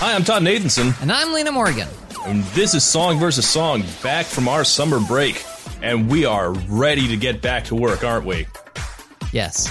Hi, 0.00 0.14
I'm 0.14 0.24
Todd 0.24 0.42
Nathanson, 0.42 0.98
And 1.02 1.12
I'm 1.12 1.32
Lena 1.34 1.52
Morgan. 1.52 1.86
and 2.24 2.42
this 2.54 2.74
is 2.74 2.82
Song 2.82 3.18
versus 3.18 3.46
Song, 3.46 3.84
back 4.02 4.24
from 4.24 4.48
our 4.48 4.64
summer 4.64 4.98
break. 4.98 5.44
And 5.82 6.08
we 6.08 6.24
are 6.24 6.52
ready 6.68 7.06
to 7.08 7.16
get 7.16 7.42
back 7.42 7.64
to 7.64 7.74
work, 7.74 8.02
aren't 8.02 8.24
we? 8.24 8.46
Yes. 9.32 9.68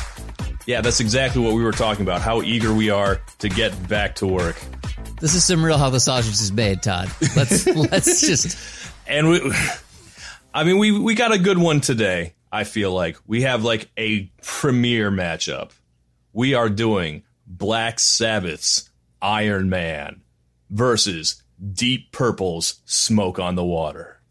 Yeah, 0.68 0.82
that's 0.82 1.00
exactly 1.00 1.42
what 1.42 1.56
we 1.56 1.64
were 1.64 1.72
talking 1.72 2.04
about, 2.04 2.22
how 2.22 2.44
eager 2.44 2.74
we 2.74 2.92
are 2.92 3.22
to 3.40 3.50
get 3.50 3.88
back 3.88 4.16
to 4.18 4.28
work. 4.28 4.56
This 5.20 5.34
is 5.34 5.44
some 5.44 5.66
real 5.66 5.78
how 5.80 5.90
the 5.90 6.00
sausage 6.00 6.34
is 6.34 6.52
made, 6.52 6.84
Todd. 6.84 7.10
Let's 7.36 7.66
let's 7.92 8.22
just 8.22 8.58
And 9.08 9.30
we, 9.30 9.52
I 10.54 10.64
mean, 10.64 10.78
we, 10.78 10.98
we 10.98 11.16
got 11.16 11.32
a 11.32 11.40
good 11.40 11.58
one 11.58 11.82
today, 11.82 12.36
I 12.52 12.64
feel 12.66 12.92
like. 12.94 13.18
We 13.26 13.42
have 13.42 13.64
like 13.64 13.90
a 13.98 14.32
premier 14.44 15.10
matchup. 15.12 15.72
We 16.34 16.54
are 16.54 16.70
doing 16.70 17.24
Black 17.48 18.00
Sabbath's 18.00 18.89
Iron 19.22 19.70
Man 19.70 20.22
versus 20.70 21.42
Deep 21.74 22.12
Purple's 22.12 22.82
Smoke 22.86 23.40
on 23.40 23.56
the 23.56 23.66
Water. 23.66 24.22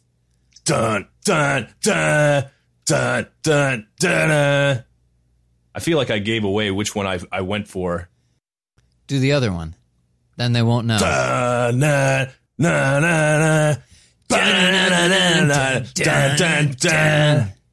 Dun, 0.64 1.08
dun, 1.24 1.68
dun, 1.82 2.44
dun, 2.86 3.26
dun, 3.42 3.86
dun, 3.98 4.28
dun. 4.28 4.84
I 5.74 5.80
feel 5.80 5.98
like 5.98 6.10
I 6.10 6.18
gave 6.18 6.44
away 6.44 6.70
which 6.70 6.94
one 6.94 7.06
I, 7.06 7.20
I 7.30 7.42
went 7.42 7.68
for. 7.68 8.08
do 9.06 9.18
the 9.18 9.32
other 9.32 9.52
one. 9.52 9.74
Then 10.36 10.52
they 10.52 10.62
won't 10.62 10.86
know. 10.86 10.98
Dun, 10.98 11.78
na, 11.78 12.26
na, 12.58 13.00
na, 13.00 13.38
na. 13.38 13.74
I 14.30 14.36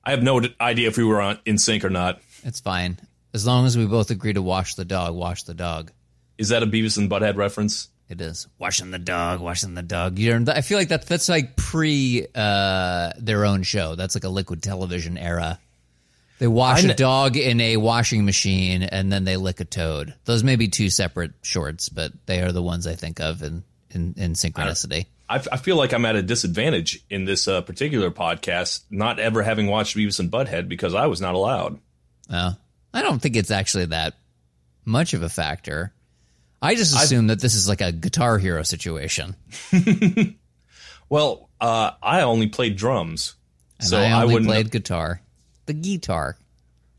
have 0.05 0.23
no 0.23 0.41
idea 0.61 0.87
if 0.87 0.97
we 0.97 1.03
were 1.03 1.21
on 1.21 1.39
in 1.45 1.57
sync 1.57 1.83
or 1.83 1.89
not. 1.89 2.21
It's 2.43 2.59
fine. 2.59 2.97
As 3.33 3.45
long 3.45 3.65
as 3.65 3.77
we 3.77 3.85
both 3.85 4.11
agree 4.11 4.33
to 4.33 4.41
wash 4.41 4.75
the 4.75 4.85
dog, 4.85 5.15
wash 5.15 5.43
the 5.43 5.53
dog. 5.53 5.91
Is 6.37 6.49
that 6.49 6.63
a 6.63 6.67
Beavis 6.67 6.97
and 6.97 7.09
Butthead 7.09 7.35
reference? 7.35 7.89
It 8.07 8.21
is. 8.21 8.47
Washing 8.59 8.91
the 8.91 8.99
dog, 8.99 9.39
washing 9.39 9.73
the 9.73 9.81
dog. 9.81 10.19
You're, 10.19 10.43
I 10.47 10.61
feel 10.61 10.77
like 10.77 10.89
that 10.89 11.07
that's 11.07 11.27
like 11.27 11.55
pre 11.55 12.27
uh, 12.35 13.13
their 13.17 13.45
own 13.45 13.63
show. 13.63 13.95
That's 13.95 14.15
like 14.15 14.23
a 14.23 14.29
liquid 14.29 14.61
television 14.61 15.17
era. 15.17 15.59
They 16.37 16.47
wash 16.47 16.83
a 16.83 16.93
dog 16.93 17.37
in 17.37 17.61
a 17.61 17.77
washing 17.77 18.25
machine 18.25 18.83
and 18.83 19.11
then 19.11 19.23
they 19.23 19.37
lick 19.37 19.61
a 19.61 19.65
toad. 19.65 20.13
Those 20.25 20.43
may 20.43 20.57
be 20.57 20.67
two 20.67 20.89
separate 20.89 21.31
shorts, 21.41 21.87
but 21.87 22.11
they 22.25 22.41
are 22.41 22.51
the 22.51 22.61
ones 22.61 22.87
I 22.87 22.95
think 22.95 23.21
of 23.21 23.41
in, 23.41 23.63
in, 23.91 24.15
in 24.17 24.33
synchronicity. 24.33 25.05
I, 25.29 25.35
I 25.49 25.57
feel 25.57 25.77
like 25.77 25.93
I'm 25.93 26.05
at 26.05 26.17
a 26.17 26.21
disadvantage 26.21 27.03
in 27.09 27.23
this 27.23 27.47
uh, 27.47 27.61
particular 27.61 28.11
podcast, 28.11 28.83
not 28.91 29.17
ever 29.17 29.43
having 29.43 29.67
watched 29.67 29.95
Beavis 29.95 30.19
and 30.19 30.29
Butthead 30.29 30.67
because 30.67 30.93
I 30.93 31.07
was 31.07 31.21
not 31.21 31.35
allowed. 31.35 31.79
Uh, 32.29 32.53
I 32.93 33.01
don't 33.01 33.21
think 33.21 33.37
it's 33.37 33.51
actually 33.51 33.85
that 33.85 34.15
much 34.83 35.13
of 35.13 35.23
a 35.23 35.29
factor. 35.29 35.93
I 36.61 36.75
just 36.75 36.95
assume 36.95 37.27
that 37.27 37.39
this 37.39 37.53
is 37.53 37.67
like 37.69 37.81
a 37.81 37.91
Guitar 37.91 38.37
Hero 38.37 38.63
situation. 38.63 39.35
Well, 41.09 41.49
uh, 41.61 41.91
I 42.01 42.21
only 42.21 42.47
played 42.47 42.75
drums, 42.77 43.35
And 43.79 43.87
so 43.87 43.99
I 43.99 44.09
I, 44.09 44.25
wouldn't. 44.25 44.45
played 44.47 44.71
guitar. 44.71 45.21
The 45.67 45.73
guitar. 45.73 46.37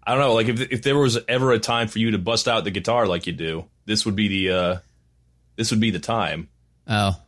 I 0.07 0.13
don't 0.13 0.21
know. 0.21 0.35
Like 0.35 0.47
if 0.49 0.61
if 0.61 0.83
there 0.83 0.97
was 0.97 1.19
ever 1.27 1.51
a 1.53 1.59
time 1.59 1.89
for 1.89 1.99
you 1.99 2.13
to 2.13 2.19
bust 2.19 2.47
out 2.47 2.63
the 2.65 2.71
guitar 2.71 3.07
like 3.09 3.27
you 3.27 3.33
do, 3.33 3.65
this 3.85 4.07
would 4.07 4.15
be 4.15 4.29
the 4.29 4.51
uh, 4.53 4.77
this 5.57 5.73
would 5.73 5.81
be 5.81 5.91
the 5.91 5.99
time. 5.99 6.49
Oh, 6.87 7.21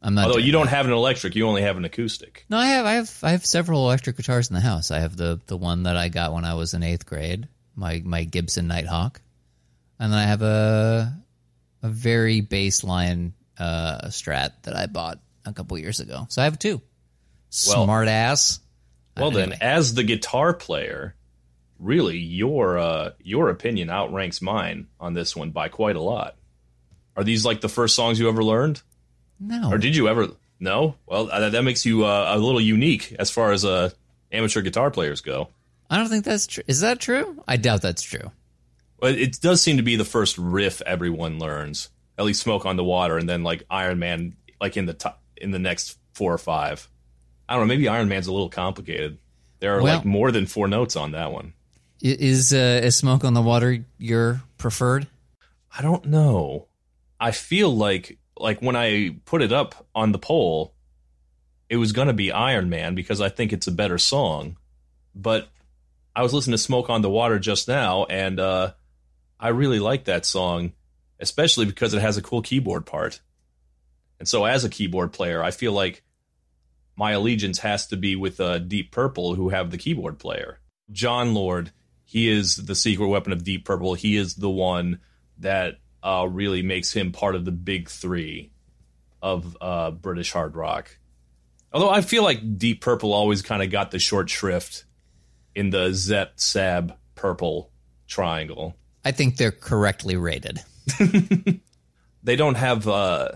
I'm 0.00 0.14
not. 0.14 0.28
Although 0.28 0.38
you 0.38 0.52
don't 0.52 0.68
have 0.68 0.86
an 0.86 0.92
electric, 0.92 1.34
you 1.36 1.46
only 1.46 1.60
have 1.62 1.76
an 1.76 1.84
acoustic. 1.84 2.46
No, 2.48 2.56
I 2.56 2.66
have. 2.68 2.86
I 2.86 2.92
have. 2.94 3.18
I 3.22 3.30
have 3.32 3.44
several 3.44 3.84
electric 3.84 4.16
guitars 4.16 4.48
in 4.48 4.54
the 4.54 4.60
house. 4.62 4.90
I 4.90 5.00
have 5.00 5.14
the 5.16 5.38
the 5.46 5.56
one 5.58 5.82
that 5.82 5.98
I 5.98 6.08
got 6.08 6.32
when 6.32 6.46
I 6.46 6.54
was 6.54 6.72
in 6.72 6.82
eighth 6.82 7.04
grade, 7.04 7.46
my 7.74 8.00
my 8.02 8.24
Gibson 8.24 8.66
Nighthawk, 8.68 9.20
and 9.98 10.10
then 10.10 10.18
I 10.18 10.24
have 10.24 10.40
a 10.40 11.14
a 11.86 11.90
very 11.90 12.42
baseline 12.42 13.32
uh, 13.58 14.08
Strat 14.08 14.52
that 14.64 14.76
I 14.76 14.86
bought 14.86 15.18
a 15.44 15.52
couple 15.52 15.78
years 15.78 16.00
ago. 16.00 16.26
So 16.28 16.42
I 16.42 16.44
have 16.44 16.58
two. 16.58 16.80
Well- 17.66 17.84
Smart 17.84 18.08
ass. 18.08 18.60
Well, 19.16 19.28
Anyway. 19.28 19.46
then, 19.50 19.58
as 19.62 19.94
the 19.94 20.02
guitar 20.02 20.52
player, 20.52 21.14
really 21.78 22.18
your 22.18 22.76
uh, 22.78 23.10
your 23.22 23.48
opinion 23.48 23.88
outranks 23.88 24.42
mine 24.42 24.88
on 25.00 25.14
this 25.14 25.34
one 25.34 25.50
by 25.52 25.68
quite 25.68 25.96
a 25.96 26.02
lot. 26.02 26.36
Are 27.16 27.24
these 27.24 27.42
like 27.46 27.62
the 27.62 27.68
first 27.70 27.94
songs 27.94 28.20
you 28.20 28.28
ever 28.28 28.44
learned, 28.44 28.82
No, 29.40 29.70
or 29.72 29.78
did 29.78 29.96
you 29.96 30.08
ever? 30.08 30.28
No. 30.60 30.96
Well, 31.06 31.30
uh, 31.30 31.48
that 31.48 31.62
makes 31.62 31.86
you 31.86 32.04
uh, 32.04 32.32
a 32.34 32.38
little 32.38 32.60
unique 32.60 33.16
as 33.18 33.30
far 33.30 33.52
as 33.52 33.64
uh, 33.64 33.88
amateur 34.30 34.60
guitar 34.60 34.90
players 34.90 35.22
go. 35.22 35.48
I 35.88 35.96
don't 35.96 36.08
think 36.08 36.26
that's 36.26 36.46
true. 36.46 36.64
Is 36.66 36.80
that 36.82 37.00
true? 37.00 37.42
I 37.48 37.56
doubt 37.56 37.80
that's 37.80 38.02
true. 38.02 38.30
But 39.06 39.18
it 39.18 39.40
does 39.40 39.62
seem 39.62 39.76
to 39.76 39.84
be 39.84 39.94
the 39.94 40.04
first 40.04 40.36
riff 40.36 40.82
everyone 40.82 41.38
learns. 41.38 41.90
At 42.18 42.24
least 42.24 42.42
"Smoke 42.42 42.66
on 42.66 42.74
the 42.74 42.82
Water," 42.82 43.18
and 43.18 43.28
then 43.28 43.44
like 43.44 43.62
Iron 43.70 44.00
Man, 44.00 44.34
like 44.60 44.76
in 44.76 44.86
the 44.86 44.94
top, 44.94 45.22
in 45.36 45.52
the 45.52 45.60
next 45.60 45.96
four 46.14 46.34
or 46.34 46.38
five. 46.38 46.88
I 47.48 47.52
don't 47.54 47.62
know. 47.62 47.68
Maybe 47.68 47.86
Iron 47.86 48.08
Man's 48.08 48.26
a 48.26 48.32
little 48.32 48.48
complicated. 48.48 49.18
There 49.60 49.76
are 49.78 49.80
Well- 49.80 49.98
like 49.98 50.04
more 50.04 50.32
than 50.32 50.46
four 50.46 50.66
notes 50.66 50.96
on 50.96 51.12
that 51.12 51.30
one. 51.30 51.52
Is 52.02 52.52
uh, 52.52 52.80
is 52.82 52.96
Smoke 52.96 53.22
on 53.24 53.32
the 53.32 53.42
Water 53.42 53.84
your 53.96 54.42
preferred? 54.58 55.06
I 55.78 55.82
don't 55.82 56.06
know. 56.06 56.66
I 57.20 57.30
feel 57.30 57.72
like 57.76 58.18
like 58.36 58.60
when 58.60 58.74
I 58.74 59.14
put 59.24 59.40
it 59.40 59.52
up 59.52 59.86
on 59.94 60.10
the 60.10 60.18
poll, 60.18 60.74
it 61.70 61.76
was 61.76 61.92
going 61.92 62.08
to 62.08 62.12
be 62.12 62.32
Iron 62.32 62.70
Man 62.70 62.96
because 62.96 63.20
I 63.20 63.28
think 63.28 63.52
it's 63.52 63.68
a 63.68 63.72
better 63.72 63.98
song. 63.98 64.56
But 65.14 65.46
I 66.16 66.24
was 66.24 66.34
listening 66.34 66.54
to 66.54 66.58
Smoke 66.58 66.90
on 66.90 67.02
the 67.02 67.08
Water 67.08 67.38
just 67.38 67.68
now, 67.68 68.04
and 68.06 68.40
uh, 68.40 68.72
I 69.38 69.48
really 69.48 69.78
like 69.78 70.04
that 70.04 70.26
song, 70.26 70.72
especially 71.20 71.66
because 71.66 71.94
it 71.94 72.00
has 72.00 72.16
a 72.16 72.22
cool 72.22 72.42
keyboard 72.42 72.86
part. 72.86 73.20
And 74.18 74.26
so, 74.26 74.44
as 74.44 74.64
a 74.64 74.70
keyboard 74.70 75.12
player, 75.12 75.42
I 75.42 75.50
feel 75.50 75.72
like 75.72 76.02
my 76.96 77.12
allegiance 77.12 77.58
has 77.58 77.86
to 77.88 77.96
be 77.96 78.16
with 78.16 78.40
uh, 78.40 78.58
Deep 78.58 78.90
Purple, 78.90 79.34
who 79.34 79.50
have 79.50 79.70
the 79.70 79.78
keyboard 79.78 80.18
player. 80.18 80.60
Jon 80.90 81.34
Lord, 81.34 81.72
he 82.04 82.28
is 82.28 82.56
the 82.56 82.74
secret 82.74 83.08
weapon 83.08 83.32
of 83.32 83.44
Deep 83.44 83.64
Purple. 83.64 83.94
He 83.94 84.16
is 84.16 84.34
the 84.34 84.50
one 84.50 85.00
that 85.38 85.74
uh, 86.02 86.26
really 86.30 86.62
makes 86.62 86.92
him 86.92 87.12
part 87.12 87.34
of 87.34 87.44
the 87.44 87.52
big 87.52 87.90
three 87.90 88.52
of 89.20 89.56
uh, 89.60 89.90
British 89.90 90.32
hard 90.32 90.56
rock. 90.56 90.96
Although 91.72 91.90
I 91.90 92.00
feel 92.00 92.22
like 92.22 92.58
Deep 92.58 92.80
Purple 92.80 93.12
always 93.12 93.42
kind 93.42 93.62
of 93.62 93.70
got 93.70 93.90
the 93.90 93.98
short 93.98 94.30
shrift 94.30 94.84
in 95.54 95.70
the 95.70 95.92
Zep 95.92 96.38
Sab 96.40 96.96
Purple 97.14 97.70
triangle. 98.06 98.76
I 99.06 99.12
think 99.12 99.36
they're 99.36 99.52
correctly 99.52 100.16
rated. 100.16 100.60
They 102.22 102.34
don't 102.34 102.56
have 102.56 102.88
uh 102.88 103.28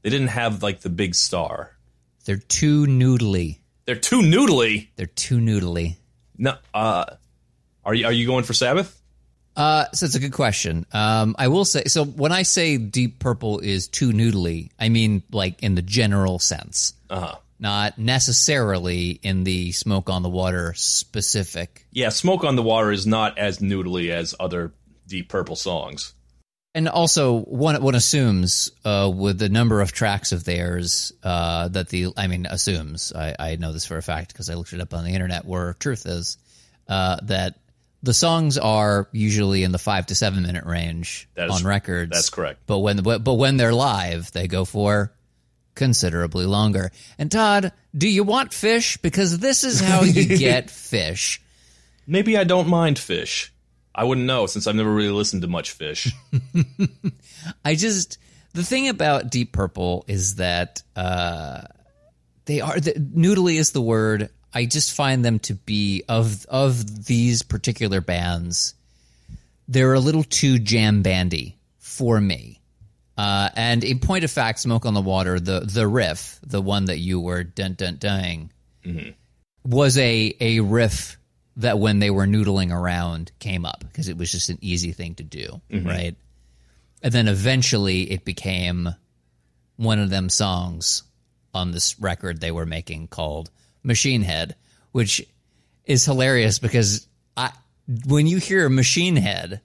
they 0.00 0.08
didn't 0.10 0.28
have 0.28 0.62
like 0.62 0.80
the 0.80 0.88
big 0.88 1.14
star. 1.14 1.76
They're 2.24 2.36
too 2.38 2.86
noodly. 2.86 3.58
They're 3.84 3.94
too 4.10 4.22
noodly. 4.22 4.88
They're 4.96 5.04
too 5.06 5.38
noodly. 5.38 5.96
No, 6.38 6.54
uh 6.72 7.04
are 7.84 7.94
you 7.94 8.06
are 8.06 8.12
you 8.12 8.26
going 8.26 8.44
for 8.44 8.54
Sabbath? 8.54 8.98
Uh, 9.54 9.84
so 9.92 10.06
it's 10.06 10.14
a 10.14 10.18
good 10.20 10.32
question. 10.32 10.86
Um, 10.92 11.34
I 11.38 11.48
will 11.48 11.66
say 11.66 11.82
so. 11.84 12.06
When 12.06 12.32
I 12.32 12.42
say 12.42 12.78
Deep 12.78 13.18
Purple 13.18 13.58
is 13.58 13.86
too 13.86 14.10
noodly, 14.12 14.70
I 14.78 14.88
mean 14.88 15.22
like 15.30 15.62
in 15.62 15.74
the 15.74 15.82
general 15.82 16.38
sense, 16.38 16.94
Uh-huh. 17.10 17.36
not 17.58 17.98
necessarily 17.98 19.10
in 19.22 19.44
the 19.44 19.72
Smoke 19.72 20.08
on 20.08 20.22
the 20.22 20.30
Water 20.30 20.72
specific. 20.74 21.84
Yeah, 21.92 22.08
Smoke 22.08 22.44
on 22.44 22.56
the 22.56 22.62
Water 22.62 22.90
is 22.92 23.06
not 23.06 23.36
as 23.36 23.58
noodly 23.58 24.08
as 24.08 24.34
other 24.40 24.72
Deep 25.12 25.28
Purple 25.28 25.56
songs. 25.56 26.14
And 26.74 26.88
also, 26.88 27.40
one 27.40 27.82
one 27.82 27.94
assumes 27.94 28.70
uh, 28.82 29.12
with 29.14 29.38
the 29.38 29.50
number 29.50 29.82
of 29.82 29.92
tracks 29.92 30.32
of 30.32 30.42
theirs 30.44 31.12
uh, 31.22 31.68
that 31.68 31.90
the 31.90 32.14
I 32.16 32.28
mean 32.28 32.46
assumes 32.46 33.12
I, 33.14 33.36
I 33.38 33.56
know 33.56 33.74
this 33.74 33.84
for 33.84 33.98
a 33.98 34.02
fact 34.02 34.32
because 34.32 34.48
I 34.48 34.54
looked 34.54 34.72
it 34.72 34.80
up 34.80 34.94
on 34.94 35.04
the 35.04 35.10
internet 35.10 35.44
where 35.44 35.74
truth 35.74 36.06
is 36.06 36.38
uh, 36.88 37.18
that 37.24 37.56
the 38.02 38.14
songs 38.14 38.56
are 38.56 39.06
usually 39.12 39.64
in 39.64 39.70
the 39.72 39.78
five 39.78 40.06
to 40.06 40.14
seven 40.14 40.44
minute 40.44 40.64
range 40.64 41.28
is- 41.36 41.50
on 41.52 41.62
records. 41.68 42.10
that's 42.10 42.30
correct. 42.30 42.60
But 42.66 42.78
when 42.78 43.02
but 43.02 43.34
when 43.34 43.58
they're 43.58 43.74
live, 43.74 44.32
they 44.32 44.48
go 44.48 44.64
for 44.64 45.12
considerably 45.74 46.46
longer. 46.46 46.90
And 47.18 47.30
Todd, 47.30 47.72
do 47.94 48.08
you 48.08 48.24
want 48.24 48.52
Phish? 48.52 49.00
Because 49.02 49.38
this 49.38 49.62
is 49.62 49.78
how 49.78 50.04
you 50.04 50.38
get 50.38 50.68
Phish. 50.68 51.38
Maybe 52.06 52.38
I 52.38 52.44
don't 52.44 52.68
mind 52.68 52.96
Phish. 52.96 53.50
I 53.94 54.04
wouldn't 54.04 54.26
know 54.26 54.46
since 54.46 54.66
I've 54.66 54.74
never 54.74 54.92
really 54.92 55.10
listened 55.10 55.42
to 55.42 55.48
much 55.48 55.78
Phish. 55.78 56.12
I 57.64 57.74
just 57.74 58.18
the 58.54 58.62
thing 58.62 58.88
about 58.88 59.30
Deep 59.30 59.52
Purple 59.52 60.04
is 60.08 60.36
that 60.36 60.82
uh, 60.96 61.62
they 62.46 62.60
are 62.60 62.78
the, 62.78 62.92
noodly 62.94 63.56
is 63.56 63.72
the 63.72 63.82
word. 63.82 64.30
I 64.54 64.66
just 64.66 64.92
find 64.92 65.24
them 65.24 65.38
to 65.40 65.54
be 65.54 66.04
of 66.08 66.46
of 66.46 67.06
these 67.06 67.42
particular 67.42 68.00
bands. 68.00 68.74
They're 69.68 69.94
a 69.94 70.00
little 70.00 70.24
too 70.24 70.58
jam 70.58 71.02
bandy 71.02 71.58
for 71.78 72.20
me. 72.20 72.60
Uh, 73.16 73.50
and 73.54 73.84
in 73.84 73.98
point 73.98 74.24
of 74.24 74.30
fact, 74.30 74.60
"Smoke 74.60 74.86
on 74.86 74.94
the 74.94 75.00
Water," 75.02 75.38
the 75.38 75.60
the 75.60 75.86
riff, 75.86 76.40
the 76.42 76.62
one 76.62 76.86
that 76.86 76.98
you 76.98 77.20
were 77.20 77.44
dun 77.44 77.74
dun 77.74 77.96
dunning, 77.98 78.50
was 79.64 79.98
a 79.98 80.34
a 80.40 80.60
riff 80.60 81.18
that 81.62 81.78
when 81.78 81.98
they 81.98 82.10
were 82.10 82.26
noodling 82.26 82.72
around 82.72 83.32
came 83.38 83.64
up 83.64 83.80
because 83.80 84.08
it 84.08 84.16
was 84.16 84.30
just 84.30 84.48
an 84.48 84.58
easy 84.60 84.92
thing 84.92 85.14
to 85.16 85.24
do, 85.24 85.60
mm-hmm. 85.70 85.86
right? 85.86 86.16
And 87.02 87.12
then 87.12 87.28
eventually 87.28 88.10
it 88.10 88.24
became 88.24 88.90
one 89.76 89.98
of 89.98 90.10
them 90.10 90.28
songs 90.28 91.02
on 91.54 91.72
this 91.72 91.98
record 91.98 92.40
they 92.40 92.52
were 92.52 92.66
making 92.66 93.08
called 93.08 93.50
Machine 93.82 94.22
Head, 94.22 94.54
which 94.92 95.26
is 95.84 96.04
hilarious 96.04 96.58
because 96.58 97.08
I 97.36 97.50
when 98.06 98.26
you 98.26 98.38
hear 98.38 98.68
Machine 98.68 99.16
Head, 99.16 99.60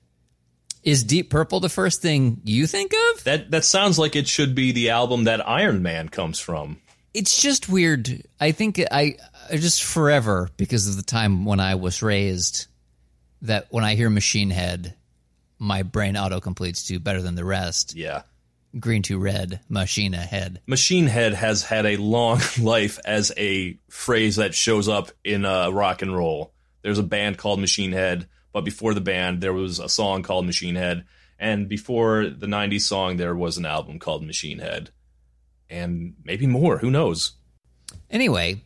is 0.83 1.03
Deep 1.03 1.29
Purple 1.29 1.59
the 1.59 1.69
first 1.69 2.01
thing 2.01 2.41
you 2.43 2.67
think 2.67 2.93
of? 2.93 3.23
That 3.23 3.51
that 3.51 3.65
sounds 3.65 3.99
like 3.99 4.15
it 4.15 4.27
should 4.27 4.55
be 4.55 4.71
the 4.71 4.89
album 4.89 5.25
that 5.25 5.47
Iron 5.47 5.81
Man 5.81 6.09
comes 6.09 6.39
from. 6.39 6.79
It's 7.13 7.41
just 7.41 7.69
weird. 7.69 8.23
I 8.39 8.51
think 8.51 8.79
I, 8.79 8.85
I 8.91 9.17
just 9.51 9.83
forever 9.83 10.49
because 10.57 10.87
of 10.87 10.95
the 10.95 11.03
time 11.03 11.45
when 11.45 11.59
I 11.59 11.75
was 11.75 12.01
raised 12.01 12.67
that 13.43 13.67
when 13.69 13.83
I 13.83 13.95
hear 13.95 14.09
Machine 14.09 14.49
Head, 14.49 14.95
my 15.59 15.83
brain 15.83 16.17
auto 16.17 16.39
completes 16.39 16.87
to 16.87 16.99
better 16.99 17.21
than 17.21 17.35
the 17.35 17.45
rest. 17.45 17.95
Yeah. 17.95 18.23
Green 18.79 19.01
to 19.03 19.17
red, 19.17 19.59
Machine 19.69 20.13
Head. 20.13 20.61
Machine 20.67 21.07
Head 21.07 21.33
has 21.33 21.63
had 21.63 21.85
a 21.85 21.97
long 21.97 22.41
life 22.61 22.99
as 23.05 23.31
a 23.37 23.77
phrase 23.89 24.35
that 24.35 24.53
shows 24.53 24.87
up 24.87 25.11
in 25.23 25.45
uh, 25.45 25.69
rock 25.69 26.01
and 26.01 26.15
roll. 26.15 26.51
There's 26.81 26.99
a 26.99 27.03
band 27.03 27.37
called 27.37 27.59
Machine 27.59 27.91
Head, 27.91 28.27
but 28.51 28.61
before 28.61 28.93
the 28.93 29.01
band, 29.01 29.41
there 29.41 29.53
was 29.53 29.79
a 29.79 29.89
song 29.89 30.23
called 30.23 30.45
Machine 30.45 30.75
Head. 30.75 31.05
And 31.39 31.69
before 31.69 32.27
the 32.27 32.47
90s 32.47 32.81
song, 32.81 33.17
there 33.17 33.35
was 33.35 33.57
an 33.57 33.65
album 33.65 33.99
called 33.99 34.25
Machine 34.25 34.59
Head. 34.59 34.89
And 35.69 36.15
maybe 36.23 36.47
more. 36.47 36.77
Who 36.79 36.89
knows? 36.89 37.33
Anyway, 38.09 38.63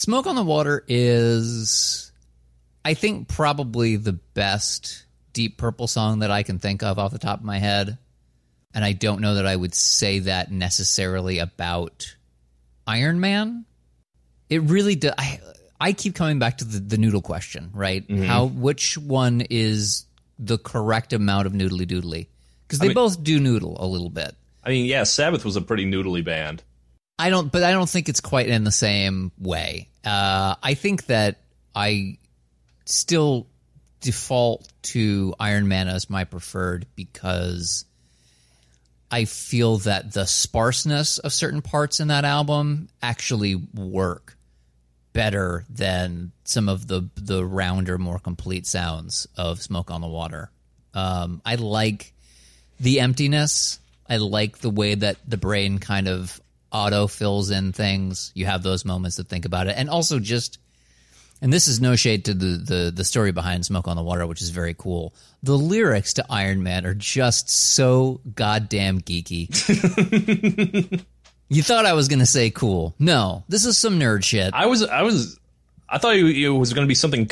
Smoke 0.00 0.26
on 0.26 0.34
the 0.34 0.42
Water 0.42 0.82
is, 0.88 2.10
I 2.82 2.94
think, 2.94 3.28
probably 3.28 3.96
the 3.96 4.14
best 4.14 5.04
Deep 5.34 5.58
Purple 5.58 5.86
song 5.86 6.20
that 6.20 6.30
I 6.30 6.42
can 6.42 6.58
think 6.58 6.82
of 6.82 6.98
off 6.98 7.12
the 7.12 7.18
top 7.18 7.40
of 7.40 7.44
my 7.44 7.58
head. 7.58 7.98
And 8.72 8.82
I 8.82 8.92
don't 8.92 9.20
know 9.20 9.34
that 9.34 9.44
I 9.46 9.54
would 9.54 9.74
say 9.74 10.20
that 10.20 10.50
necessarily 10.50 11.38
about 11.38 12.16
Iron 12.86 13.20
Man. 13.20 13.66
It 14.48 14.62
really 14.62 14.94
does. 14.94 15.12
I, 15.18 15.38
I 15.78 15.92
keep 15.92 16.14
coming 16.14 16.38
back 16.38 16.56
to 16.58 16.64
the, 16.64 16.78
the 16.78 16.96
noodle 16.96 17.20
question, 17.20 17.68
right? 17.74 18.02
Mm-hmm. 18.08 18.22
How 18.24 18.46
which 18.46 18.96
one 18.96 19.42
is 19.50 20.06
the 20.38 20.56
correct 20.56 21.12
amount 21.12 21.46
of 21.46 21.52
noodly 21.52 21.86
doodly? 21.86 22.28
Because 22.66 22.78
they 22.78 22.88
mean- 22.88 22.94
both 22.94 23.22
do 23.22 23.38
noodle 23.38 23.76
a 23.78 23.86
little 23.86 24.08
bit. 24.08 24.34
I 24.64 24.70
mean, 24.70 24.86
yeah, 24.86 25.02
Sabbath 25.02 25.44
was 25.44 25.56
a 25.56 25.60
pretty 25.60 25.84
noodly 25.84 26.24
band. 26.24 26.62
I 27.20 27.28
don't, 27.28 27.52
but 27.52 27.62
I 27.62 27.72
don't 27.72 27.88
think 27.88 28.08
it's 28.08 28.20
quite 28.20 28.48
in 28.48 28.64
the 28.64 28.72
same 28.72 29.30
way. 29.38 29.88
Uh, 30.04 30.54
I 30.62 30.72
think 30.72 31.06
that 31.06 31.36
I 31.74 32.16
still 32.86 33.46
default 34.00 34.66
to 34.82 35.34
Iron 35.38 35.68
Man 35.68 35.88
as 35.88 36.08
my 36.08 36.24
preferred 36.24 36.86
because 36.96 37.84
I 39.10 39.26
feel 39.26 39.78
that 39.78 40.12
the 40.14 40.24
sparseness 40.24 41.18
of 41.18 41.34
certain 41.34 41.60
parts 41.60 42.00
in 42.00 42.08
that 42.08 42.24
album 42.24 42.88
actually 43.02 43.54
work 43.54 44.38
better 45.12 45.66
than 45.68 46.32
some 46.44 46.70
of 46.70 46.86
the 46.86 47.10
the 47.16 47.44
rounder, 47.44 47.98
more 47.98 48.18
complete 48.18 48.66
sounds 48.66 49.26
of 49.36 49.60
Smoke 49.60 49.90
on 49.90 50.00
the 50.00 50.08
Water. 50.08 50.50
Um, 50.94 51.42
I 51.44 51.56
like 51.56 52.14
the 52.78 53.00
emptiness. 53.00 53.78
I 54.08 54.16
like 54.16 54.58
the 54.58 54.70
way 54.70 54.94
that 54.94 55.18
the 55.28 55.36
brain 55.36 55.80
kind 55.80 56.08
of 56.08 56.40
auto 56.72 57.06
fills 57.06 57.50
in 57.50 57.72
things. 57.72 58.32
You 58.34 58.46
have 58.46 58.62
those 58.62 58.84
moments 58.84 59.16
to 59.16 59.24
think 59.24 59.44
about 59.44 59.66
it, 59.66 59.74
and 59.76 59.88
also 59.88 60.18
just. 60.18 60.58
And 61.42 61.50
this 61.50 61.68
is 61.68 61.80
no 61.80 61.96
shade 61.96 62.26
to 62.26 62.34
the, 62.34 62.58
the 62.58 62.92
the 62.94 63.04
story 63.04 63.32
behind 63.32 63.64
Smoke 63.64 63.88
on 63.88 63.96
the 63.96 64.02
Water, 64.02 64.26
which 64.26 64.42
is 64.42 64.50
very 64.50 64.74
cool. 64.74 65.14
The 65.42 65.56
lyrics 65.56 66.12
to 66.14 66.26
Iron 66.28 66.62
Man 66.62 66.84
are 66.84 66.92
just 66.92 67.48
so 67.48 68.20
goddamn 68.34 69.00
geeky. 69.00 69.48
you 71.48 71.62
thought 71.62 71.86
I 71.86 71.94
was 71.94 72.08
going 72.08 72.18
to 72.18 72.26
say 72.26 72.50
cool. 72.50 72.94
No, 72.98 73.42
this 73.48 73.64
is 73.64 73.78
some 73.78 73.98
nerd 73.98 74.22
shit. 74.22 74.52
I 74.52 74.66
was, 74.66 74.82
I 74.82 75.00
was, 75.00 75.38
I 75.88 75.96
thought 75.96 76.16
it 76.16 76.50
was 76.50 76.74
going 76.74 76.84
to 76.84 76.88
be 76.88 76.94
something 76.94 77.26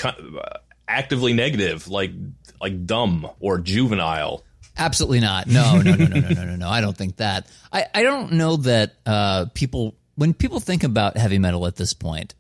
actively 0.89 1.35
negative, 1.35 1.89
like 1.89 2.13
like 2.61 2.87
dumb 2.87 3.29
or 3.41 3.59
juvenile. 3.59 4.43
Absolutely 4.79 5.21
not. 5.21 5.47
No, 5.49 5.83
no, 5.83 5.95
no, 5.95 6.07
no, 6.07 6.21
no, 6.21 6.29
no, 6.29 6.45
no, 6.45 6.57
no. 6.57 6.69
I 6.69 6.81
don't 6.81 6.97
think 6.97 7.17
that. 7.17 7.49
I, 7.73 7.87
I 7.93 8.03
don't 8.05 8.33
know 8.33 8.57
that 8.57 8.95
uh, 9.05 9.47
people, 9.53 9.97
when 10.15 10.33
people 10.35 10.61
think 10.61 10.85
about 10.85 11.17
heavy 11.17 11.39
metal 11.39 11.67
at 11.67 11.77
this 11.77 11.95
point, 11.95 12.35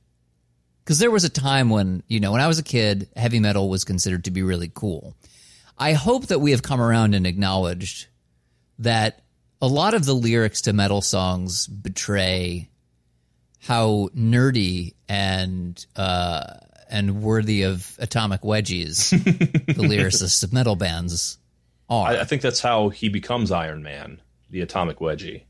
because 0.85 1.01
there 1.01 1.11
was 1.11 1.25
a 1.25 1.29
time 1.29 1.69
when, 1.69 2.03
you 2.07 2.21
know, 2.21 2.33
when 2.33 2.41
I 2.41 2.47
was 2.47 2.59
a 2.59 2.63
kid, 2.63 3.09
heavy 3.17 3.41
metal 3.41 3.69
was 3.69 3.85
considered 3.85 4.25
to 4.25 4.31
be 4.31 4.43
really 4.43 4.71
cool. 4.73 5.15
I 5.77 5.93
hope 5.93 6.27
that 6.27 6.39
we 6.39 6.53
have 6.53 6.63
come 6.63 6.81
around 6.81 7.15
and 7.15 7.27
acknowledged 7.27 8.07
that 8.79 9.23
a 9.61 9.67
lot 9.67 9.95
of 9.95 10.05
the 10.05 10.15
lyrics 10.15 10.63
to 10.63 10.73
metal 10.73 11.03
songs 11.03 11.67
betray 11.67 12.71
how 13.61 14.09
nerdy 14.17 14.95
and 15.09 15.85
uh, 15.97 16.55
and 16.89 17.23
worthy 17.23 17.63
of 17.63 17.97
atomic 17.99 18.43
wedgies 18.43 19.11
the 19.11 19.73
lyricists 19.83 20.45
of 20.45 20.53
metal 20.53 20.77
bands 20.77 21.39
are. 21.89 22.09
I, 22.09 22.21
I 22.21 22.25
think 22.25 22.43
that's 22.43 22.61
how 22.61 22.89
he 22.89 23.09
becomes 23.09 23.51
Iron 23.53 23.83
Man, 23.83 24.21
the 24.51 24.61
atomic 24.61 24.99
wedgie, 24.99 25.43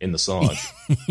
in 0.00 0.12
the 0.12 0.18
song. 0.18 0.50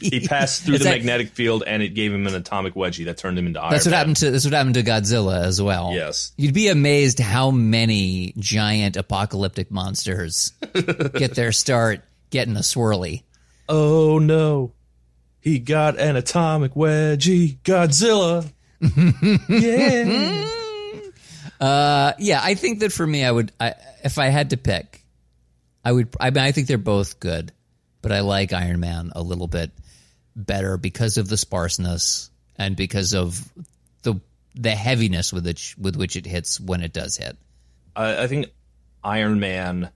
he 0.00 0.26
passed 0.26 0.62
through 0.64 0.74
It's 0.76 0.84
the 0.84 0.90
that- 0.90 0.96
magnetic 0.98 1.28
field, 1.30 1.62
and 1.66 1.82
it 1.82 1.90
gave 1.90 2.12
him 2.12 2.26
an 2.26 2.34
atomic 2.34 2.74
wedgie 2.74 3.04
that 3.06 3.18
turned 3.18 3.38
him 3.38 3.46
into 3.46 3.60
Iron 3.60 3.72
That's 3.72 3.84
what 3.86 3.90
Man. 3.90 3.98
happened 3.98 4.16
to 4.18 4.30
that's 4.30 4.44
what 4.44 4.54
happened 4.54 4.74
to 4.74 4.82
Godzilla 4.82 5.42
as 5.44 5.60
well. 5.60 5.92
Yes. 5.94 6.32
You'd 6.36 6.54
be 6.54 6.68
amazed 6.68 7.18
how 7.18 7.50
many 7.50 8.32
giant 8.38 8.96
apocalyptic 8.96 9.70
monsters 9.70 10.52
get 11.14 11.34
their 11.34 11.52
start 11.52 12.02
getting 12.30 12.56
a 12.56 12.60
swirly. 12.60 13.22
Oh 13.68 14.18
no, 14.18 14.72
he 15.40 15.58
got 15.58 15.98
an 15.98 16.16
atomic 16.16 16.72
wedgie, 16.74 17.58
Godzilla. 17.64 18.50
yeah. 19.48 20.48
Uh, 21.60 22.12
yeah, 22.18 22.40
I 22.42 22.54
think 22.54 22.80
that 22.80 22.92
for 22.92 23.06
me, 23.06 23.24
I 23.24 23.30
would, 23.30 23.52
I, 23.60 23.74
if 24.02 24.18
I 24.18 24.26
had 24.26 24.50
to 24.50 24.56
pick, 24.56 25.04
I 25.84 25.92
would. 25.92 26.14
I 26.18 26.30
mean, 26.30 26.42
I 26.42 26.52
think 26.52 26.66
they're 26.66 26.78
both 26.78 27.20
good, 27.20 27.52
but 28.02 28.12
I 28.12 28.20
like 28.20 28.52
Iron 28.52 28.80
Man 28.80 29.12
a 29.14 29.22
little 29.22 29.46
bit 29.46 29.70
better 30.34 30.76
because 30.76 31.18
of 31.18 31.28
the 31.28 31.36
sparseness 31.36 32.30
and 32.56 32.76
because 32.76 33.14
of 33.14 33.52
the 34.02 34.20
the 34.54 34.70
heaviness 34.70 35.32
with 35.32 35.44
which 35.44 35.76
with 35.78 35.96
which 35.96 36.16
it 36.16 36.26
hits 36.26 36.58
when 36.58 36.82
it 36.82 36.92
does 36.92 37.16
hit. 37.16 37.36
I, 37.94 38.24
I 38.24 38.26
think 38.26 38.46
Iron 39.02 39.40
Man 39.40 39.90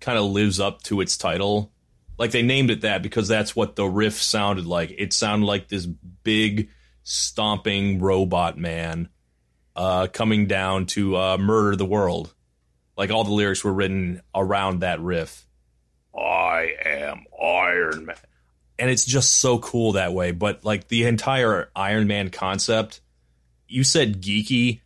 kind 0.00 0.18
of 0.18 0.24
lives 0.24 0.58
up 0.58 0.82
to 0.84 1.00
its 1.00 1.18
title. 1.18 1.70
Like 2.18 2.32
they 2.32 2.42
named 2.42 2.70
it 2.70 2.82
that 2.82 3.02
because 3.02 3.28
that's 3.28 3.54
what 3.54 3.76
the 3.76 3.86
riff 3.86 4.20
sounded 4.20 4.66
like. 4.66 4.94
It 4.96 5.12
sounded 5.12 5.46
like 5.46 5.68
this 5.68 5.86
big 5.86 6.70
stomping 7.02 8.00
robot 8.00 8.58
man 8.58 9.08
uh, 9.76 10.06
coming 10.12 10.46
down 10.46 10.86
to 10.86 11.16
uh, 11.16 11.38
murder 11.38 11.76
the 11.76 11.86
world. 11.86 12.34
Like 12.96 13.10
all 13.10 13.24
the 13.24 13.32
lyrics 13.32 13.64
were 13.64 13.72
written 13.72 14.20
around 14.34 14.80
that 14.80 15.00
riff. 15.00 15.46
I 16.14 16.74
am 16.84 17.24
Iron 17.40 18.06
Man. 18.06 18.16
And 18.78 18.90
it's 18.90 19.04
just 19.04 19.34
so 19.34 19.58
cool 19.58 19.92
that 19.92 20.12
way. 20.12 20.32
But 20.32 20.64
like 20.64 20.88
the 20.88 21.04
entire 21.04 21.70
Iron 21.76 22.06
Man 22.06 22.30
concept, 22.30 23.00
you 23.68 23.84
said 23.84 24.22
geeky. 24.22 24.80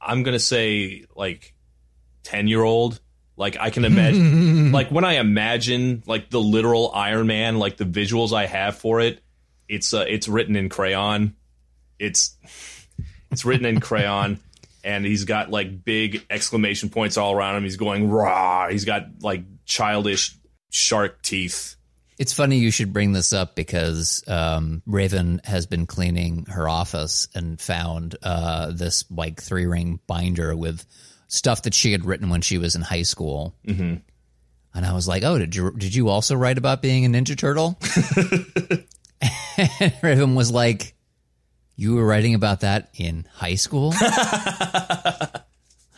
I'm 0.00 0.22
going 0.22 0.34
to 0.34 0.38
say 0.38 1.04
like 1.14 1.54
10 2.24 2.48
year 2.48 2.62
old. 2.62 3.00
Like 3.36 3.56
I 3.60 3.70
can 3.70 3.84
imagine, 3.84 4.72
like 4.72 4.90
when 4.90 5.04
I 5.04 5.14
imagine 5.14 6.02
like 6.06 6.30
the 6.30 6.40
literal 6.40 6.90
Iron 6.92 7.26
Man, 7.26 7.58
like 7.58 7.76
the 7.76 7.84
visuals 7.84 8.32
I 8.32 8.46
have 8.46 8.78
for 8.78 9.00
it, 9.00 9.20
it's 9.68 9.92
uh, 9.94 10.04
it's 10.08 10.26
written 10.26 10.56
in 10.56 10.68
crayon. 10.68 11.36
It's 11.98 12.36
it's 13.30 13.44
written 13.44 13.66
in 13.66 13.80
crayon, 13.80 14.38
and 14.84 15.04
he's 15.04 15.24
got 15.24 15.50
like 15.50 15.84
big 15.84 16.24
exclamation 16.30 16.90
points 16.90 17.16
all 17.16 17.34
around 17.34 17.56
him. 17.56 17.62
He's 17.64 17.76
going 17.76 18.10
raw. 18.10 18.68
He's 18.68 18.84
got 18.84 19.22
like 19.22 19.42
childish 19.64 20.36
shark 20.70 21.22
teeth. 21.22 21.76
It's 22.18 22.32
funny 22.32 22.58
you 22.58 22.72
should 22.72 22.92
bring 22.92 23.12
this 23.12 23.32
up 23.32 23.54
because 23.54 24.24
um, 24.26 24.82
Raven 24.86 25.40
has 25.44 25.66
been 25.66 25.86
cleaning 25.86 26.46
her 26.46 26.68
office 26.68 27.28
and 27.32 27.60
found 27.60 28.16
uh, 28.22 28.72
this 28.72 29.04
like 29.08 29.40
three 29.40 29.66
ring 29.66 30.00
binder 30.08 30.56
with 30.56 30.84
stuff 31.28 31.62
that 31.62 31.74
she 31.74 31.92
had 31.92 32.04
written 32.04 32.28
when 32.28 32.40
she 32.40 32.58
was 32.58 32.74
in 32.74 32.82
high 32.82 33.02
school. 33.02 33.54
Mm-hmm. 33.66 33.98
And 34.74 34.86
I 34.86 34.92
was 34.92 35.08
like, 35.08 35.22
"Oh, 35.22 35.38
did 35.38 35.54
you 35.54 35.70
did 35.72 35.94
you 35.94 36.08
also 36.08 36.34
write 36.34 36.58
about 36.58 36.82
being 36.82 37.04
a 37.04 37.08
Ninja 37.08 37.36
Turtle?" 37.36 37.78
and 39.80 39.94
Raven 40.02 40.34
was 40.34 40.50
like, 40.50 40.94
"You 41.78 41.94
were 41.94 42.04
writing 42.04 42.34
about 42.34 42.60
that 42.60 42.90
in 42.98 43.24
high 43.32 43.54
school." 43.54 43.94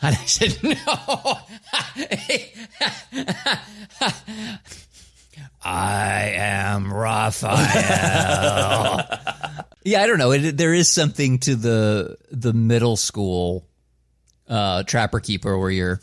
And 0.03 0.15
I 0.15 0.25
said, 0.25 0.57
no. 0.63 1.37
I 5.63 6.33
am 6.35 6.91
Raphael. 6.91 7.57
yeah, 9.83 10.01
I 10.01 10.07
don't 10.07 10.17
know. 10.17 10.31
It, 10.31 10.57
there 10.57 10.73
is 10.73 10.89
something 10.89 11.37
to 11.39 11.55
the 11.55 12.17
the 12.31 12.51
middle 12.51 12.97
school 12.97 13.67
uh, 14.49 14.81
trapper 14.83 15.19
keeper 15.19 15.55
where 15.55 15.69
you're 15.69 16.01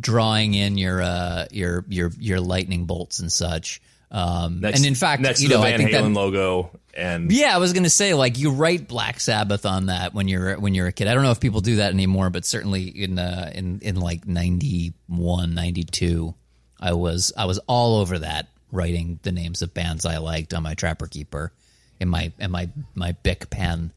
drawing 0.00 0.54
in 0.54 0.76
your 0.76 1.00
uh, 1.00 1.46
your 1.52 1.84
your 1.88 2.10
your 2.18 2.40
lightning 2.40 2.86
bolts 2.86 3.20
and 3.20 3.30
such. 3.30 3.80
Um, 4.10 4.60
Next, 4.60 4.78
and 4.78 4.86
in 4.86 4.94
fact, 4.94 5.20
next 5.20 5.42
you 5.42 5.48
know, 5.48 5.60
the 5.60 5.66
I 5.66 5.70
Van 5.70 5.78
think 5.78 5.90
Halen 5.90 6.14
that 6.14 6.20
logo, 6.20 6.70
and 6.94 7.30
yeah, 7.30 7.54
I 7.54 7.58
was 7.58 7.74
gonna 7.74 7.90
say 7.90 8.14
like 8.14 8.38
you 8.38 8.52
write 8.52 8.88
Black 8.88 9.20
Sabbath 9.20 9.66
on 9.66 9.86
that 9.86 10.14
when 10.14 10.28
you're 10.28 10.58
when 10.58 10.74
you're 10.74 10.86
a 10.86 10.92
kid. 10.92 11.08
I 11.08 11.14
don't 11.14 11.22
know 11.22 11.30
if 11.30 11.40
people 11.40 11.60
do 11.60 11.76
that 11.76 11.92
anymore, 11.92 12.30
but 12.30 12.46
certainly 12.46 12.84
in 12.84 13.18
uh, 13.18 13.50
in 13.54 13.80
in 13.80 13.96
like 13.96 14.26
91, 14.26 15.54
92, 15.54 16.34
I 16.80 16.92
was 16.94 17.32
I 17.36 17.44
was 17.44 17.58
all 17.66 18.00
over 18.00 18.20
that 18.20 18.48
writing 18.72 19.18
the 19.22 19.32
names 19.32 19.60
of 19.60 19.74
bands 19.74 20.06
I 20.06 20.18
liked 20.18 20.54
on 20.54 20.62
my 20.62 20.74
Trapper 20.74 21.06
Keeper 21.06 21.52
in 22.00 22.08
my 22.08 22.32
in 22.38 22.50
my 22.50 22.70
my 22.94 23.12
Bic 23.12 23.50
pen, 23.50 23.92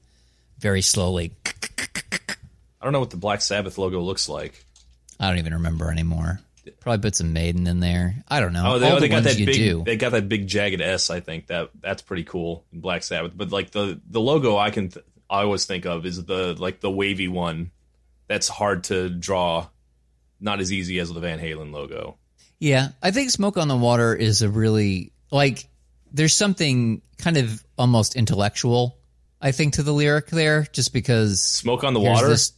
very 0.59 0.81
slowly. 0.81 1.31
I 1.45 2.83
don't 2.83 2.93
know 2.93 2.99
what 2.99 3.11
the 3.11 3.17
Black 3.17 3.41
Sabbath 3.41 3.77
logo 3.77 4.01
looks 4.01 4.27
like. 4.27 4.65
I 5.19 5.29
don't 5.29 5.37
even 5.37 5.53
remember 5.53 5.91
anymore. 5.91 6.41
Probably 6.79 7.01
put 7.01 7.15
some 7.15 7.33
Maiden 7.33 7.67
in 7.67 7.79
there. 7.79 8.15
I 8.27 8.39
don't 8.39 8.53
know. 8.53 8.75
Oh, 8.75 8.79
they, 8.79 8.87
All 8.89 8.97
oh, 8.97 8.99
they 8.99 9.07
the 9.07 9.13
got 9.15 9.23
that 9.23 9.37
big. 9.37 9.53
do. 9.53 9.83
They 9.83 9.97
got 9.97 10.11
that 10.11 10.29
big 10.29 10.47
jagged 10.47 10.81
S. 10.81 11.09
I 11.09 11.19
think 11.19 11.47
that 11.47 11.69
that's 11.79 12.01
pretty 12.01 12.23
cool 12.23 12.65
in 12.71 12.81
Black 12.81 13.03
Sabbath. 13.03 13.31
But 13.35 13.51
like 13.51 13.71
the 13.71 13.99
the 14.09 14.21
logo, 14.21 14.57
I 14.57 14.69
can 14.69 14.89
th- 14.89 15.05
I 15.29 15.41
always 15.43 15.65
think 15.65 15.85
of 15.85 16.05
is 16.05 16.23
the 16.23 16.55
like 16.57 16.79
the 16.79 16.91
wavy 16.91 17.27
one. 17.27 17.71
That's 18.27 18.47
hard 18.47 18.85
to 18.85 19.09
draw. 19.09 19.67
Not 20.39 20.59
as 20.59 20.71
easy 20.71 20.99
as 20.99 21.13
the 21.13 21.19
Van 21.19 21.39
Halen 21.39 21.71
logo. 21.71 22.17
Yeah, 22.59 22.89
I 23.01 23.11
think 23.11 23.31
Smoke 23.31 23.57
on 23.57 23.67
the 23.67 23.77
Water 23.77 24.15
is 24.15 24.41
a 24.41 24.49
really 24.49 25.11
like 25.31 25.67
there's 26.11 26.33
something 26.33 27.01
kind 27.17 27.37
of 27.37 27.63
almost 27.77 28.15
intellectual 28.15 28.97
I 29.41 29.51
think 29.51 29.73
to 29.73 29.83
the 29.83 29.93
lyric 29.93 30.27
there 30.27 30.67
just 30.71 30.93
because 30.93 31.41
Smoke 31.41 31.83
on 31.83 31.93
the 31.93 31.99
water. 31.99 32.27
this- 32.27 32.53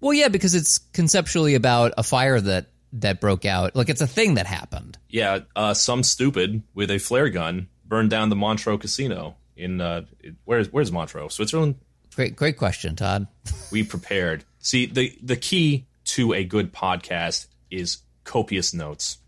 well, 0.00 0.14
yeah, 0.14 0.28
because 0.28 0.54
it's 0.54 0.78
conceptually 0.78 1.54
about 1.54 1.92
a 1.98 2.02
fire 2.02 2.40
that 2.40 2.69
that 2.94 3.20
broke 3.20 3.44
out. 3.44 3.76
Like 3.76 3.88
it's 3.88 4.00
a 4.00 4.06
thing 4.06 4.34
that 4.34 4.46
happened. 4.46 4.98
Yeah, 5.08 5.40
uh, 5.56 5.74
some 5.74 6.02
stupid 6.02 6.62
with 6.74 6.90
a 6.90 6.98
flare 6.98 7.28
gun 7.28 7.68
burned 7.86 8.10
down 8.10 8.28
the 8.30 8.36
Montreux 8.36 8.78
Casino 8.78 9.36
in 9.56 9.80
uh, 9.80 10.02
where's 10.44 10.72
where's 10.72 10.90
Montreux, 10.92 11.28
Switzerland. 11.28 11.76
Great 12.14 12.36
great 12.36 12.56
question, 12.56 12.96
Todd. 12.96 13.26
We 13.72 13.84
prepared. 13.84 14.44
See, 14.58 14.86
the 14.86 15.16
the 15.22 15.36
key 15.36 15.86
to 16.06 16.32
a 16.32 16.44
good 16.44 16.72
podcast 16.72 17.46
is 17.70 17.98
copious 18.24 18.74
notes. 18.74 19.18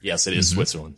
Yes, 0.00 0.26
it 0.26 0.34
is 0.34 0.46
Mm-hmm. 0.48 0.56
Switzerland. 0.56 0.96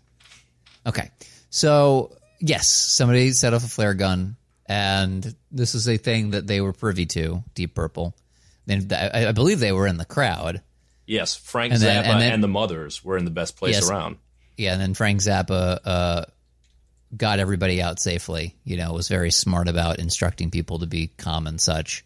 Okay. 0.86 1.10
So, 1.50 2.16
yes, 2.40 2.68
somebody 2.68 3.32
set 3.32 3.52
off 3.54 3.64
a 3.64 3.68
flare 3.68 3.94
gun, 3.94 4.36
and 4.66 5.34
this 5.50 5.74
is 5.74 5.88
a 5.88 5.96
thing 5.96 6.30
that 6.30 6.46
they 6.46 6.60
were 6.60 6.72
privy 6.72 7.06
to, 7.06 7.42
Deep 7.54 7.74
Purple. 7.74 8.14
Then 8.66 8.88
I, 8.92 9.26
I 9.26 9.32
believe 9.32 9.60
they 9.60 9.72
were 9.72 9.86
in 9.86 9.96
the 9.98 10.04
crowd. 10.04 10.62
Yes, 11.06 11.34
Frank 11.36 11.72
And 11.74 11.82
then- 11.82 12.04
Zappa 12.04 12.08
and 12.08 12.20
then- 12.20 12.32
and 12.34 12.42
the 12.42 12.48
Mothers 12.48 13.04
were 13.04 13.16
in 13.18 13.24
the 13.24 13.30
best 13.30 13.56
place 13.56 13.74
Yes. 13.74 13.88
around. 13.90 14.16
Yeah, 14.56 14.72
and 14.72 14.80
then 14.80 14.94
Frank 14.94 15.20
Zappa 15.20 15.78
uh, 15.84 16.24
got 17.16 17.38
everybody 17.40 17.82
out 17.82 18.00
safely. 18.00 18.54
You 18.64 18.76
know, 18.76 18.92
was 18.92 19.08
very 19.08 19.30
smart 19.30 19.68
about 19.68 19.98
instructing 19.98 20.50
people 20.50 20.78
to 20.80 20.86
be 20.86 21.08
calm 21.08 21.46
and 21.46 21.60
such. 21.60 22.04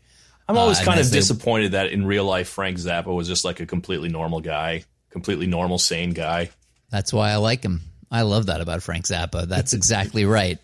I'm 0.49 0.57
always 0.57 0.81
Uh, 0.81 0.85
kind 0.85 0.99
of 1.01 1.11
they- 1.11 1.19
disappointed 1.19 1.73
that 1.73 1.93
in 1.93 2.07
real 2.07 2.25
life 2.25 2.49
Frank 2.49 2.79
Zappa 2.79 3.15
was 3.15 3.29
just 3.29 3.45
like 3.45 3.61
a 3.61 3.67
completely 3.67 4.09
normal 4.09 4.41
guy, 4.41 4.85
completely 5.11 5.47
normal, 5.47 5.79
sane 5.79 6.11
guy. 6.13 6.51
That's 6.91 7.13
why 7.13 7.31
I 7.33 7.37
like 7.37 7.63
him. 7.63 7.83
I 8.11 8.23
love 8.23 8.47
that 8.47 8.63
about 8.63 8.83
Frank 8.83 9.05
Zappa. 9.07 9.47
That's 9.47 9.73
exactly 9.75 10.25
right. 10.25 10.59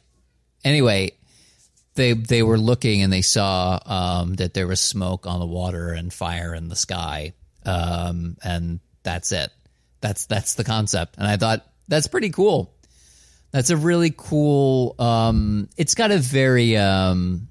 Anyway, 0.64 1.12
they 1.96 2.14
they 2.14 2.42
were 2.42 2.58
looking 2.58 3.02
and 3.02 3.12
they 3.12 3.20
saw 3.22 3.78
um, 3.84 4.34
that 4.36 4.54
there 4.54 4.66
was 4.66 4.80
smoke 4.80 5.26
on 5.26 5.38
the 5.38 5.46
water 5.46 5.90
and 5.92 6.10
fire 6.12 6.54
in 6.54 6.68
the 6.68 6.76
sky, 6.76 7.34
um, 7.64 8.36
and 8.42 8.80
that's 9.02 9.32
it. 9.32 9.50
That's 10.00 10.26
that's 10.26 10.54
the 10.54 10.64
concept. 10.64 11.16
And 11.18 11.26
I 11.26 11.36
thought 11.36 11.66
that's 11.88 12.06
pretty 12.06 12.30
cool. 12.30 12.74
That's 13.52 13.70
a 13.70 13.76
really 13.76 14.12
cool. 14.16 14.96
Um, 14.98 15.68
it's 15.76 15.94
got 15.94 16.10
a 16.10 16.18
very 16.18 16.76
um, 16.76 17.48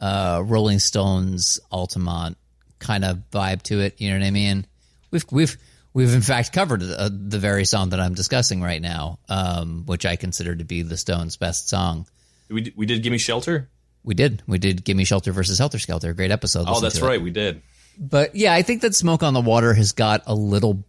uh, 0.00 0.42
Rolling 0.44 0.78
Stones 0.78 1.60
Altamont 1.70 2.36
kind 2.78 3.04
of 3.04 3.18
vibe 3.30 3.62
to 3.62 3.80
it. 3.80 4.00
You 4.00 4.10
know 4.10 4.18
what 4.18 4.26
I 4.26 4.30
mean? 4.30 4.66
We've 5.10 5.24
we've 5.30 5.56
we've 5.94 6.12
in 6.12 6.20
fact 6.20 6.52
covered 6.52 6.82
uh, 6.82 7.08
the 7.10 7.38
very 7.38 7.64
song 7.64 7.90
that 7.90 8.00
I'm 8.00 8.14
discussing 8.14 8.60
right 8.60 8.82
now, 8.82 9.18
um, 9.28 9.84
which 9.86 10.04
I 10.04 10.16
consider 10.16 10.54
to 10.54 10.64
be 10.64 10.82
the 10.82 10.96
Stones' 10.96 11.36
best 11.36 11.68
song. 11.68 12.06
We 12.48 12.72
we 12.76 12.86
did 12.86 13.02
Gimme 13.02 13.18
Shelter. 13.18 13.68
We 14.04 14.14
did 14.14 14.42
we 14.46 14.58
did 14.58 14.84
"Gimme 14.84 15.04
Shelter" 15.04 15.32
versus 15.32 15.58
"Helter 15.58 15.78
Skelter," 15.78 16.12
great 16.12 16.30
episode. 16.30 16.66
Oh, 16.66 16.72
Listen 16.72 16.82
that's 16.82 16.98
to 16.98 17.04
it. 17.04 17.08
right, 17.08 17.22
we 17.22 17.30
did. 17.30 17.62
But 17.98 18.34
yeah, 18.34 18.52
I 18.52 18.62
think 18.62 18.82
that 18.82 18.94
"Smoke 18.94 19.22
on 19.22 19.34
the 19.34 19.40
Water" 19.40 19.74
has 19.74 19.92
got 19.92 20.22
a 20.26 20.34
little 20.34 20.84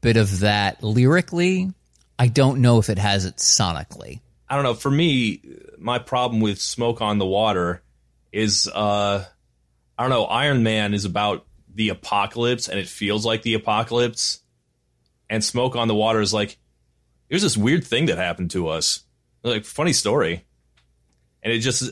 bit 0.00 0.16
of 0.16 0.40
that 0.40 0.82
lyrically. 0.82 1.72
I 2.18 2.28
don't 2.28 2.60
know 2.60 2.78
if 2.78 2.88
it 2.88 2.98
has 2.98 3.24
it 3.24 3.36
sonically. 3.36 4.20
I 4.48 4.54
don't 4.54 4.64
know. 4.64 4.74
For 4.74 4.90
me, 4.90 5.40
my 5.78 5.98
problem 5.98 6.40
with 6.40 6.60
Smoke 6.60 7.02
on 7.02 7.18
the 7.18 7.26
Water 7.26 7.82
is, 8.32 8.68
uh, 8.68 9.24
I 9.98 10.02
don't 10.02 10.10
know. 10.10 10.24
Iron 10.24 10.62
Man 10.62 10.94
is 10.94 11.04
about 11.04 11.44
the 11.74 11.90
apocalypse, 11.90 12.68
and 12.68 12.78
it 12.78 12.88
feels 12.88 13.26
like 13.26 13.42
the 13.42 13.54
apocalypse. 13.54 14.40
And 15.28 15.42
Smoke 15.42 15.76
on 15.76 15.88
the 15.88 15.94
Water 15.94 16.20
is 16.20 16.32
like, 16.32 16.56
here's 17.28 17.42
this 17.42 17.56
weird 17.56 17.84
thing 17.84 18.06
that 18.06 18.18
happened 18.18 18.52
to 18.52 18.68
us. 18.68 19.00
Like, 19.42 19.64
funny 19.64 19.92
story. 19.92 20.44
And 21.42 21.52
it 21.52 21.58
just, 21.58 21.90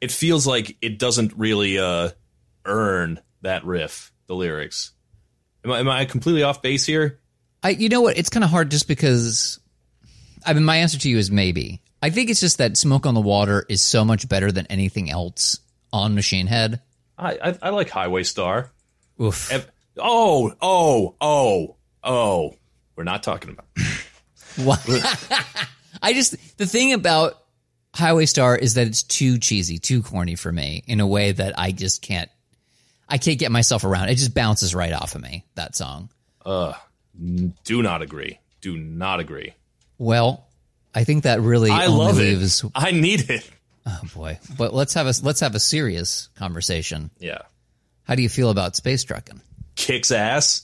it 0.00 0.12
feels 0.12 0.46
like 0.46 0.76
it 0.80 0.98
doesn't 0.98 1.32
really 1.36 1.78
uh, 1.78 2.10
earn 2.64 3.20
that 3.42 3.64
riff, 3.64 4.12
the 4.26 4.34
lyrics. 4.34 4.92
Am 5.64 5.72
I, 5.72 5.80
am 5.80 5.88
I 5.88 6.04
completely 6.04 6.42
off 6.42 6.62
base 6.62 6.84
here? 6.86 7.20
I, 7.62 7.70
you 7.70 7.88
know 7.88 8.00
what? 8.02 8.16
It's 8.16 8.30
kind 8.30 8.44
of 8.44 8.50
hard 8.50 8.70
just 8.70 8.88
because. 8.88 9.58
I 10.46 10.52
mean, 10.52 10.64
my 10.64 10.76
answer 10.76 10.98
to 10.98 11.08
you 11.08 11.18
is 11.18 11.30
maybe. 11.30 11.82
I 12.00 12.10
think 12.10 12.30
it's 12.30 12.40
just 12.40 12.58
that 12.58 12.76
"Smoke 12.76 13.06
on 13.06 13.14
the 13.14 13.20
Water" 13.20 13.66
is 13.68 13.82
so 13.82 14.04
much 14.04 14.28
better 14.28 14.52
than 14.52 14.66
anything 14.66 15.10
else 15.10 15.58
on 15.92 16.14
Machine 16.14 16.46
Head. 16.46 16.80
I, 17.18 17.38
I, 17.42 17.58
I 17.62 17.68
like 17.70 17.90
Highway 17.90 18.22
Star. 18.22 18.70
Oof. 19.20 19.50
Ev- 19.50 19.70
Oh, 20.00 20.54
oh, 20.62 21.16
oh, 21.20 21.76
oh. 22.04 22.54
We're 22.96 23.04
not 23.04 23.22
talking 23.22 23.50
about. 23.50 23.66
What? 24.56 24.80
I 26.02 26.12
just 26.12 26.56
the 26.58 26.66
thing 26.66 26.92
about 26.92 27.34
Highway 27.94 28.26
Star 28.26 28.56
is 28.56 28.74
that 28.74 28.86
it's 28.86 29.02
too 29.02 29.38
cheesy, 29.38 29.78
too 29.78 30.02
corny 30.02 30.34
for 30.34 30.50
me 30.52 30.82
in 30.86 31.00
a 31.00 31.06
way 31.06 31.32
that 31.32 31.58
I 31.58 31.72
just 31.72 32.02
can't. 32.02 32.30
I 33.08 33.18
can't 33.18 33.38
get 33.38 33.50
myself 33.50 33.84
around. 33.84 34.08
It 34.10 34.16
just 34.16 34.34
bounces 34.34 34.74
right 34.74 34.92
off 34.92 35.14
of 35.14 35.22
me. 35.22 35.44
That 35.54 35.74
song. 35.76 36.10
Do 37.64 37.82
not 37.82 38.02
agree. 38.02 38.38
Do 38.60 38.76
not 38.76 39.20
agree. 39.20 39.54
Well, 39.98 40.46
I 40.94 41.04
think 41.04 41.24
that 41.24 41.40
really 41.40 41.70
I 41.70 41.86
love 41.86 42.16
leaves. 42.18 42.62
it. 42.64 42.70
I 42.74 42.90
need 42.92 43.30
it. 43.30 43.48
Oh 43.86 44.00
boy! 44.14 44.38
But 44.56 44.74
let's 44.74 44.94
have 44.94 45.06
a 45.06 45.14
let's 45.22 45.40
have 45.40 45.54
a 45.54 45.60
serious 45.60 46.28
conversation. 46.36 47.10
Yeah. 47.18 47.38
How 48.04 48.14
do 48.14 48.22
you 48.22 48.28
feel 48.28 48.50
about 48.50 48.76
space 48.76 49.02
trucking? 49.04 49.40
Kicks 49.76 50.10
ass. 50.10 50.62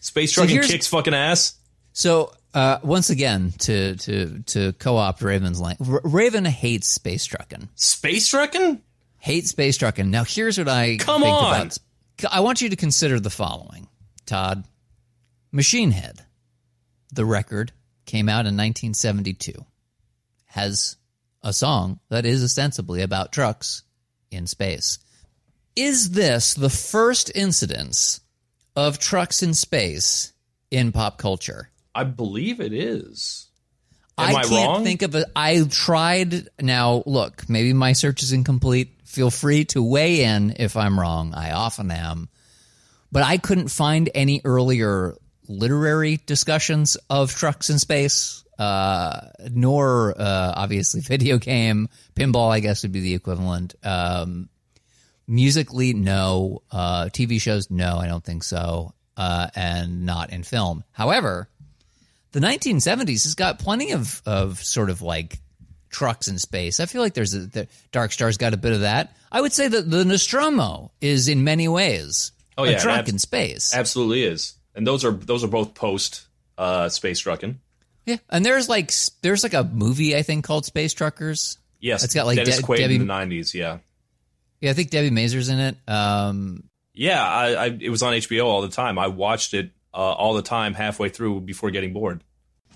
Space 0.00 0.32
trucking 0.32 0.54
here's- 0.54 0.70
kicks 0.70 0.86
fucking 0.86 1.14
ass. 1.14 1.54
So 1.92 2.32
uh, 2.54 2.78
once 2.82 3.10
again, 3.10 3.52
to 3.60 3.96
to 3.96 4.42
to 4.46 4.72
co-opt 4.74 5.22
Raven's 5.22 5.60
line, 5.60 5.76
R- 5.88 6.00
Raven 6.04 6.44
hates 6.44 6.88
space 6.88 7.24
trucking. 7.24 7.68
Space 7.76 8.26
trucking? 8.28 8.80
Hate 9.28 9.46
space 9.46 9.76
trucking. 9.76 10.10
Now 10.10 10.24
here's 10.24 10.56
what 10.56 10.70
I 10.70 10.96
Come 10.96 11.20
think 11.20 11.36
on. 11.36 11.54
about. 11.66 11.78
I 12.30 12.40
want 12.40 12.62
you 12.62 12.70
to 12.70 12.76
consider 12.76 13.20
the 13.20 13.28
following, 13.28 13.86
Todd. 14.24 14.64
Machine 15.52 15.90
Head, 15.90 16.24
the 17.12 17.26
record 17.26 17.72
came 18.06 18.30
out 18.30 18.46
in 18.46 18.56
1972, 18.56 19.52
has 20.46 20.96
a 21.42 21.52
song 21.52 22.00
that 22.08 22.24
is 22.24 22.42
ostensibly 22.42 23.02
about 23.02 23.30
trucks 23.30 23.82
in 24.30 24.46
space. 24.46 24.98
Is 25.76 26.12
this 26.12 26.54
the 26.54 26.70
first 26.70 27.30
incidence 27.34 28.22
of 28.74 28.98
trucks 28.98 29.42
in 29.42 29.52
space 29.52 30.32
in 30.70 30.90
pop 30.90 31.18
culture? 31.18 31.68
I 31.94 32.04
believe 32.04 32.62
it 32.62 32.72
is. 32.72 33.47
Am 34.18 34.36
I, 34.36 34.42
can't 34.42 34.68
wrong? 34.68 34.84
think 34.84 35.02
of 35.02 35.14
it. 35.14 35.26
I 35.34 35.62
tried. 35.70 36.48
Now, 36.60 37.02
look, 37.06 37.48
maybe 37.48 37.72
my 37.72 37.92
search 37.92 38.22
is 38.22 38.32
incomplete. 38.32 38.94
Feel 39.04 39.30
free 39.30 39.64
to 39.66 39.82
weigh 39.82 40.24
in 40.24 40.54
if 40.58 40.76
I'm 40.76 40.98
wrong. 40.98 41.34
I 41.34 41.52
often 41.52 41.90
am. 41.90 42.28
But 43.10 43.22
I 43.22 43.38
couldn't 43.38 43.68
find 43.68 44.10
any 44.14 44.42
earlier 44.44 45.16
literary 45.48 46.20
discussions 46.26 46.96
of 47.08 47.34
trucks 47.34 47.70
in 47.70 47.78
space, 47.78 48.44
uh, 48.58 49.28
nor 49.50 50.14
uh, 50.20 50.52
obviously 50.56 51.00
video 51.00 51.38
game. 51.38 51.88
Pinball, 52.14 52.50
I 52.50 52.60
guess, 52.60 52.82
would 52.82 52.92
be 52.92 53.00
the 53.00 53.14
equivalent. 53.14 53.74
Um, 53.82 54.48
musically, 55.26 55.94
no. 55.94 56.62
Uh, 56.70 57.04
TV 57.06 57.40
shows, 57.40 57.70
no, 57.70 57.98
I 57.98 58.08
don't 58.08 58.24
think 58.24 58.42
so. 58.42 58.92
Uh, 59.16 59.48
and 59.56 60.04
not 60.06 60.30
in 60.30 60.42
film. 60.42 60.84
However, 60.92 61.48
the 62.38 62.46
1970s 62.46 63.24
has 63.24 63.34
got 63.34 63.58
plenty 63.58 63.92
of, 63.92 64.22
of 64.26 64.62
sort 64.62 64.90
of 64.90 65.02
like 65.02 65.38
trucks 65.90 66.28
in 66.28 66.38
space. 66.38 66.80
I 66.80 66.86
feel 66.86 67.02
like 67.02 67.14
there's 67.14 67.34
a 67.34 67.40
the 67.40 67.68
Dark 67.92 68.12
Star's 68.12 68.36
got 68.36 68.54
a 68.54 68.56
bit 68.56 68.72
of 68.72 68.80
that. 68.80 69.16
I 69.32 69.40
would 69.40 69.52
say 69.52 69.68
that 69.68 69.90
the 69.90 70.04
Nostromo 70.04 70.92
is 71.00 71.28
in 71.28 71.44
many 71.44 71.68
ways 71.68 72.32
Oh, 72.56 72.64
yeah, 72.64 72.72
a 72.72 72.80
truck 72.80 72.98
abs- 73.00 73.10
in 73.10 73.18
space. 73.18 73.74
Absolutely 73.74 74.22
is. 74.24 74.54
And 74.74 74.86
those 74.86 75.04
are 75.04 75.12
those 75.12 75.44
are 75.44 75.48
both 75.48 75.74
post 75.74 76.26
uh, 76.56 76.88
space 76.88 77.20
trucking. 77.20 77.60
Yeah, 78.06 78.16
and 78.30 78.44
there's 78.44 78.68
like 78.68 78.92
there's 79.22 79.42
like 79.42 79.54
a 79.54 79.64
movie 79.64 80.16
I 80.16 80.22
think 80.22 80.44
called 80.44 80.64
Space 80.64 80.92
Truckers. 80.94 81.58
Yes, 81.80 82.02
It's 82.02 82.14
got, 82.14 82.26
like, 82.26 82.36
Dennis 82.36 82.56
De- 82.56 82.62
Quaid 82.64 82.78
Debbie- 82.78 82.94
in 82.96 83.00
the 83.02 83.06
nineties. 83.06 83.54
Yeah, 83.54 83.78
Yeah, 84.60 84.70
I 84.70 84.72
think 84.72 84.90
Debi 84.90 85.12
Mazar's 85.12 85.48
in 85.48 85.58
it. 85.60 85.76
Um, 85.86 86.64
yeah. 86.92 87.22
I, 87.24 87.52
I 87.52 87.66
it 87.80 87.90
was 87.90 88.02
on 88.02 88.12
HBO 88.14 88.46
all 88.46 88.62
the 88.62 88.68
time. 88.68 88.98
I 88.98 89.06
watched 89.08 89.54
it 89.54 89.70
uh, 89.94 89.96
all 89.98 90.34
the 90.34 90.42
time, 90.42 90.74
halfway 90.74 91.08
through 91.08 91.42
before 91.42 91.70
getting 91.70 91.92
bored. 91.92 92.24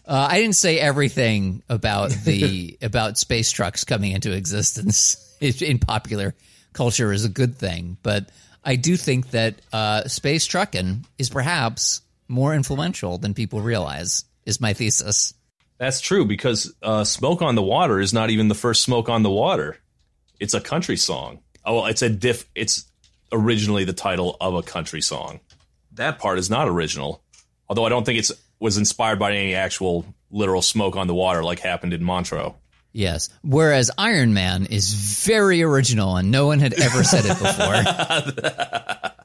Uh, 0.07 0.29
I 0.31 0.41
didn't 0.41 0.57
say 0.57 0.79
everything 0.79 1.63
about 1.69 2.11
the 2.11 2.79
about 2.83 3.19
space 3.19 3.51
trucks 3.51 3.85
coming 3.85 4.13
into 4.13 4.33
existence 4.33 5.37
in 5.41 5.79
popular 5.79 6.35
culture 6.73 7.13
is 7.13 7.25
a 7.25 7.29
good 7.29 7.57
thing, 7.57 7.97
but 8.03 8.31
I 8.65 8.77
do 8.77 8.97
think 8.97 9.31
that 9.31 9.61
uh, 9.73 10.05
space 10.09 10.47
trucking 10.47 11.05
is 11.19 11.31
perhaps 11.31 12.03
more 12.29 12.55
influential 12.55 13.19
than 13.19 13.35
people 13.35 13.61
realize. 13.61 14.25
Is 14.45 14.61
my 14.61 14.73
thesis. 14.73 15.35
That's 15.79 16.01
true 16.01 16.25
because 16.25 16.75
uh, 16.83 17.05
"Smoke 17.05 17.43
on 17.43 17.55
the 17.55 17.63
Water" 17.63 18.01
is 18.01 18.13
not 18.13 18.31
even 18.31 18.49
the 18.49 18.57
first 18.57 18.83
"Smoke 18.83 19.09
on 19.09 19.23
the 19.23 19.31
Water." 19.31 19.79
It's 20.41 20.55
a 20.55 20.61
country 20.61 20.97
song. 20.97 21.39
Oh, 21.65 21.77
well, 21.77 21.87
it's 21.87 22.03
a 22.03 22.09
diff. 22.09 22.49
It's 22.57 22.85
originally 23.31 23.85
the 23.85 23.93
title 23.93 24.37
of 24.41 24.55
a 24.55 24.63
country 24.63 25.01
song. 25.01 25.39
That 25.93 26.19
part 26.19 26.41
is 26.41 26.51
not 26.51 26.67
original, 26.69 27.23
although 27.69 27.85
I 27.85 27.89
don't 27.89 28.05
think 28.05 28.19
it's 28.19 28.33
was 28.63 28.79
inspired 28.79 29.19
by 29.19 29.33
any 29.33 29.55
actual 29.55 30.07
literal 30.31 30.63
smoke 30.63 30.97
on 30.97 31.09
the 31.09 31.15
water 31.15 31.43
like 31.43 31.59
happened 31.59 31.93
in 31.93 32.03
Montreux. 32.05 32.55
Yes. 32.93 33.29
Whereas 33.43 33.91
Iron 33.99 34.35
Man 34.35 34.67
is 34.67 34.93
very 35.25 35.63
original 35.63 36.17
and 36.17 36.31
no 36.31 36.47
one 36.47 36.61
had 36.61 36.73
ever 36.75 37.03
said 37.03 37.25
it 37.27 37.39
before. 37.39 39.13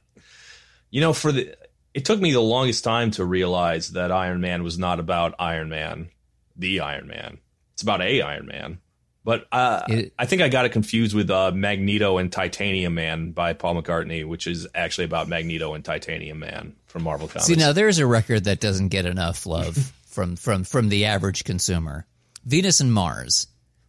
You 0.89 1.01
know, 1.01 1.11
for 1.11 1.33
the 1.33 1.53
it 1.93 2.05
took 2.05 2.19
me 2.19 2.31
the 2.31 2.39
longest 2.39 2.83
time 2.83 3.11
to 3.11 3.25
realize 3.25 3.89
that 3.89 4.11
Iron 4.11 4.39
Man 4.39 4.63
was 4.63 4.77
not 4.77 5.01
about 5.01 5.35
Iron 5.37 5.67
Man, 5.67 6.09
the 6.55 6.79
Iron 6.79 7.07
Man. 7.07 7.39
It's 7.73 7.81
about 7.81 8.01
a 8.01 8.21
Iron 8.21 8.45
Man. 8.45 8.79
But 9.27 9.45
uh, 9.51 9.81
It- 9.89 10.13
I 10.17 10.25
think 10.25 10.41
I 10.41 10.47
got 10.47 10.63
it 10.63 10.69
confused 10.71 11.13
with 11.13 11.29
uh, 11.29 11.51
Magneto 11.53 12.17
and 12.17 12.31
Titanium 12.31 12.93
Man 12.95 13.31
by 13.33 13.51
Paul 13.51 13.75
McCartney, 13.75 14.25
which 14.25 14.47
is 14.47 14.65
actually 14.73 15.03
about 15.03 15.27
Magneto 15.27 15.73
and 15.73 15.83
Titanium 15.83 16.39
Man 16.39 16.77
from 16.85 17.03
Marvel 17.03 17.27
Comics. 17.27 17.45
See, 17.47 17.55
now 17.55 17.73
there's 17.73 17.99
a 17.99 18.07
record 18.07 18.45
that 18.45 18.61
doesn't 18.61 18.87
get 18.87 19.05
enough 19.05 19.45
love 19.45 19.75
from 20.07 20.37
from 20.37 20.63
from 20.63 20.87
the 20.87 21.03
average 21.07 21.43
consumer. 21.43 22.05
Venus 22.45 22.79
and 22.79 22.93
Mars. 22.93 23.47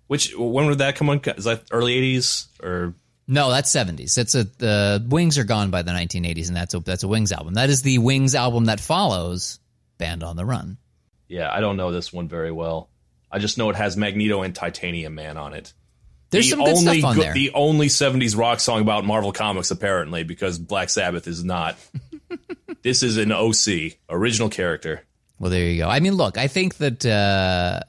which 0.08 0.34
when 0.36 0.66
would 0.66 0.78
that 0.78 0.96
come 0.96 1.08
on? 1.08 1.20
Is 1.36 1.44
that 1.44 1.62
early 1.70 1.94
'80s 2.16 2.48
or 2.60 2.94
No, 3.28 3.48
that's 3.50 3.70
70s. 3.72 4.14
That's 4.16 4.34
a 4.34 4.42
the 4.42 5.06
Wings 5.08 5.38
are 5.38 5.44
gone 5.44 5.70
by 5.70 5.82
the 5.82 5.92
1980s 5.92 6.48
and 6.48 6.56
that's 6.56 6.74
a 6.74 6.80
that's 6.80 7.04
a 7.04 7.08
Wings 7.08 7.30
album. 7.30 7.54
That 7.54 7.70
is 7.70 7.82
the 7.82 7.98
Wings 7.98 8.34
album 8.34 8.64
that 8.64 8.80
follows 8.80 9.60
Band 9.98 10.24
on 10.24 10.34
the 10.34 10.44
Run. 10.44 10.78
yeah? 11.28 11.48
I 11.52 11.60
don't 11.60 11.76
know 11.76 11.92
this 11.92 12.12
one 12.12 12.26
very 12.26 12.50
well. 12.50 12.90
I 13.30 13.38
just 13.38 13.58
know 13.58 13.70
it 13.70 13.76
has 13.76 13.96
Magneto 13.96 14.42
and 14.42 14.54
Titanium 14.54 15.14
Man 15.14 15.36
on 15.36 15.54
it. 15.54 15.72
There's 16.30 16.46
the 16.46 16.50
some 16.50 16.64
good 16.64 16.76
only 16.76 16.98
stuff 17.00 17.10
on 17.10 17.16
go- 17.16 17.22
there. 17.22 17.34
The 17.34 17.52
only 17.54 17.88
'70s 17.88 18.36
rock 18.36 18.60
song 18.60 18.80
about 18.80 19.04
Marvel 19.04 19.32
Comics, 19.32 19.70
apparently, 19.70 20.24
because 20.24 20.58
Black 20.58 20.90
Sabbath 20.90 21.26
is 21.26 21.44
not. 21.44 21.76
this 22.82 23.02
is 23.02 23.16
an 23.16 23.32
OC 23.32 23.98
original 24.10 24.48
character. 24.48 25.04
Well, 25.38 25.50
there 25.50 25.64
you 25.64 25.78
go. 25.78 25.88
I 25.88 26.00
mean, 26.00 26.14
look, 26.14 26.36
I 26.36 26.48
think 26.48 26.76
that 26.78 27.06
uh, 27.06 27.80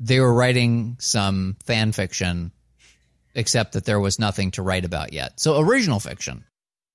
they 0.00 0.18
were 0.18 0.32
writing 0.32 0.96
some 0.98 1.56
fan 1.64 1.92
fiction, 1.92 2.52
except 3.34 3.72
that 3.72 3.84
there 3.84 4.00
was 4.00 4.18
nothing 4.18 4.52
to 4.52 4.62
write 4.62 4.84
about 4.84 5.12
yet. 5.12 5.38
So, 5.38 5.60
original 5.60 6.00
fiction, 6.00 6.44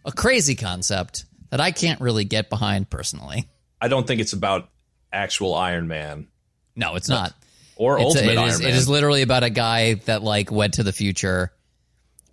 a 0.05 0.11
crazy 0.11 0.55
concept 0.55 1.25
that 1.51 1.61
I 1.61 1.71
can't 1.71 2.01
really 2.01 2.25
get 2.25 2.49
behind 2.49 2.89
personally. 2.89 3.47
I 3.79 3.87
don't 3.87 4.05
think 4.05 4.19
it's 4.21 4.33
about 4.33 4.69
actual 5.11 5.55
Iron 5.55 5.87
Man 5.87 6.27
No, 6.75 6.95
it's 6.95 7.09
not. 7.09 7.33
Or 7.79 7.95
It's 7.97 8.03
a- 8.03 8.19
Ultimate 8.19 8.37
it 8.37 8.47
is- 8.49 8.59
Man. 8.59 8.69
It 8.69 8.75
is 8.75 8.87
literally 8.89 9.21
about 9.23 9.43
a 9.43 9.49
guy 9.49 9.95
that 10.05 10.21
like 10.21 10.51
went 10.51 10.75
to 10.75 10.83
the 10.83 10.91
future 10.93 11.51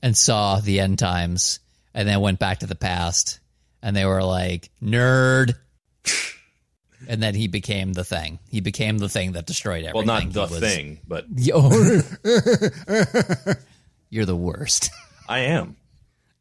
and 0.03 0.15
saw 0.17 0.61
the 0.61 0.81
end 0.81 0.99
times, 0.99 1.61
and 1.95 2.07
then 2.09 2.21
went 2.21 2.39
back 2.39 2.59
to 2.59 2.67
the 2.67 2.75
past, 2.75 3.39
and 3.83 3.97
they 3.97 4.05
were 4.05 4.23
like 4.23 4.71
nerd. 4.83 5.55
And 7.09 7.23
then 7.23 7.35
he 7.37 7.47
became 7.47 7.93
the 7.93 8.03
thing. 8.05 8.41
He 8.51 8.61
became 8.61 8.99
the 8.99 9.09
thing 9.09 9.33
that 9.33 9.47
destroyed 9.47 9.85
everything. 9.85 9.95
well, 10.09 10.23
not 10.25 10.33
the 10.33 10.41
was- 10.41 10.59
thing, 10.59 10.99
but 11.07 11.27
Yo. 11.37 11.61
You're 14.11 14.25
the 14.25 14.35
worst. 14.37 14.91
I 15.29 15.41
am. 15.41 15.77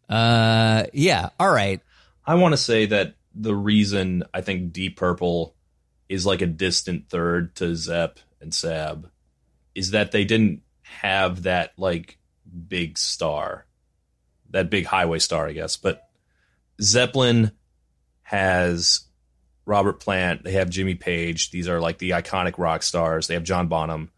Uh, 0.09 0.85
yeah. 0.93 1.29
All 1.39 1.51
right. 1.51 1.81
I 2.25 2.35
want 2.35 2.53
to 2.53 2.57
say 2.57 2.85
that 2.87 3.15
the 3.35 3.53
reason 3.55 4.23
I 4.33 4.41
think 4.41 4.71
Deep 4.71 4.97
Purple 4.97 5.53
is 6.09 6.25
like 6.25 6.41
a 6.41 6.47
distant 6.47 7.09
third 7.09 7.55
to 7.57 7.75
Zepp 7.75 8.19
and 8.41 8.53
Sab 8.53 9.09
is 9.73 9.91
that 9.91 10.11
they 10.11 10.23
didn't 10.23 10.61
have 10.81 11.43
that 11.43 11.73
like 11.77 12.17
big 12.67 12.97
star, 12.97 13.65
that 14.51 14.69
big 14.69 14.85
highway 14.85 15.19
star, 15.19 15.47
I 15.47 15.53
guess. 15.53 15.77
But 15.77 16.07
Zeppelin 16.81 17.51
has 18.23 19.01
Robert 19.65 19.99
Plant, 19.99 20.43
they 20.43 20.53
have 20.53 20.69
Jimmy 20.69 20.95
Page. 20.95 21.51
These 21.51 21.67
are 21.67 21.79
like 21.79 21.97
the 21.97 22.11
iconic 22.11 22.57
rock 22.57 22.83
stars. 22.83 23.27
They 23.27 23.33
have 23.33 23.43
John 23.43 23.67
Bonham. 23.67 24.11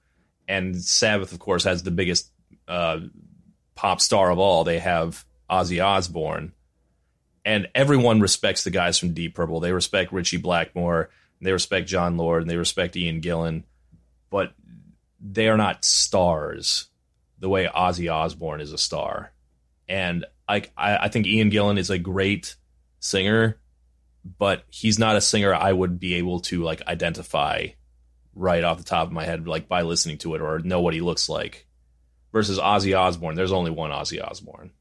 And 0.47 0.82
Sabbath, 0.82 1.34
of 1.34 1.39
course, 1.39 1.63
has 1.63 1.84
the 1.84 1.91
biggest 1.91 2.32
uh, 2.67 2.99
pop 3.75 4.01
star 4.01 4.32
of 4.32 4.39
all. 4.39 4.63
They 4.63 4.80
have 4.80 5.25
Ozzy 5.49 5.84
Osbourne 5.84 6.53
and 7.47 7.69
everyone 7.73 8.19
respects 8.19 8.65
the 8.65 8.71
guys 8.71 8.99
from 8.99 9.13
Deep 9.13 9.34
Purple. 9.34 9.62
They 9.62 9.71
respect 9.71 10.12
Ritchie 10.12 10.36
Blackmore, 10.38 11.10
they 11.39 11.53
respect 11.53 11.88
Jon 11.88 12.17
Lord, 12.17 12.41
and 12.41 12.51
they 12.51 12.58
respect 12.58 12.97
Ian 12.97 13.21
Gillan, 13.21 13.63
but 14.30 14.54
they 15.20 15.48
are 15.48 15.58
not 15.58 15.86
stars 15.86 16.88
the 17.40 17.50
way 17.50 17.68
Ozzy 17.68 18.12
Osbourne 18.12 18.62
is 18.62 18.74
a 18.74 18.78
star. 18.78 19.32
And 19.88 20.26
I, 20.48 20.63
I, 20.76 21.08
think 21.10 21.28
Ian 21.28 21.52
Gillan 21.52 21.78
is 21.78 21.90
a 21.90 21.98
great 21.98 22.56
singer, 23.00 23.60
but 24.38 24.63
he's 24.70 25.00
not 25.00 25.16
a 25.16 25.22
singer 25.22 25.54
I 25.54 25.72
would 25.72 26.00
be 26.00 26.16
able 26.16 26.40
to 26.42 26.63
like 26.63 26.82
identify 26.88 27.68
right 28.34 28.63
off 28.63 28.78
the 28.78 28.84
top 28.84 29.08
of 29.08 29.13
my 29.13 29.26
head, 29.26 29.48
like 29.48 29.68
by 29.68 29.84
listening 29.84 30.18
to 30.20 30.36
it 30.36 30.42
or 30.42 30.60
know 30.60 30.82
what 30.82 30.94
he 30.94 31.02
looks 31.02 31.30
like. 31.30 31.68
Versus 32.34 32.60
Ozzy 32.60 32.98
Osbourne, 32.98 33.36
there's 33.36 33.54
only 33.54 33.72
one 33.72 33.92
Ozzy 33.92 34.22
Osbourne 34.22 34.72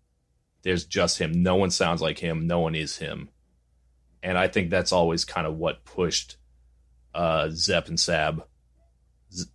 there's 0.67 0.85
just 0.85 1.21
him. 1.21 1.45
No 1.45 1.55
one 1.55 1.71
sounds 1.71 2.03
like 2.03 2.19
him. 2.19 2.49
No 2.49 2.59
one 2.59 2.75
is 2.75 2.97
him. 2.97 3.29
And 4.21 4.37
I 4.37 4.49
think 4.49 4.69
that's 4.69 4.91
always 4.91 5.25
kind 5.25 5.47
of 5.47 5.57
what 5.57 5.85
pushed 5.85 6.39
uh, 7.15 7.51
Zepp 7.51 7.87
and 7.87 8.01
Sab 8.01 8.45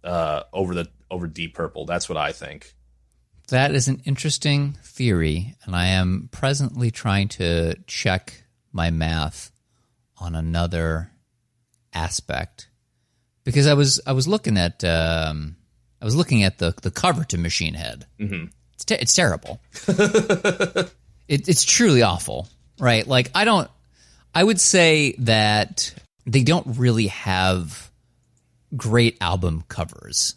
uh, 0.04 0.44
over 0.54 0.74
the 0.74 0.88
over 1.10 1.28
Deep 1.28 1.54
Purple. 1.56 1.86
That's 1.86 2.08
what 2.10 2.18
I 2.18 2.32
think. 2.32 2.74
That 3.50 3.74
is 3.74 3.88
an 3.88 4.02
interesting 4.06 4.78
theory, 4.84 5.56
and 5.66 5.76
I 5.76 5.88
am 5.88 6.30
presently 6.32 6.90
trying 6.92 7.28
to 7.30 7.76
check 7.86 8.46
my 8.72 8.90
math 8.92 9.52
on 10.18 10.36
another 10.36 11.12
aspect 11.94 12.70
because 13.44 13.68
I 13.68 13.74
was 13.74 14.00
I 14.06 14.14
was 14.14 14.28
looking 14.28 14.58
at 14.58 14.84
um, 14.84 15.58
I 16.02 16.06
was 16.06 16.16
looking 16.16 16.44
at 16.44 16.60
the 16.60 16.74
the 16.82 16.92
cover 16.92 17.24
to 17.26 17.38
Machine 17.38 17.74
Head. 17.74 18.06
hmm 18.18 18.46
It's 18.74 18.86
te- 18.86 18.96
it's 18.96 19.14
terrible. 19.14 19.60
it, 19.88 20.94
it's 21.28 21.64
truly 21.64 22.02
awful, 22.04 22.48
right? 22.80 23.06
Like 23.06 23.32
I 23.36 23.44
don't. 23.44 23.70
I 24.34 24.44
would 24.44 24.62
say 24.62 25.14
that 25.20 25.94
they 26.26 26.44
don't 26.44 26.78
really 26.78 27.08
have 27.08 27.91
great 28.76 29.18
album 29.22 29.64
covers. 29.68 30.36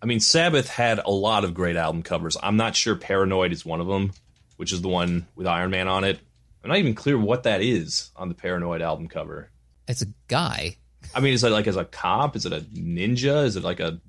I 0.00 0.06
mean, 0.06 0.20
Sabbath 0.20 0.68
had 0.68 0.98
a 0.98 1.10
lot 1.10 1.44
of 1.44 1.54
great 1.54 1.76
album 1.76 2.02
covers. 2.02 2.36
I'm 2.42 2.56
not 2.56 2.74
sure 2.74 2.96
Paranoid 2.96 3.52
is 3.52 3.64
one 3.64 3.80
of 3.80 3.86
them, 3.86 4.12
which 4.56 4.72
is 4.72 4.82
the 4.82 4.88
one 4.88 5.26
with 5.36 5.46
Iron 5.46 5.70
Man 5.70 5.88
on 5.88 6.04
it. 6.04 6.18
I'm 6.62 6.68
not 6.68 6.78
even 6.78 6.94
clear 6.94 7.18
what 7.18 7.44
that 7.44 7.60
is 7.62 8.10
on 8.16 8.28
the 8.28 8.34
Paranoid 8.34 8.82
album 8.82 9.08
cover. 9.08 9.50
It's 9.88 10.02
a 10.02 10.06
guy. 10.28 10.76
I 11.14 11.20
mean, 11.20 11.34
is 11.34 11.44
it 11.44 11.50
like 11.50 11.66
as 11.66 11.76
a 11.76 11.84
cop? 11.84 12.36
Is 12.36 12.46
it 12.46 12.52
a 12.52 12.60
ninja? 12.60 13.44
Is 13.44 13.56
it 13.56 13.64
like 13.64 13.80
a? 13.80 14.00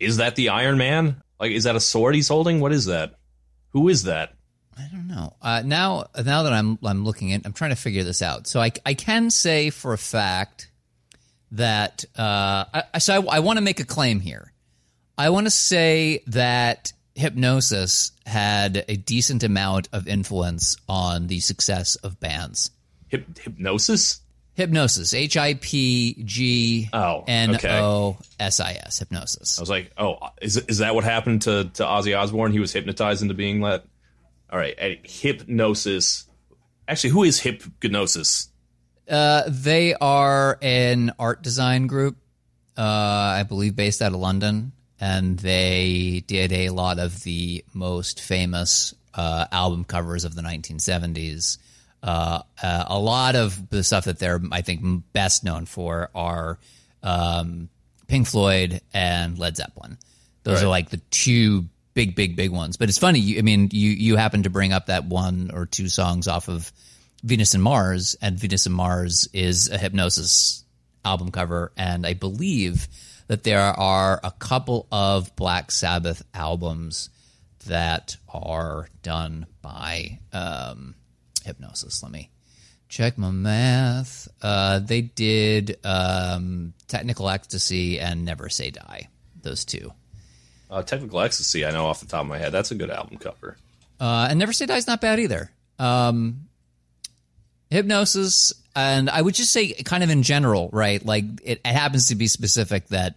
Is 0.00 0.16
that 0.16 0.36
the 0.36 0.50
Iron 0.50 0.78
Man? 0.78 1.22
Like, 1.38 1.52
is 1.52 1.64
that 1.64 1.76
a 1.76 1.80
sword 1.80 2.14
he's 2.14 2.28
holding? 2.28 2.60
What 2.60 2.72
is 2.72 2.86
that? 2.86 3.14
Who 3.70 3.88
is 3.88 4.04
that? 4.04 4.34
I 4.76 4.88
don't 4.90 5.06
know. 5.06 5.36
Uh, 5.40 5.62
now, 5.64 6.06
now 6.24 6.42
that 6.42 6.52
I'm 6.52 6.78
I'm 6.82 7.04
looking 7.04 7.32
at, 7.32 7.42
I'm 7.44 7.52
trying 7.52 7.70
to 7.70 7.76
figure 7.76 8.02
this 8.02 8.22
out. 8.22 8.46
So 8.46 8.60
I 8.60 8.72
I 8.84 8.94
can 8.94 9.30
say 9.30 9.70
for 9.70 9.92
a 9.92 9.98
fact 9.98 10.70
that 11.54 12.04
uh, 12.16 12.64
I, 12.94 12.98
so 12.98 13.26
I, 13.28 13.36
I 13.36 13.38
want 13.40 13.56
to 13.58 13.62
make 13.62 13.80
a 13.80 13.84
claim 13.84 14.20
here. 14.20 14.52
I 15.16 15.30
want 15.30 15.46
to 15.46 15.50
say 15.50 16.22
that 16.28 16.92
Hipgnosis 17.16 18.12
had 18.26 18.84
a 18.88 18.96
decent 18.96 19.42
amount 19.44 19.88
of 19.92 20.08
influence 20.08 20.76
on 20.88 21.28
the 21.28 21.40
success 21.40 21.96
of 21.96 22.18
bands. 22.20 22.70
Hyp- 23.12 23.34
Hipgnosis? 23.34 24.20
Hipgnosis, 24.58 25.14
H 25.16 25.36
I 25.36 25.54
P 25.54 26.22
G 26.24 26.88
Oh, 26.92 27.24
N. 27.26 27.56
O 27.64 28.16
S 28.38 28.60
I 28.60 28.72
S, 28.72 29.02
Hipgnosis. 29.02 29.58
I 29.58 29.62
was 29.62 29.70
like, 29.70 29.90
oh, 29.98 30.18
is 30.40 30.56
is 30.56 30.78
that 30.78 30.94
what 30.94 31.02
happened 31.02 31.42
to 31.42 31.64
to 31.74 31.82
Ozzy 31.82 32.16
Osbourne? 32.16 32.52
He 32.52 32.60
was 32.60 32.72
hypnotized 32.72 33.22
into 33.22 33.34
being 33.34 33.60
that. 33.62 33.84
All 34.50 34.58
right, 34.58 34.76
Hipgnosis. 35.04 36.26
Actually, 36.86 37.10
who 37.10 37.24
is 37.24 37.40
Hipgnosis? 37.40 38.48
Uh, 39.08 39.42
they 39.48 39.94
are 39.94 40.58
an 40.62 41.12
art 41.18 41.42
design 41.42 41.86
group, 41.86 42.16
uh, 42.76 42.82
I 42.82 43.44
believe, 43.46 43.76
based 43.76 44.00
out 44.02 44.12
of 44.12 44.18
London, 44.20 44.72
and 45.00 45.38
they 45.38 46.24
did 46.26 46.52
a 46.52 46.70
lot 46.70 46.98
of 46.98 47.22
the 47.22 47.64
most 47.74 48.20
famous 48.20 48.94
uh, 49.12 49.46
album 49.52 49.84
covers 49.84 50.24
of 50.24 50.34
the 50.34 50.42
1970s. 50.42 51.58
Uh, 52.02 52.40
uh, 52.62 52.84
a 52.88 52.98
lot 52.98 53.36
of 53.36 53.68
the 53.70 53.82
stuff 53.84 54.04
that 54.06 54.18
they're, 54.18 54.40
I 54.52 54.62
think, 54.62 55.02
best 55.12 55.44
known 55.44 55.66
for 55.66 56.10
are 56.14 56.58
um, 57.02 57.68
Pink 58.08 58.26
Floyd 58.26 58.80
and 58.92 59.38
Led 59.38 59.56
Zeppelin. 59.56 59.98
Those 60.42 60.56
Right. 60.56 60.64
are 60.64 60.68
like 60.68 60.90
the 60.90 60.98
two 61.10 61.66
big, 61.94 62.14
big, 62.16 62.36
big 62.36 62.50
ones. 62.50 62.76
But 62.76 62.88
it's 62.88 62.98
funny. 62.98 63.20
You, 63.20 63.38
I 63.38 63.42
mean, 63.42 63.68
you 63.72 63.90
you 63.90 64.16
happen 64.16 64.42
to 64.42 64.50
bring 64.50 64.72
up 64.72 64.86
that 64.86 65.04
one 65.06 65.50
or 65.54 65.64
two 65.64 65.88
songs 65.88 66.28
off 66.28 66.48
of 66.48 66.70
Venus 67.24 67.54
and 67.54 67.62
Mars, 67.62 68.16
and 68.20 68.38
Venus 68.38 68.66
and 68.66 68.74
Mars 68.74 69.28
is 69.32 69.70
a 69.70 69.78
Hipgnosis 69.78 70.62
album 71.06 71.30
cover, 71.30 71.72
and 71.74 72.06
I 72.06 72.12
believe 72.12 72.86
that 73.28 73.44
there 73.44 73.62
are 73.62 74.20
a 74.22 74.30
couple 74.30 74.86
of 74.92 75.34
Black 75.34 75.70
Sabbath 75.70 76.22
albums 76.34 77.08
that 77.66 78.18
are 78.28 78.88
done 79.02 79.46
by 79.62 80.18
um, 80.34 80.94
Hipgnosis. 81.46 82.02
Let 82.02 82.12
me 82.12 82.30
check 82.90 83.16
my 83.16 83.30
math. 83.30 84.28
Uh, 84.42 84.80
they 84.80 85.00
did 85.00 85.78
um, 85.82 86.74
Technical 86.88 87.30
Ecstasy 87.30 87.98
and 87.98 88.26
Never 88.26 88.50
Say 88.50 88.70
Die. 88.70 89.08
Those 89.40 89.64
two. 89.64 89.94
Uh, 90.70 90.82
Technical 90.82 91.20
Ecstasy, 91.20 91.64
I 91.64 91.70
know 91.70 91.86
off 91.86 92.00
the 92.00 92.06
top 92.06 92.20
of 92.20 92.26
my 92.26 92.36
head. 92.36 92.52
That's 92.52 92.70
a 92.70 92.74
good 92.74 92.90
album 92.90 93.16
cover. 93.16 93.56
Uh, 93.98 94.26
and 94.28 94.38
Never 94.38 94.52
Say 94.52 94.66
Die 94.66 94.76
is 94.76 94.86
not 94.86 95.00
bad 95.00 95.18
either. 95.20 95.50
Um, 95.78 96.48
Hipgnosis, 97.74 98.52
and 98.76 99.10
I 99.10 99.20
would 99.20 99.34
just 99.34 99.52
say, 99.52 99.72
kind 99.72 100.04
of 100.04 100.10
in 100.10 100.22
general, 100.22 100.70
right? 100.72 101.04
Like 101.04 101.24
it, 101.42 101.60
it 101.64 101.66
happens 101.66 102.08
to 102.08 102.14
be 102.14 102.28
specific 102.28 102.88
that 102.88 103.16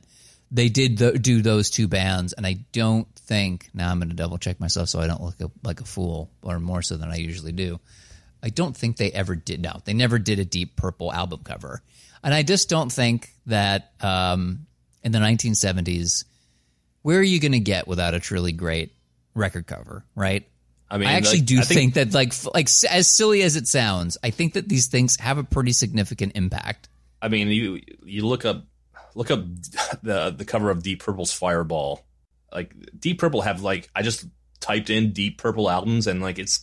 they 0.50 0.70
did 0.70 0.98
th- 0.98 1.22
do 1.22 1.42
those 1.42 1.70
two 1.70 1.88
bands, 1.88 2.34
and 2.34 2.46
I 2.46 2.58
don't 2.72 3.08
think. 3.16 3.70
Now 3.74 3.92
I'm 3.92 4.00
going 4.00 4.10
to 4.10 4.16
double 4.16 4.38
check 4.38 4.60
myself 4.60 4.90
so 4.90 5.00
I 5.00 5.08
don't 5.08 5.22
look 5.22 5.40
a, 5.42 5.52
like 5.64 5.82
a 5.82 5.86
fool, 5.86 6.32
or 6.42 6.60
more 6.60 6.82
so 6.82 6.98
than 6.98 7.10
I 7.10 7.18
usually 7.18 7.52
do. 7.52 7.80
I 8.42 8.50
don't 8.50 8.76
think 8.76 8.98
they 8.98 9.12
ever 9.12 9.36
did. 9.36 9.62
No, 9.62 9.82
they 9.86 9.94
never 9.94 10.18
did 10.18 10.40
a 10.40 10.46
Deep 10.46 10.76
Purple 10.76 11.14
album 11.14 11.42
cover, 11.44 11.82
and 12.24 12.34
I 12.34 12.42
just 12.42 12.68
don't 12.68 12.92
think 12.92 13.30
that 13.46 13.92
um, 14.02 14.66
in 15.04 15.12
the 15.12 15.20
1970s, 15.20 16.26
where 17.04 17.20
are 17.20 17.24
you 17.24 17.40
going 17.40 17.52
to 17.52 17.60
get 17.60 17.88
without 17.88 18.14
a 18.14 18.20
truly 18.20 18.54
great 18.54 18.92
record 19.36 19.68
cover, 19.68 20.04
right? 20.16 20.48
I 20.90 20.98
mean, 20.98 21.10
I 21.10 21.14
actually 21.14 21.40
like, 21.40 21.48
do 21.48 21.60
I 21.60 21.64
think, 21.64 21.94
that 21.96 22.14
like 22.14 22.34
like 22.54 22.70
as 22.90 23.10
silly 23.10 23.42
as 23.42 23.56
it 23.56 23.68
sounds, 23.68 24.18
I 24.24 24.30
think 24.30 24.54
that 24.54 24.70
these 24.70 24.88
things 24.88 25.18
have 25.18 25.38
a 25.38 25.44
pretty 25.44 25.74
significant 25.74 26.34
impact. 26.36 26.88
I 27.22 27.28
mean, 27.28 27.50
you 27.50 27.82
you 28.04 28.26
look 28.26 28.46
up 28.46 28.66
look 29.16 29.32
up 29.32 29.44
the 30.02 30.34
the 30.36 30.46
cover 30.46 30.70
of 30.70 30.84
Deep 30.84 31.04
Purple's 31.04 31.34
Fireball. 31.34 32.06
Like 32.54 32.74
Deep 32.98 33.20
Purple 33.20 33.42
have 33.42 33.62
like 33.62 33.90
I 33.94 34.02
just 34.02 34.26
typed 34.60 34.90
in 34.90 35.12
Deep 35.12 35.38
Purple 35.38 35.70
albums 35.70 36.08
and 36.08 36.22
like 36.22 36.40
it's 36.40 36.62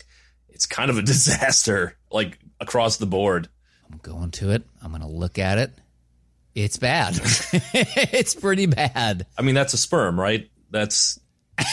it's 0.48 0.64
kind 0.64 0.90
of 0.90 0.96
a 0.96 1.02
disaster 1.12 1.98
like 2.10 2.38
across 2.60 2.96
the 2.96 3.06
board. 3.06 3.48
I'm 3.90 3.98
going 3.98 4.30
to 4.32 4.50
it. 4.50 4.64
I'm 4.82 4.90
going 4.90 5.02
to 5.02 5.08
look 5.08 5.38
at 5.38 5.58
it. 5.58 5.72
It's 6.54 6.78
bad. 6.78 7.14
it's 7.22 8.34
pretty 8.34 8.66
bad. 8.66 9.26
I 9.36 9.42
mean, 9.42 9.54
that's 9.54 9.74
a 9.74 9.76
sperm, 9.76 10.18
right? 10.18 10.48
That's 10.70 11.20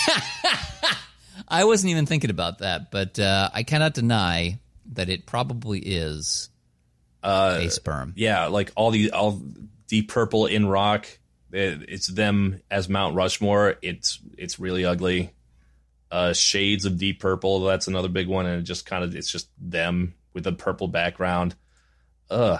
I 1.47 1.63
wasn't 1.63 1.91
even 1.91 2.05
thinking 2.05 2.29
about 2.29 2.59
that, 2.59 2.91
but 2.91 3.19
uh, 3.19 3.49
I 3.53 3.63
cannot 3.63 3.93
deny 3.93 4.59
that 4.93 5.09
it 5.09 5.25
probably 5.25 5.79
is 5.79 6.49
uh 7.23 7.59
a 7.61 7.69
sperm. 7.69 8.13
yeah, 8.15 8.47
like 8.47 8.71
all 8.75 8.91
the 8.91 9.11
all 9.11 9.41
Deep 9.87 10.09
Purple 10.09 10.45
in 10.45 10.65
rock. 10.65 11.07
It, 11.51 11.89
it's 11.89 12.07
them 12.07 12.61
as 12.69 12.87
Mount 12.89 13.15
Rushmore. 13.15 13.75
It's 13.81 14.19
it's 14.37 14.59
really 14.59 14.85
ugly. 14.85 15.33
Uh, 16.09 16.33
Shades 16.33 16.85
of 16.85 16.97
Deep 16.97 17.19
Purple. 17.19 17.61
That's 17.61 17.87
another 17.87 18.09
big 18.09 18.27
one, 18.27 18.45
and 18.45 18.59
it 18.59 18.63
just 18.63 18.85
kind 18.85 19.03
of 19.03 19.15
it's 19.15 19.31
just 19.31 19.49
them 19.59 20.13
with 20.33 20.47
a 20.47 20.51
purple 20.51 20.87
background. 20.87 21.55
Ugh, 22.29 22.59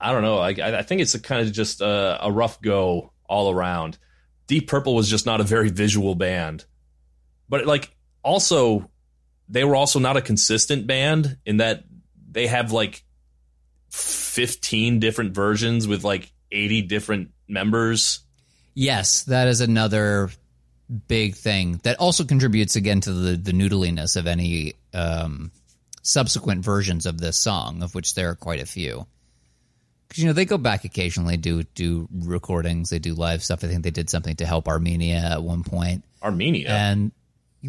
I 0.00 0.12
don't 0.12 0.22
know. 0.22 0.38
I 0.38 0.50
I 0.50 0.78
I 0.78 0.82
think 0.82 1.00
it's 1.00 1.14
a 1.14 1.20
kind 1.20 1.46
of 1.46 1.52
just 1.52 1.80
a, 1.80 2.18
a 2.22 2.30
rough 2.30 2.60
go 2.60 3.12
all 3.28 3.50
around. 3.50 3.98
Deep 4.46 4.68
Purple 4.68 4.94
was 4.94 5.08
just 5.08 5.24
not 5.24 5.40
a 5.40 5.44
very 5.44 5.70
visual 5.70 6.14
band, 6.14 6.64
but 7.48 7.64
like 7.66 7.94
also 8.22 8.88
they 9.48 9.64
were 9.64 9.76
also 9.76 9.98
not 9.98 10.16
a 10.16 10.22
consistent 10.22 10.86
band 10.86 11.36
in 11.44 11.58
that 11.58 11.84
they 12.30 12.46
have 12.46 12.72
like 12.72 13.04
15 13.90 15.00
different 15.00 15.34
versions 15.34 15.86
with 15.86 16.04
like 16.04 16.32
80 16.50 16.82
different 16.82 17.30
members. 17.48 18.20
Yes, 18.74 19.24
that 19.24 19.48
is 19.48 19.60
another 19.60 20.30
big 21.08 21.34
thing 21.34 21.80
that 21.84 21.98
also 21.98 22.24
contributes 22.24 22.76
again 22.76 23.00
to 23.00 23.12
the 23.12 23.36
the 23.36 23.52
noodliness 23.52 24.16
of 24.16 24.26
any 24.26 24.74
um, 24.92 25.50
subsequent 26.02 26.64
versions 26.64 27.06
of 27.06 27.18
this 27.18 27.36
song, 27.36 27.82
of 27.82 27.94
which 27.94 28.14
there 28.14 28.30
are 28.30 28.34
quite 28.34 28.60
a 28.60 28.66
few. 28.66 29.06
Because 30.08 30.22
you 30.22 30.28
know 30.28 30.32
they 30.34 30.44
go 30.44 30.58
back 30.58 30.84
occasionally, 30.84 31.36
do 31.36 31.62
do 31.62 32.08
recordings, 32.10 32.90
they 32.90 32.98
do 32.98 33.14
live 33.14 33.42
stuff. 33.42 33.64
I 33.64 33.68
think 33.68 33.82
they 33.82 33.90
did 33.90 34.10
something 34.10 34.36
to 34.36 34.46
help 34.46 34.68
Armenia 34.68 35.16
at 35.16 35.42
one 35.42 35.64
point, 35.64 36.04
Armenia. 36.22 36.70
and 36.70 37.12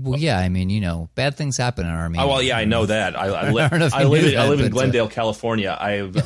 well, 0.02 0.20
yeah, 0.20 0.40
I 0.40 0.50
mean, 0.50 0.70
you 0.70 0.82
know, 0.82 1.10
bad 1.16 1.36
things 1.36 1.58
happen 1.58 1.86
in 1.86 1.92
Armenia. 1.92 2.26
oh 2.26 2.30
well, 2.30 2.42
yeah, 2.42 2.58
I 2.58 2.66
know 2.66 2.86
that. 2.86 3.20
I 3.20 3.28
I, 3.28 3.52
li- 3.52 3.62
I 3.62 3.90
I 3.94 4.04
live 4.06 4.26
in, 4.26 4.38
I 4.40 4.48
live 4.48 4.60
in 4.60 4.68
uh, 4.68 4.70
Glendale, 4.70 5.08
California. 5.08 5.76
I've 5.80 6.16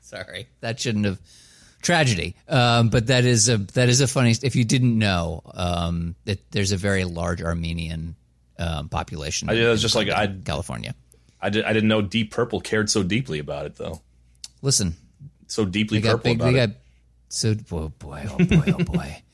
Sorry, 0.00 0.48
that 0.60 0.78
shouldn't 0.78 1.04
have 1.04 1.20
tragedy. 1.82 2.36
Um, 2.48 2.88
but 2.90 3.08
that 3.08 3.24
is 3.24 3.48
a 3.48 3.58
that 3.58 3.88
is 3.88 4.00
a 4.00 4.06
funny. 4.06 4.34
If 4.42 4.54
you 4.56 4.64
didn't 4.64 4.98
know, 4.98 5.42
um, 5.54 6.14
that 6.24 6.50
there's 6.52 6.72
a 6.72 6.76
very 6.76 7.04
large 7.04 7.42
Armenian 7.42 8.14
um, 8.58 8.88
population. 8.88 9.50
I- 9.50 9.54
it 9.54 9.68
was 9.68 9.82
just 9.82 9.94
like 9.94 10.08
I 10.08 10.28
California. 10.28 10.94
I 11.40 11.50
did 11.50 11.64
I 11.64 11.72
didn't 11.72 11.88
know 11.88 12.02
Deep 12.02 12.30
Purple 12.30 12.60
cared 12.60 12.88
so 12.88 13.02
deeply 13.02 13.38
about 13.40 13.66
it 13.66 13.76
though. 13.76 14.00
Listen, 14.62 14.96
So 15.48 15.64
deeply 15.64 16.00
purple 16.00 16.18
big. 16.18 16.40
about 16.40 16.54
it. 16.54 16.56
got 16.56 16.70
so 17.28 17.54
oh 17.72 17.88
boy, 17.90 18.26
oh 18.30 18.44
boy, 18.44 18.74
oh 18.78 18.84
boy. 18.84 19.22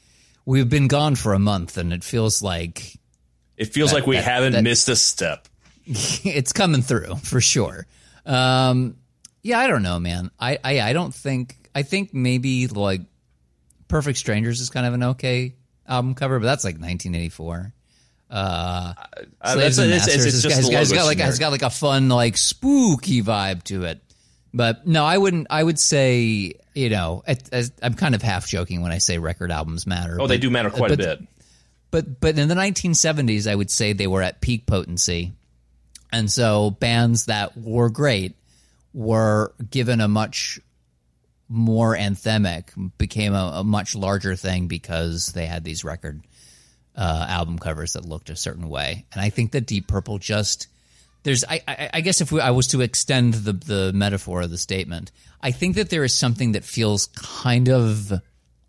We've 0.45 0.69
been 0.69 0.89
gone 0.89 1.15
for 1.15 1.35
a 1.35 1.39
month, 1.39 1.77
and 1.77 1.93
it 1.93 2.03
feels 2.05 2.43
like 2.43 2.99
It 3.57 3.73
feels 3.73 3.93
like 3.93 4.07
we 4.07 4.17
that- 4.17 4.25
haven't 4.25 4.53
that- 4.53 4.65
missed 4.65 4.89
a 4.89 4.97
step. 4.97 5.49
it's 5.87 6.53
coming 6.53 6.83
through 6.83 7.17
for 7.17 7.41
sure. 7.41 7.87
Um, 8.27 8.97
yeah, 9.43 9.59
I 9.59 9.67
don't 9.67 9.83
know, 9.83 9.99
man. 9.99 10.31
I, 10.39 10.59
I 10.63 10.81
I 10.81 10.93
don't 10.93 11.13
think. 11.15 11.57
I 11.75 11.83
think 11.83 12.13
maybe 12.15 12.67
like 12.69 13.01
Perfect 13.89 14.19
Strangers 14.19 14.61
is 14.61 14.71
kind 14.71 14.87
of 14.87 14.95
an 14.95 15.03
okay 15.03 15.55
album 15.89 16.15
cover, 16.15 16.39
but 16.39 16.47
that's 16.47 16.65
like 16.65 16.75
1984. 16.77 17.73
Uh, 18.31 18.35
Uh, 18.35 18.95
Slaves 19.53 19.77
that's- 19.77 19.79
and 19.79 19.87
it's- 19.93 20.07
Masters 20.07 20.27
it's 20.35 20.43
has, 20.45 20.55
has, 20.55 20.71
has 20.71 20.93
got 20.93 21.05
like 21.07 21.19
has 21.19 21.39
got 21.39 21.51
like 21.53 21.63
a 21.63 21.71
fun 21.71 22.09
like 22.09 22.37
spooky 22.37 23.23
vibe 23.23 23.63
to 23.65 23.85
it. 23.85 24.01
But 24.55 24.87
no, 24.87 25.05
I 25.05 25.19
wouldn't. 25.19 25.47
I 25.51 25.63
would 25.63 25.79
say 25.79 26.55
you 26.75 26.91
know 26.91 27.23
it, 27.27 27.49
as, 27.53 27.73
I'm 27.83 27.95
kind 27.95 28.15
of 28.15 28.23
half 28.23 28.47
joking 28.47 28.83
when 28.83 28.93
I 28.93 28.99
say 28.99 29.19
record 29.19 29.51
albums 29.51 29.87
matter. 29.87 30.19
Oh, 30.21 30.27
they 30.27 30.39
do 30.39 30.51
matter 30.51 30.71
quite 30.71 30.93
a 30.93 30.97
bit. 30.97 31.21
but 31.91 32.21
but 32.21 32.39
in 32.39 32.49
the 32.49 32.55
1970s 32.55 33.47
i 33.49 33.55
would 33.55 33.71
say 33.71 33.93
they 33.93 34.07
were 34.09 34.23
at 34.23 34.41
peak 34.41 34.67
potency 34.67 35.33
and 36.11 36.31
so 36.31 36.71
bands 36.71 37.27
that 37.27 37.57
were 37.57 37.89
great 37.91 38.35
were 38.93 39.53
given 39.71 40.01
a 40.01 40.09
much 40.09 40.59
more 41.49 41.95
anthemic 41.97 42.71
became 42.99 43.35
a, 43.35 43.53
a 43.57 43.65
much 43.65 43.95
larger 43.95 44.35
thing 44.37 44.67
because 44.69 45.29
they 45.29 45.47
had 45.47 45.65
these 45.65 45.85
record 45.85 46.23
uh, 46.97 47.27
album 47.29 47.59
covers 47.59 47.93
that 47.93 48.05
looked 48.05 48.31
a 48.31 48.37
certain 48.37 48.69
way 48.69 49.05
and 49.13 49.21
i 49.21 49.29
think 49.31 49.53
that 49.53 49.67
deep 49.67 49.87
purple 49.87 50.19
just 50.19 50.69
there's 51.23 51.45
I, 51.45 51.63
I, 51.67 51.91
I 51.95 52.01
guess 52.01 52.21
if 52.21 52.33
we, 52.33 52.41
I 52.41 52.51
was 52.51 52.69
to 52.69 52.81
extend 52.81 53.35
the 53.35 53.53
the 53.53 53.93
metaphor 53.93 54.43
of 54.43 54.51
the 54.51 54.59
statement, 54.59 55.13
I 55.41 55.51
think 55.51 55.77
that 55.77 55.91
there 55.91 56.05
is 56.05 56.15
something 56.15 56.53
that 56.53 56.65
feels 56.65 57.07
kind 57.17 57.69
of 57.69 58.13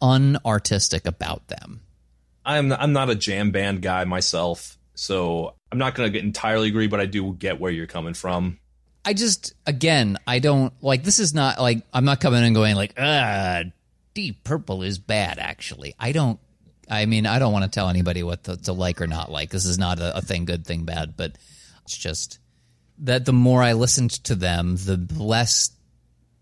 unartistic 0.02 1.06
about 1.06 1.48
them. 1.48 1.82
I'm 2.46 2.72
I'm 2.72 2.94
not 2.94 3.10
a 3.10 3.16
jam 3.16 3.52
band 3.52 3.82
guy 3.82 4.04
myself, 4.06 4.78
so 4.96 5.56
I'm 5.72 5.78
not 5.78 5.96
going 5.96 6.08
to 6.08 6.12
get 6.12 6.24
entirely 6.24 6.68
agree, 6.68 6.88
but 6.88 7.00
I 7.00 7.06
do 7.06 7.34
get 7.34 7.60
where 7.60 7.72
you're 7.72 7.88
coming 7.88 8.13
from. 8.13 8.60
I 9.06 9.13
just 9.13 9.54
again, 9.66 10.18
I 10.28 10.39
don't 10.39 10.74
like 10.82 11.04
this 11.04 11.20
is 11.20 11.34
not 11.34 11.60
like 11.60 11.84
I'm 11.94 12.06
not 12.06 12.20
coming 12.20 12.44
and 12.44 12.56
going 12.56 12.76
like 12.76 12.94
ah 12.98 13.63
deep 14.13 14.44
purple 14.44 14.84
is 14.84 15.00
bad 15.00 15.39
actually. 15.39 15.96
I 16.00 16.12
don't 16.12 16.39
I 16.89 17.06
mean, 17.06 17.26
I 17.26 17.39
don't 17.39 17.54
want 17.54 17.63
to 17.63 17.72
tell 17.72 17.89
anybody 17.89 18.24
what 18.24 18.44
to, 18.44 18.58
to 18.58 18.74
like 18.74 19.02
or 19.02 19.08
not 19.08 19.32
like. 19.32 19.50
This 19.50 19.66
is 19.66 19.80
not 19.80 20.00
a, 20.00 20.18
a 20.18 20.22
thing 20.22 20.46
good 20.46 20.66
thing 20.66 20.84
bad, 20.84 21.16
but 21.16 21.38
it's 21.84 21.98
just 21.98 22.39
that 22.99 23.25
the 23.25 23.34
more 23.34 23.63
I 23.63 23.73
listened 23.73 24.12
to 24.25 24.36
them, 24.36 24.75
the 24.75 25.08
less 25.17 25.71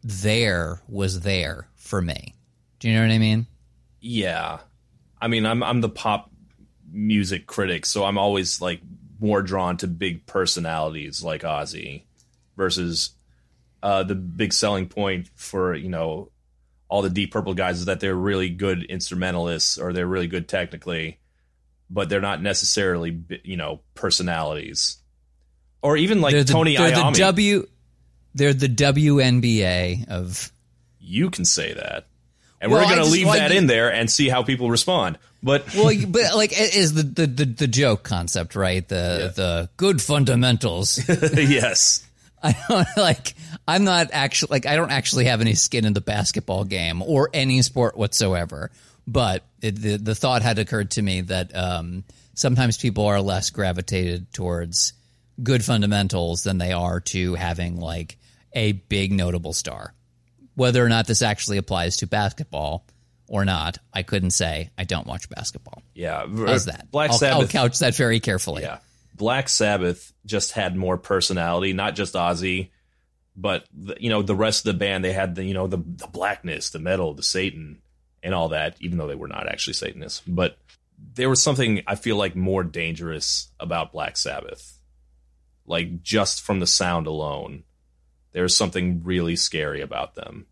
there 0.04 0.82
was 0.88 1.22
there 1.22 1.68
for 1.76 2.02
me. 2.02 2.36
Do 2.80 2.90
you 2.90 2.96
know 2.96 3.02
what 3.02 3.12
I 3.14 3.18
mean? 3.18 3.48
Yeah, 4.00 4.60
I 5.22 5.28
mean, 5.28 5.46
I'm 5.46 5.62
I'm 5.62 5.82
the 5.82 5.90
pop 5.90 6.32
music 6.92 7.46
critic, 7.46 7.86
so 7.86 8.04
I'm 8.04 8.18
always 8.18 8.60
like 8.60 8.82
more 9.20 9.44
drawn 9.44 9.78
to 9.78 9.88
big 9.88 10.26
personalities 10.26 11.24
like 11.24 11.44
Ozzy 11.44 12.04
versus 12.58 13.12
uh, 13.84 14.04
the 14.04 14.16
big 14.16 14.54
selling 14.54 14.88
point 14.88 15.30
for 15.36 15.76
you 15.76 15.90
know 15.90 16.32
all 16.90 17.02
the 17.02 17.10
Deep 17.10 17.32
Purple 17.32 17.54
guys 17.54 17.80
is 17.80 17.86
that 17.86 18.00
they're 18.00 18.16
really 18.16 18.50
good 18.50 18.84
instrumentalists 18.84 19.78
or 19.78 19.94
they're 19.94 20.08
really 20.08 20.28
good 20.28 20.50
technically, 20.50 21.20
but 21.90 22.10
they're 22.10 22.20
not 22.20 22.42
necessarily 22.42 23.22
you 23.44 23.58
know 23.58 23.82
personalities. 23.94 24.98
Or 25.82 25.98
even 25.98 26.22
like 26.22 26.34
they're 26.34 26.44
the, 26.44 26.54
Tony 26.54 26.78
they're 26.78 26.92
Iommi. 26.92 27.14
the 27.14 27.20
W. 27.20 27.68
They're 28.36 28.54
the 28.54 28.68
WNBA 28.70 30.08
of. 30.08 30.52
you 31.00 31.30
can 31.30 31.44
say 31.44 31.74
that, 31.74 32.06
and 32.62 32.72
Well, 32.72 32.82
we're 32.82 32.94
going 32.94 33.04
to 33.04 33.12
leave 33.12 33.28
like 33.28 33.40
that 33.40 33.52
in 33.52 33.68
there 33.68 33.92
and 33.92 34.10
see 34.10 34.30
how 34.30 34.44
people 34.44 34.70
respond. 34.70 35.18
But 35.44 35.74
Well, 35.74 35.92
but 36.08 36.36
like 36.36 36.52
it 36.52 36.76
is 36.76 36.94
the, 36.94 37.04
the 37.04 37.28
the 37.28 37.46
the 37.46 37.68
joke 37.68 38.04
concept, 38.04 38.56
right? 38.56 38.88
The 38.88 39.34
the 39.36 39.70
good 39.76 40.02
fundamentals. 40.02 41.04
yes, 41.34 42.06
I 42.44 42.56
don't 42.68 42.88
like. 42.98 43.34
I'm 43.68 43.84
not 43.84 44.10
actually 44.12 44.50
like. 44.52 44.66
I 44.66 44.76
don't 44.76 44.92
actually 44.92 45.26
have 45.26 45.42
any 45.42 45.56
skin 45.56 45.86
in 45.86 45.94
the 45.94 46.02
basketball 46.02 46.64
game 46.64 47.02
or 47.02 47.30
any 47.34 47.62
sport 47.64 47.98
whatsoever. 47.98 48.72
But 49.08 49.44
it, 49.62 49.76
the 49.76 49.98
the 49.98 50.16
thought 50.16 50.42
had 50.42 50.60
occurred 50.60 50.92
to 50.92 51.02
me 51.02 51.22
that 51.22 51.56
um, 51.56 52.04
sometimes 52.34 52.78
people 52.78 53.06
are 53.06 53.22
less 53.22 53.50
gravitated 53.50 54.32
towards 54.34 54.94
good 55.42 55.64
fundamentals 55.64 56.44
than 56.44 56.58
they 56.58 56.72
are 56.72 57.00
to 57.00 57.36
having 57.36 57.80
like 57.80 58.18
a 58.54 58.74
big 58.74 59.12
notable 59.12 59.54
star. 59.54 59.94
Whether 60.56 60.86
or 60.86 60.90
not 60.90 61.08
this 61.08 61.22
actually 61.22 61.58
applies 61.58 61.98
to 61.98 62.08
basketball 62.08 62.86
or 63.28 63.46
not, 63.46 63.78
I 63.94 64.04
couldn't 64.04 64.32
say. 64.32 64.72
I 64.78 64.84
don't 64.84 65.08
watch 65.08 65.30
basketball. 65.30 65.82
yeah. 65.96 66.26
How's 66.28 66.66
that? 66.66 66.92
Black 66.92 67.12
I'll, 67.12 67.18
Sabbath. 67.18 67.42
I'll 67.42 67.48
couch 67.48 67.80
that 67.80 67.96
very 67.96 68.20
carefully. 68.20 68.64
Yeah. 68.64 68.80
Black 69.16 69.50
Sabbath 69.50 70.12
just 70.26 70.52
had 70.52 70.76
more 70.76 70.98
personality, 70.98 71.74
not 71.74 71.96
just 71.96 72.16
Ozzy, 72.16 72.70
but 73.36 73.66
the, 73.74 73.96
you 74.00 74.10
know 74.10 74.22
the 74.22 74.36
rest 74.36 74.66
of 74.66 74.74
the 74.74 74.80
band. 74.80 75.06
They 75.06 75.14
had 75.14 75.36
the 75.36 75.44
you 75.44 75.54
know 75.54 75.68
the 75.68 75.78
the 75.78 76.08
blackness, 76.08 76.72
the 76.72 76.80
metal, 76.80 77.14
the 77.14 77.24
Satan, 77.24 77.82
and 78.24 78.34
all 78.34 78.50
that. 78.50 78.76
Even 78.80 78.98
though 78.98 79.08
they 79.08 79.16
were 79.16 79.28
not 79.28 79.48
actually 79.48 79.74
Satanists, 79.74 80.22
but 80.28 80.58
there 81.14 81.30
was 81.30 81.42
something 81.42 81.84
I 81.88 81.96
feel 81.96 82.16
like 82.16 82.36
more 82.36 82.64
dangerous 82.64 83.50
about 83.60 83.92
Black 83.92 84.18
Sabbath. 84.18 84.80
Like 85.72 86.04
just 86.04 86.42
from 86.42 86.60
the 86.60 86.68
sound 86.68 87.08
alone, 87.08 87.64
there's 88.34 88.54
something 88.54 89.04
really 89.06 89.38
scary 89.38 89.80
about 89.80 90.16
them, 90.16 90.46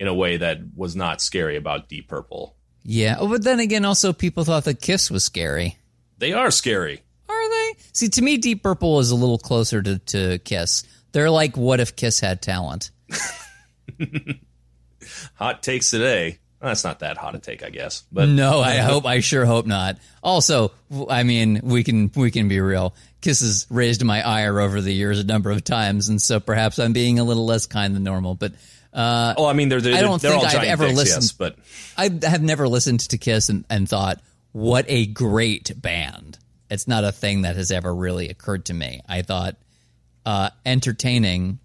in 0.00 0.08
a 0.08 0.14
way 0.14 0.38
that 0.38 0.60
was 0.74 0.96
not 0.96 1.20
scary 1.20 1.56
about 1.56 1.90
Deep 1.90 2.08
Purple. 2.08 2.56
Yeah, 2.82 3.16
oh, 3.18 3.28
but 3.28 3.44
then 3.44 3.60
again, 3.60 3.84
also 3.84 4.14
people 4.14 4.44
thought 4.44 4.64
that 4.64 4.80
Kiss 4.80 5.10
was 5.10 5.24
scary. 5.24 5.76
They 6.16 6.32
are 6.32 6.50
scary. 6.50 7.02
Are 7.28 7.50
they? 7.50 7.74
See, 7.92 8.08
to 8.08 8.22
me, 8.22 8.38
Deep 8.38 8.62
Purple 8.62 8.98
is 8.98 9.10
a 9.10 9.14
little 9.14 9.38
closer 9.38 9.82
to, 9.82 9.98
to 9.98 10.38
Kiss. 10.38 10.84
They're 11.12 11.30
like, 11.30 11.58
what 11.58 11.78
if 11.78 11.94
Kiss 11.94 12.18
had 12.20 12.40
talent? 12.40 12.90
Hot 15.34 15.62
takes 15.62 15.90
today. 15.90 16.38
That's 16.60 16.84
not 16.84 17.00
that 17.00 17.18
hot 17.18 17.34
a 17.34 17.38
take, 17.38 17.62
I 17.62 17.68
guess. 17.68 18.04
But 18.10 18.28
No, 18.28 18.60
I 18.60 18.76
hope. 18.78 19.04
I 19.04 19.20
sure 19.20 19.44
hope 19.44 19.66
not. 19.66 19.98
Also, 20.22 20.72
I 21.08 21.22
mean, 21.22 21.60
we 21.62 21.84
can 21.84 22.10
we 22.16 22.30
can 22.30 22.48
be 22.48 22.60
real. 22.60 22.94
Kiss 23.26 23.40
has 23.40 23.66
raised 23.70 24.04
my 24.04 24.24
ire 24.24 24.60
over 24.60 24.80
the 24.80 24.92
years 24.92 25.18
a 25.18 25.24
number 25.24 25.50
of 25.50 25.64
times, 25.64 26.08
and 26.08 26.22
so 26.22 26.38
perhaps 26.38 26.78
I'm 26.78 26.92
being 26.92 27.18
a 27.18 27.24
little 27.24 27.44
less 27.44 27.66
kind 27.66 27.92
than 27.92 28.04
normal. 28.04 28.36
But 28.36 28.52
uh, 28.92 29.34
Oh, 29.36 29.46
I 29.46 29.52
mean, 29.52 29.68
they're, 29.68 29.80
they're, 29.80 29.96
I 29.96 30.00
don't 30.00 30.22
they're 30.22 30.30
think 30.30 30.44
all 30.44 30.60
I've 30.60 30.68
ever 30.68 30.86
dicks, 30.86 30.96
listened- 30.96 31.22
yes, 31.24 31.32
but 31.32 31.56
I 31.98 32.04
have 32.28 32.40
never 32.40 32.68
listened 32.68 33.00
to 33.00 33.18
Kiss 33.18 33.48
and, 33.48 33.64
and 33.68 33.88
thought, 33.88 34.20
what 34.52 34.84
a 34.86 35.06
great 35.06 35.72
band. 35.82 36.38
It's 36.70 36.86
not 36.86 37.02
a 37.02 37.10
thing 37.10 37.42
that 37.42 37.56
has 37.56 37.72
ever 37.72 37.92
really 37.92 38.28
occurred 38.28 38.66
to 38.66 38.74
me. 38.74 39.00
I 39.08 39.22
thought 39.22 39.56
uh, 40.24 40.50
entertaining, 40.64 41.58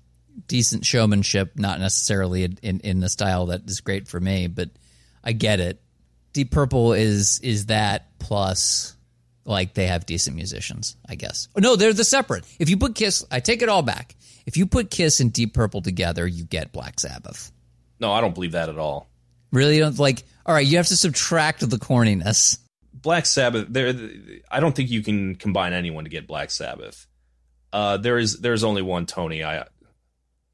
decent 0.47 0.83
showmanship, 0.83 1.51
not 1.57 1.79
necessarily 1.79 2.43
in, 2.43 2.79
in 2.79 2.99
the 3.01 3.09
style 3.09 3.45
that 3.45 3.69
is 3.69 3.81
great 3.81 4.07
for 4.07 4.19
me, 4.19 4.47
but 4.47 4.71
I 5.23 5.33
get 5.33 5.59
it. 5.59 5.79
Deep 6.33 6.49
Purple 6.49 6.93
is 6.93 7.39
is 7.41 7.67
that 7.67 8.17
plus 8.17 8.95
like 9.45 9.73
they 9.73 9.87
have 9.87 10.05
decent 10.05 10.35
musicians, 10.35 10.95
I 11.07 11.15
guess. 11.15 11.47
No, 11.57 11.75
they're 11.75 11.93
the 11.93 12.03
separate. 12.03 12.45
If 12.59 12.69
you 12.69 12.77
put 12.77 12.95
Kiss, 12.95 13.25
I 13.31 13.39
take 13.39 13.61
it 13.61 13.69
all 13.69 13.81
back. 13.81 14.15
If 14.45 14.57
you 14.57 14.65
put 14.65 14.89
Kiss 14.89 15.19
and 15.19 15.31
Deep 15.31 15.53
Purple 15.53 15.81
together, 15.81 16.25
you 16.27 16.43
get 16.43 16.71
Black 16.71 16.99
Sabbath. 16.99 17.51
no, 17.99 18.11
I 18.11 18.21
don't 18.21 18.33
believe 18.33 18.53
that 18.53 18.69
at 18.69 18.77
all. 18.77 19.09
Really 19.51 19.79
don't 19.79 19.97
like. 19.99 20.23
All 20.45 20.55
right, 20.55 20.65
you 20.65 20.77
have 20.77 20.87
to 20.87 20.97
subtract 20.97 21.67
the 21.69 21.77
corniness. 21.77 22.57
Black 22.93 23.25
Sabbath, 23.25 23.65
there, 23.69 23.93
I 24.49 24.59
don't 24.59 24.75
think 24.75 24.89
you 24.91 25.01
can 25.01 25.35
combine 25.35 25.73
anyone 25.73 26.03
to 26.03 26.09
get 26.09 26.27
Black 26.27 26.51
Sabbath. 26.51 27.07
Uh, 27.73 27.97
there 27.97 28.17
is 28.17 28.39
there's 28.39 28.63
only 28.63 28.81
one 28.81 29.05
Tony. 29.05 29.43
I 29.43 29.65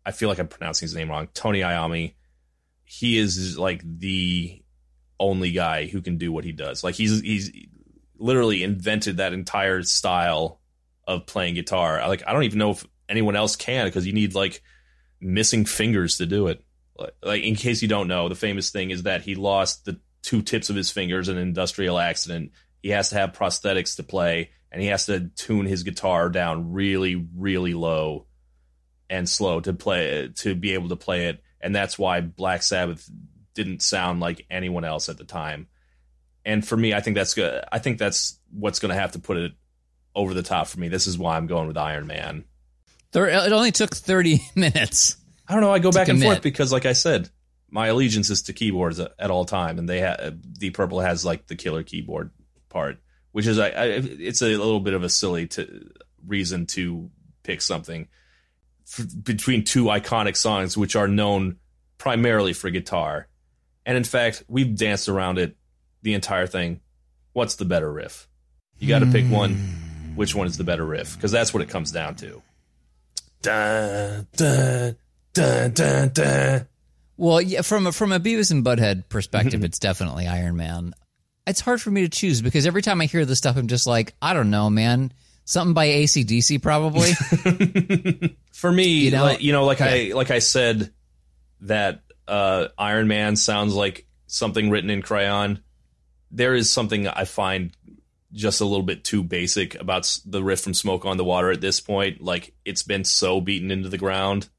I 0.06 0.12
feel 0.12 0.30
like 0.30 0.40
I'm 0.40 0.48
pronouncing 0.48 0.86
his 0.86 0.96
name 0.96 1.10
wrong. 1.10 1.28
Tony 1.34 1.60
Iommi. 1.60 2.14
He 2.86 3.18
is 3.18 3.58
like 3.58 3.82
the 3.84 4.62
only 5.20 5.52
guy 5.52 5.88
who 5.88 6.02
can 6.02 6.18
do 6.18 6.32
what 6.32 6.46
he 6.46 6.52
does. 6.54 6.84
Like 6.84 6.96
he's 6.96 7.20
he's 7.22 7.52
literally 8.20 8.64
invented 8.64 9.18
that 9.18 9.34
entire 9.34 9.84
style 9.84 10.60
of 11.08 11.26
playing 11.26 11.56
guitar. 11.56 12.08
Like 12.08 12.24
I 12.28 12.34
don't 12.34 12.44
even 12.44 12.60
know 12.60 12.72
if 12.72 12.86
anyone 13.10 13.36
else 13.36 13.56
can 13.56 13.86
because 13.86 14.06
you 14.06 14.14
need 14.14 14.36
like 14.36 14.62
missing 15.20 15.66
fingers 15.66 16.18
to 16.18 16.26
do 16.26 16.48
it. 16.48 16.64
Like, 17.24 17.44
in 17.44 17.56
case 17.56 17.82
you 17.82 17.88
don't 17.88 18.08
know, 18.08 18.28
the 18.28 18.36
famous 18.36 18.72
thing 18.72 18.90
is 18.90 19.04
that 19.04 19.22
he 19.22 19.36
lost 19.36 19.86
the 19.86 20.00
two 20.24 20.42
tips 20.42 20.70
of 20.70 20.76
his 20.76 20.92
fingers 20.92 21.30
in 21.30 21.38
an 21.38 21.48
industrial 21.48 22.00
accident. 22.00 22.52
He 22.82 22.90
has 22.90 23.10
to 23.10 23.16
have 23.16 23.34
prosthetics 23.34 23.98
to 23.98 24.04
play, 24.04 24.50
and 24.72 24.82
he 24.82 24.88
has 24.88 25.06
to 25.06 25.30
tune 25.36 25.66
his 25.66 25.84
guitar 25.84 26.30
down 26.30 26.72
really, 26.72 27.28
really 27.36 27.74
low 27.74 28.26
and 29.10 29.30
slow 29.30 29.60
to 29.62 29.74
play 29.74 30.30
to 30.38 30.56
be 30.56 30.74
able 30.74 30.90
to 30.90 30.96
play 30.96 31.28
it. 31.28 31.42
And 31.62 31.76
that's 31.76 31.98
why 31.98 32.22
Black 32.22 32.64
Sabbath 32.64 33.10
didn't 33.54 33.82
sound 33.82 34.20
like 34.20 34.46
anyone 34.50 34.84
else 34.84 35.10
at 35.10 35.18
the 35.18 35.24
time. 35.24 35.68
And 36.48 36.66
for 36.66 36.78
me, 36.78 36.94
I 36.94 37.02
think 37.02 37.18
that's 37.18 37.34
good. 37.34 37.62
I 37.70 37.80
think 37.80 37.98
that's 37.98 38.40
what's 38.52 38.80
going 38.80 38.94
to 38.96 39.00
have 39.00 39.12
to 39.12 39.20
put 39.20 39.36
it 39.36 39.52
over 40.16 40.34
the 40.34 40.42
top 40.42 40.68
for 40.68 40.80
me. 40.80 40.88
This 40.88 41.06
is 41.06 41.18
why 41.18 41.36
I'm 41.36 41.46
going 41.46 41.68
with 41.68 41.78
Iron 41.78 42.08
Man. 42.08 42.46
There, 43.12 43.28
it 43.28 43.52
only 43.52 43.74
took 43.74 43.94
30 43.94 44.40
minutes. 44.56 45.18
I 45.46 45.54
don't 45.54 45.62
know. 45.62 45.74
I 45.74 45.80
go 45.80 45.92
back 45.92 46.08
and 46.08 46.22
forth 46.22 46.42
because, 46.42 46.72
like 46.72 46.86
I 46.86 46.94
said, 46.94 47.30
my 47.70 47.88
allegiance 47.88 48.30
is 48.30 48.44
to 48.44 48.54
keyboards 48.54 48.98
at, 48.98 49.30
all 49.30 49.44
time, 49.44 49.78
and 49.78 49.90
they 49.90 50.00
ha- 50.00 50.32
Deep 50.58 50.76
Purple 50.76 51.02
has 51.02 51.26
like 51.26 51.48
the 51.48 51.58
killer 51.58 51.84
keyboard 51.84 52.32
part, 52.70 53.00
which 53.34 53.46
is 53.46 53.60
I, 53.60 53.68
I, 53.68 53.86
it's 54.04 54.42
a 54.42 54.46
little 54.46 54.80
bit 54.80 54.94
of 54.94 55.04
a 55.04 55.10
silly 55.10 55.48
to, 55.48 55.90
reason 56.26 56.66
to 56.68 57.12
pick 57.44 57.62
something 57.62 58.08
f- 58.88 59.06
between 59.22 59.66
two 59.66 59.86
iconic 59.86 60.38
songs, 60.38 60.78
which 60.78 60.96
are 60.96 61.10
known 61.10 61.58
primarily 61.98 62.54
for 62.54 62.70
guitar, 62.70 63.28
and 63.86 63.98
in 63.98 64.06
fact, 64.06 64.44
we've 64.48 64.76
danced 64.78 65.10
around 65.10 65.40
it 65.40 65.58
the 66.02 66.14
entire 66.14 66.48
thing. 66.48 66.82
What's 67.34 67.56
the 67.56 67.66
better 67.66 67.92
riff? 67.92 68.28
You 68.80 68.88
got 68.88 69.00
to 69.00 69.06
pick 69.08 69.26
one. 69.26 69.56
Which 70.16 70.34
one 70.36 70.48
is 70.48 70.58
the 70.58 70.64
better 70.64 70.86
riff? 70.86 71.16
Because 71.16 71.32
that's 71.32 71.54
what 71.54 71.62
it 71.62 71.70
comes 71.70 71.92
down 71.92 72.16
to. 72.16 72.42
Dun, 73.42 74.28
dun, 74.36 74.98
dun, 75.34 75.72
dun, 75.72 76.10
dun. 76.10 76.68
Well, 77.18 77.42
yeah, 77.42 77.62
from 77.62 77.88
a, 77.88 77.92
from 77.92 78.12
a 78.12 78.20
Beavis 78.20 78.52
and 78.52 78.64
Butthead 78.66 79.10
perspective, 79.10 79.64
it's 79.64 79.80
definitely 79.80 80.28
Iron 80.28 80.56
Man. 80.58 80.94
It's 81.46 81.62
hard 81.62 81.82
for 81.82 81.92
me 81.92 82.02
to 82.02 82.10
choose 82.10 82.42
because 82.42 82.66
every 82.66 82.82
time 82.82 83.00
I 83.02 83.06
hear 83.06 83.26
this 83.26 83.38
stuff, 83.38 83.58
I'm 83.58 83.68
just 83.68 83.88
like, 83.88 84.14
I 84.22 84.34
don't 84.34 84.50
know, 84.50 84.70
man. 84.70 85.12
Something 85.46 85.74
by 85.74 85.88
ACDC, 85.88 86.62
probably. 86.62 87.14
For 88.54 88.70
me, 88.72 88.88
You 88.88 88.96
you 89.06 89.12
know- 89.12 89.18
know, 89.20 89.24
like, 89.24 89.42
you 89.42 89.52
know, 89.54 89.64
like 89.66 89.80
I 89.80 90.12
like 90.14 90.30
I 90.30 90.40
said 90.40 90.92
that 91.62 92.02
uh, 92.28 92.68
Iron 92.78 93.08
Man 93.08 93.38
sounds 93.38 93.74
like 93.74 94.06
something 94.26 94.70
written 94.70 94.90
in 94.90 95.02
crayon. 95.02 95.64
There 96.32 96.54
is 96.56 96.70
something 96.70 97.08
I 97.08 97.26
find 97.26 97.72
just 98.34 98.60
a 98.62 98.66
little 98.66 98.84
bit 98.84 99.04
too 99.04 99.24
basic 99.24 99.76
about 99.76 100.20
the 100.26 100.44
riff 100.44 100.60
from 100.62 100.74
Smoke 100.74 101.06
on 101.06 101.18
the 101.18 101.24
Water 101.24 101.52
at 101.52 101.62
this 101.62 101.80
point. 101.80 102.22
Like 102.22 102.54
it's 102.66 102.84
been 102.84 103.04
so 103.04 103.40
beaten 103.42 103.72
into 103.72 103.90
the 103.90 103.98
ground. 103.98 104.50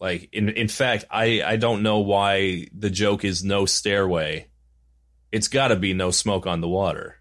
Like 0.00 0.28
in 0.32 0.48
in 0.50 0.68
fact, 0.68 1.04
I 1.10 1.42
I 1.42 1.56
don't 1.56 1.82
know 1.82 1.98
why 2.00 2.66
the 2.76 2.90
joke 2.90 3.24
is 3.24 3.44
no 3.44 3.66
stairway. 3.66 4.48
It's 5.32 5.48
got 5.48 5.68
to 5.68 5.76
be 5.76 5.92
no 5.94 6.10
smoke 6.10 6.46
on 6.46 6.60
the 6.60 6.68
water. 6.68 7.16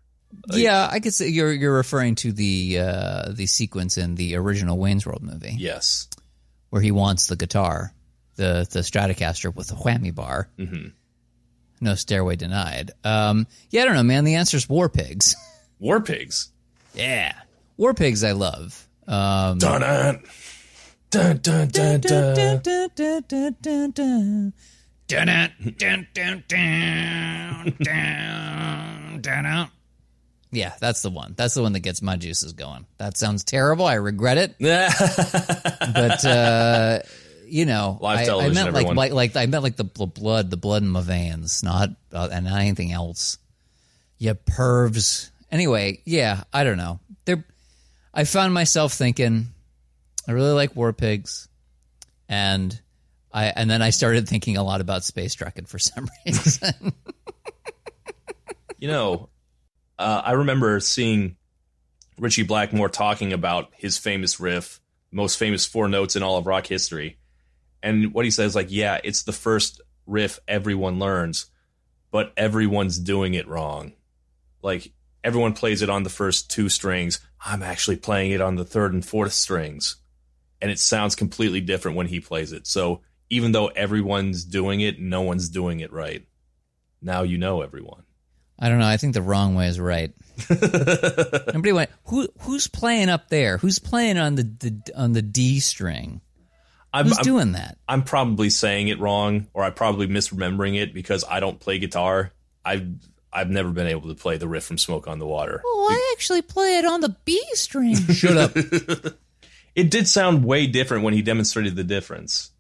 yeah, 0.54 0.88
I 0.92 1.00
could 1.00 1.14
say 1.14 1.30
you're 1.30 1.52
you're 1.54 1.76
referring 1.76 2.16
to 2.16 2.32
the 2.32 2.80
uh, 2.80 3.32
the 3.32 3.46
sequence 3.46 3.98
in 3.98 4.16
the 4.16 4.36
original 4.36 4.78
Wayne's 4.78 5.06
World 5.06 5.24
movie 5.24 5.56
Yes. 5.58 6.08
where 6.70 6.82
he 6.82 6.92
wants 6.92 7.28
the 7.28 7.36
guitar, 7.38 7.94
the 8.36 8.68
the 8.70 8.80
Stratocaster 8.80 9.54
with 9.56 9.68
the 9.68 9.76
whammy 9.76 10.14
bar. 10.14 10.50
hmm 10.58 10.88
No 11.82 11.96
stairway 11.96 12.36
denied. 12.36 12.92
Um, 13.04 13.48
yeah, 13.70 13.84
I 13.84 13.86
don't 13.86 13.96
know, 13.96 14.04
man. 14.04 14.24
The 14.24 14.36
answer's 14.36 14.68
War 14.70 14.90
Pigs. 14.90 15.36
War 15.80 16.00
pigs. 16.00 16.52
yeah, 16.94 17.34
War 17.78 17.94
Pigs. 17.94 18.24
I 18.24 18.32
love. 18.32 18.88
Um, 19.08 19.58
Dun 19.60 19.82
dun 19.82 20.22
dun 21.42 21.68
dun 21.68 22.00
dun. 22.00 22.02
Dun, 22.02 22.62
dun, 22.64 22.90
dun, 25.78 26.08
dun, 26.14 26.44
dun, 26.48 27.74
dun, 27.84 29.22
dun, 29.22 29.44
dun. 29.44 29.72
Yeah, 30.52 30.74
that's 30.80 31.02
the 31.02 31.10
one. 31.10 31.34
That's 31.38 31.54
the 31.54 31.62
one 31.62 31.74
that 31.74 31.82
gets 31.82 32.02
my 32.02 32.16
juices 32.16 32.54
going. 32.54 32.86
That 32.98 33.18
sounds 33.18 33.44
terrible. 33.44 33.86
I 33.86 33.96
regret 33.96 34.38
it. 34.38 34.56
But 34.60 36.26
uh, 36.26 37.00
you 37.48 37.66
know, 37.66 37.98
Live 38.02 38.30
I, 38.30 38.32
I 38.34 38.50
meant 38.50 38.56
like, 38.56 38.86
everyone. 38.88 38.96
like 38.96 39.12
like 39.12 39.36
I 39.36 39.46
meant 39.46 39.64
like 39.64 39.76
the 39.76 39.84
bl- 39.84 40.06
blood, 40.06 40.50
the 40.50 40.58
blood 40.58 40.84
in 40.84 40.90
my 40.90 41.02
veins, 41.02 41.64
not 41.64 41.90
uh, 42.14 42.30
and 42.32 42.46
not 42.46 42.60
anything 42.60 42.92
else. 42.92 43.38
Yeah, 44.18 44.34
pervs. 44.34 45.30
Anyway, 45.52 46.02
yeah, 46.06 46.44
I 46.54 46.64
don't 46.64 46.78
know. 46.78 47.00
There, 47.26 47.46
I 48.14 48.24
found 48.24 48.54
myself 48.54 48.94
thinking, 48.94 49.48
I 50.28 50.32
really 50.32 50.52
like 50.52 50.76
War 50.76 50.94
Pigs, 50.94 51.48
and 52.28 52.80
I 53.34 53.46
and 53.48 53.70
then 53.70 53.82
I 53.82 53.90
started 53.90 54.28
thinking 54.28 54.58
a 54.58 54.64
lot 54.64 54.82
about 54.82 55.04
space 55.04 55.34
trucking 55.36 55.66
for 55.66 55.80
some 55.80 56.08
reason. 56.26 56.94
You 58.78 58.88
know, 58.90 59.30
uh, 59.98 60.22
I 60.24 60.34
remember 60.34 60.80
seeing 60.80 61.38
Ritchie 62.20 62.44
Blackmore 62.44 62.90
talking 62.90 63.34
about 63.34 63.70
his 63.76 63.98
famous 63.98 64.40
riff, 64.40 64.80
most 65.12 65.38
famous 65.38 65.66
four 65.66 65.88
notes 65.88 66.16
in 66.16 66.24
all 66.24 66.38
of 66.38 66.46
rock 66.48 66.68
history. 66.68 67.18
And 67.86 68.16
what 68.16 68.26
he 68.26 68.32
says, 68.32 68.56
like, 68.56 68.68
yeah, 68.72 69.00
it's 69.04 69.24
the 69.24 69.32
first 69.32 69.80
riff 70.08 70.40
everyone 70.48 70.98
learns, 70.98 71.46
but 72.10 72.34
everyone's 72.36 72.98
doing 72.98 73.36
it 73.36 73.48
wrong. 73.48 73.94
Like, 74.64 74.92
everyone 75.24 75.54
plays 75.54 75.84
it 75.84 75.90
on 75.90 76.02
the 76.02 76.10
first 76.10 76.50
two 76.50 76.68
strings. 76.68 77.20
I'm 77.46 77.62
actually 77.62 77.98
playing 77.98 78.32
it 78.32 78.42
on 78.42 78.56
the 78.56 78.66
third 78.66 78.92
and 78.92 79.06
fourth 79.06 79.34
strings. 79.34 79.98
And 80.60 80.72
it 80.72 80.80
sounds 80.80 81.14
completely 81.14 81.62
different 81.62 81.96
when 81.96 82.08
he 82.08 82.20
plays 82.20 82.52
it. 82.52 82.66
So 82.66 83.02
even 83.30 83.52
though 83.52 83.68
everyone's 83.68 84.46
doing 84.46 84.82
it, 84.82 85.00
no 85.00 85.22
one's 85.22 85.50
doing 85.50 85.80
it 85.80 85.94
right. 85.94 86.26
Now 87.04 87.22
you 87.22 87.38
know 87.38 87.62
everyone. 87.62 88.02
I 88.58 88.70
don't 88.70 88.80
know. 88.80 88.88
I 88.88 88.98
think 88.98 89.14
the 89.14 89.22
wrong 89.22 89.54
way 89.54 89.68
is 89.68 89.80
right. 89.80 90.12
Nobody 90.50 91.72
went. 91.72 91.92
Who 92.06 92.30
who's 92.40 92.68
playing 92.68 93.10
up 93.10 93.30
there? 93.30 93.60
Who's 93.60 93.78
playing 93.78 94.18
on 94.18 94.36
the, 94.36 94.44
the 94.44 94.94
on 94.96 95.12
the 95.12 95.22
D 95.22 95.60
string? 95.60 96.22
I'm, 96.96 97.08
Who's 97.08 97.18
I'm, 97.18 97.24
doing 97.24 97.52
that? 97.52 97.78
I'm 97.88 98.04
probably 98.04 98.50
saying 98.50 98.88
it 98.88 99.00
wrong, 99.00 99.48
or 99.54 99.64
I'm 99.64 99.74
probably 99.74 100.08
misremembering 100.08 100.82
it 100.82 100.94
because 100.94 101.26
I 101.30 101.40
don't 101.42 101.60
play 101.60 101.78
guitar. 101.78 102.32
I've 102.64 102.88
I've 103.34 103.50
never 103.50 103.70
been 103.72 103.88
able 103.88 104.08
to 104.08 104.16
play 104.16 104.38
the 104.38 104.48
riff 104.48 104.64
from 104.64 104.78
Smoke 104.78 105.08
on 105.08 105.20
the 105.20 105.28
Water. 105.28 105.62
Oh, 105.66 105.90
I 105.92 106.14
actually 106.16 106.42
play 106.42 106.78
it 106.78 106.86
on 106.86 107.02
the 107.02 107.16
B 107.26 107.44
string. 107.54 107.96
Shut 108.14 108.38
up. 108.38 108.56
It 109.76 109.92
did 109.92 110.08
sound 110.08 110.46
way 110.46 110.68
different 110.68 111.04
when 111.04 111.14
he 111.14 111.22
demonstrated 111.22 111.76
the 111.76 111.84
difference. 111.84 112.52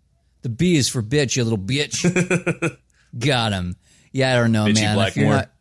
The 0.41 0.49
B 0.49 0.75
is 0.75 0.89
for 0.89 1.01
bitch, 1.01 1.37
you 1.37 1.45
little 1.45 1.57
bitch. 1.57 2.77
Got 3.17 3.53
him. 3.53 3.77
Yeah, 4.11 4.33
I 4.33 4.35
don't 4.35 4.51
know, 4.51 4.65
Bitchy 4.65 4.81
man. 4.81 4.95
Blackmore. 4.95 5.33
not- 5.33 5.51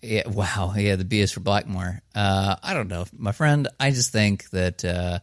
yeah, 0.00 0.28
wow. 0.28 0.72
Yeah, 0.76 0.94
the 0.94 1.04
B 1.04 1.20
is 1.20 1.32
for 1.32 1.40
Blackmore. 1.40 2.00
Uh, 2.14 2.54
I 2.62 2.72
don't 2.72 2.86
know, 2.86 3.04
my 3.12 3.32
friend. 3.32 3.66
I 3.80 3.90
just 3.90 4.12
think 4.12 4.48
that 4.50 4.84
uh, 4.84 5.18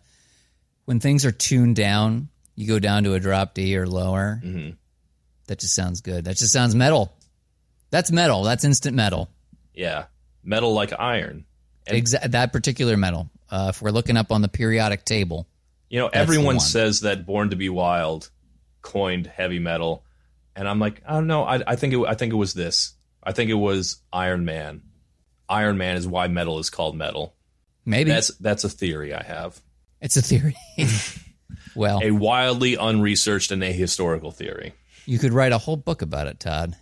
when 0.83 0.99
things 0.99 1.25
are 1.25 1.31
tuned 1.31 1.77
down, 1.77 2.27
you 2.57 2.67
go 2.67 2.79
down 2.79 3.03
to 3.05 3.13
a 3.13 3.19
drop 3.21 3.53
D 3.53 3.77
or 3.77 3.87
lower. 3.87 4.41
Mm-hmm. 4.43 4.71
That 5.47 5.59
just 5.59 5.73
sounds 5.75 6.01
good. 6.01 6.25
That 6.25 6.35
just 6.35 6.51
sounds 6.51 6.75
metal. 6.75 7.13
That's 7.91 8.11
metal. 8.11 8.43
That's 8.43 8.65
instant 8.65 8.97
metal. 8.97 9.29
Yeah, 9.73 10.05
metal 10.43 10.73
like 10.73 10.91
iron. 10.99 11.45
And- 11.87 11.95
Exa- 12.05 12.31
that 12.31 12.51
particular 12.51 12.97
metal. 12.97 13.29
Uh, 13.49 13.67
if 13.69 13.81
we're 13.81 13.91
looking 13.91 14.17
up 14.17 14.33
on 14.33 14.41
the 14.41 14.49
periodic 14.49 15.05
table, 15.05 15.47
You 15.87 15.99
know, 15.99 16.07
everyone 16.07 16.45
one. 16.57 16.59
says 16.59 16.99
that 17.01 17.25
Born 17.25 17.51
to 17.51 17.55
Be 17.55 17.69
Wild 17.69 18.29
coined 18.81 19.25
heavy 19.27 19.59
metal, 19.59 20.03
and 20.53 20.67
I'm 20.67 20.79
like, 20.79 21.01
I 21.07 21.13
don't 21.13 21.27
know. 21.27 21.43
I, 21.45 21.61
I 21.65 21.75
think 21.77 21.93
it. 21.93 21.99
I 22.05 22.15
think 22.15 22.33
it 22.33 22.35
was 22.35 22.53
this. 22.53 22.93
I 23.23 23.31
think 23.31 23.49
it 23.49 23.53
was 23.53 24.01
Iron 24.11 24.43
Man. 24.43 24.81
Iron 25.47 25.77
Man 25.77 25.95
is 25.95 26.05
why 26.05 26.27
metal 26.27 26.59
is 26.59 26.69
called 26.69 26.97
metal. 26.97 27.35
maybe 27.85 28.09
That's 28.11 28.35
that's 28.39 28.65
a 28.65 28.69
theory 28.69 29.13
I 29.13 29.23
have. 29.23 29.61
it's 30.01 30.17
a 30.17 30.21
theory. 30.21 30.57
well, 31.77 32.01
A 32.03 32.11
wildly 32.11 32.75
unresearched 32.75 33.51
and 33.51 33.61
ahistorical 33.63 34.33
theory. 34.33 34.73
you 35.05 35.19
could 35.19 35.31
write 35.33 35.51
a 35.53 35.57
whole 35.57 35.77
book 35.77 36.01
about 36.01 36.27
it, 36.27 36.39
Todd. 36.39 36.75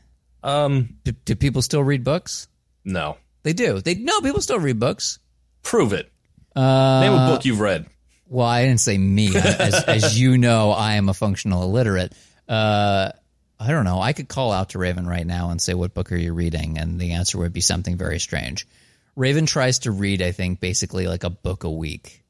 Um, 0.44 0.96
Do, 1.04 1.12
do 1.12 1.36
people 1.36 1.62
still 1.62 1.84
read 1.84 2.04
books? 2.04 2.48
no. 2.84 3.18
They 3.44 3.54
do. 3.54 3.80
They 3.80 3.94
no 3.94 4.22
people 4.22 4.42
still 4.42 4.58
read 4.60 4.80
books. 4.80 5.20
Prove 5.62 5.94
it. 5.94 6.12
Uh, 6.56 7.02
Name 7.02 7.14
a 7.14 7.28
book 7.28 7.46
you've 7.46 7.60
read. 7.60 7.86
well, 8.28 8.48
I 8.48 8.66
didn't 8.66 8.80
say 8.80 8.98
me. 8.98 9.28
as, 9.36 9.84
as 9.84 10.20
you 10.20 10.40
know, 10.40 10.72
I 10.72 10.96
am 10.96 11.10
a 11.10 11.14
functional 11.14 11.62
illiterate. 11.62 12.14
Uh, 12.50 13.12
I 13.60 13.68
don't 13.70 13.86
know. 13.86 14.02
I 14.02 14.14
could 14.14 14.28
call 14.28 14.52
out 14.52 14.70
to 14.70 14.80
Raven 14.80 15.06
right 15.06 15.28
now 15.28 15.52
and 15.52 15.62
say, 15.62 15.76
"What 15.76 15.94
book 15.94 16.12
are 16.12 16.16
you 16.18 16.34
reading?" 16.34 16.80
And 16.80 17.00
the 17.00 17.12
answer 17.12 17.38
would 17.38 17.54
be 17.54 17.62
something 17.62 17.98
very 17.98 18.20
strange. 18.20 18.68
Raven 19.16 19.46
tries 19.46 19.78
to 19.80 19.92
read, 19.92 20.24
I 20.24 20.32
think, 20.32 20.60
basically 20.60 21.06
like 21.06 21.24
a 21.24 21.30
book 21.30 21.66
a 21.66 21.70
week. 21.72 22.24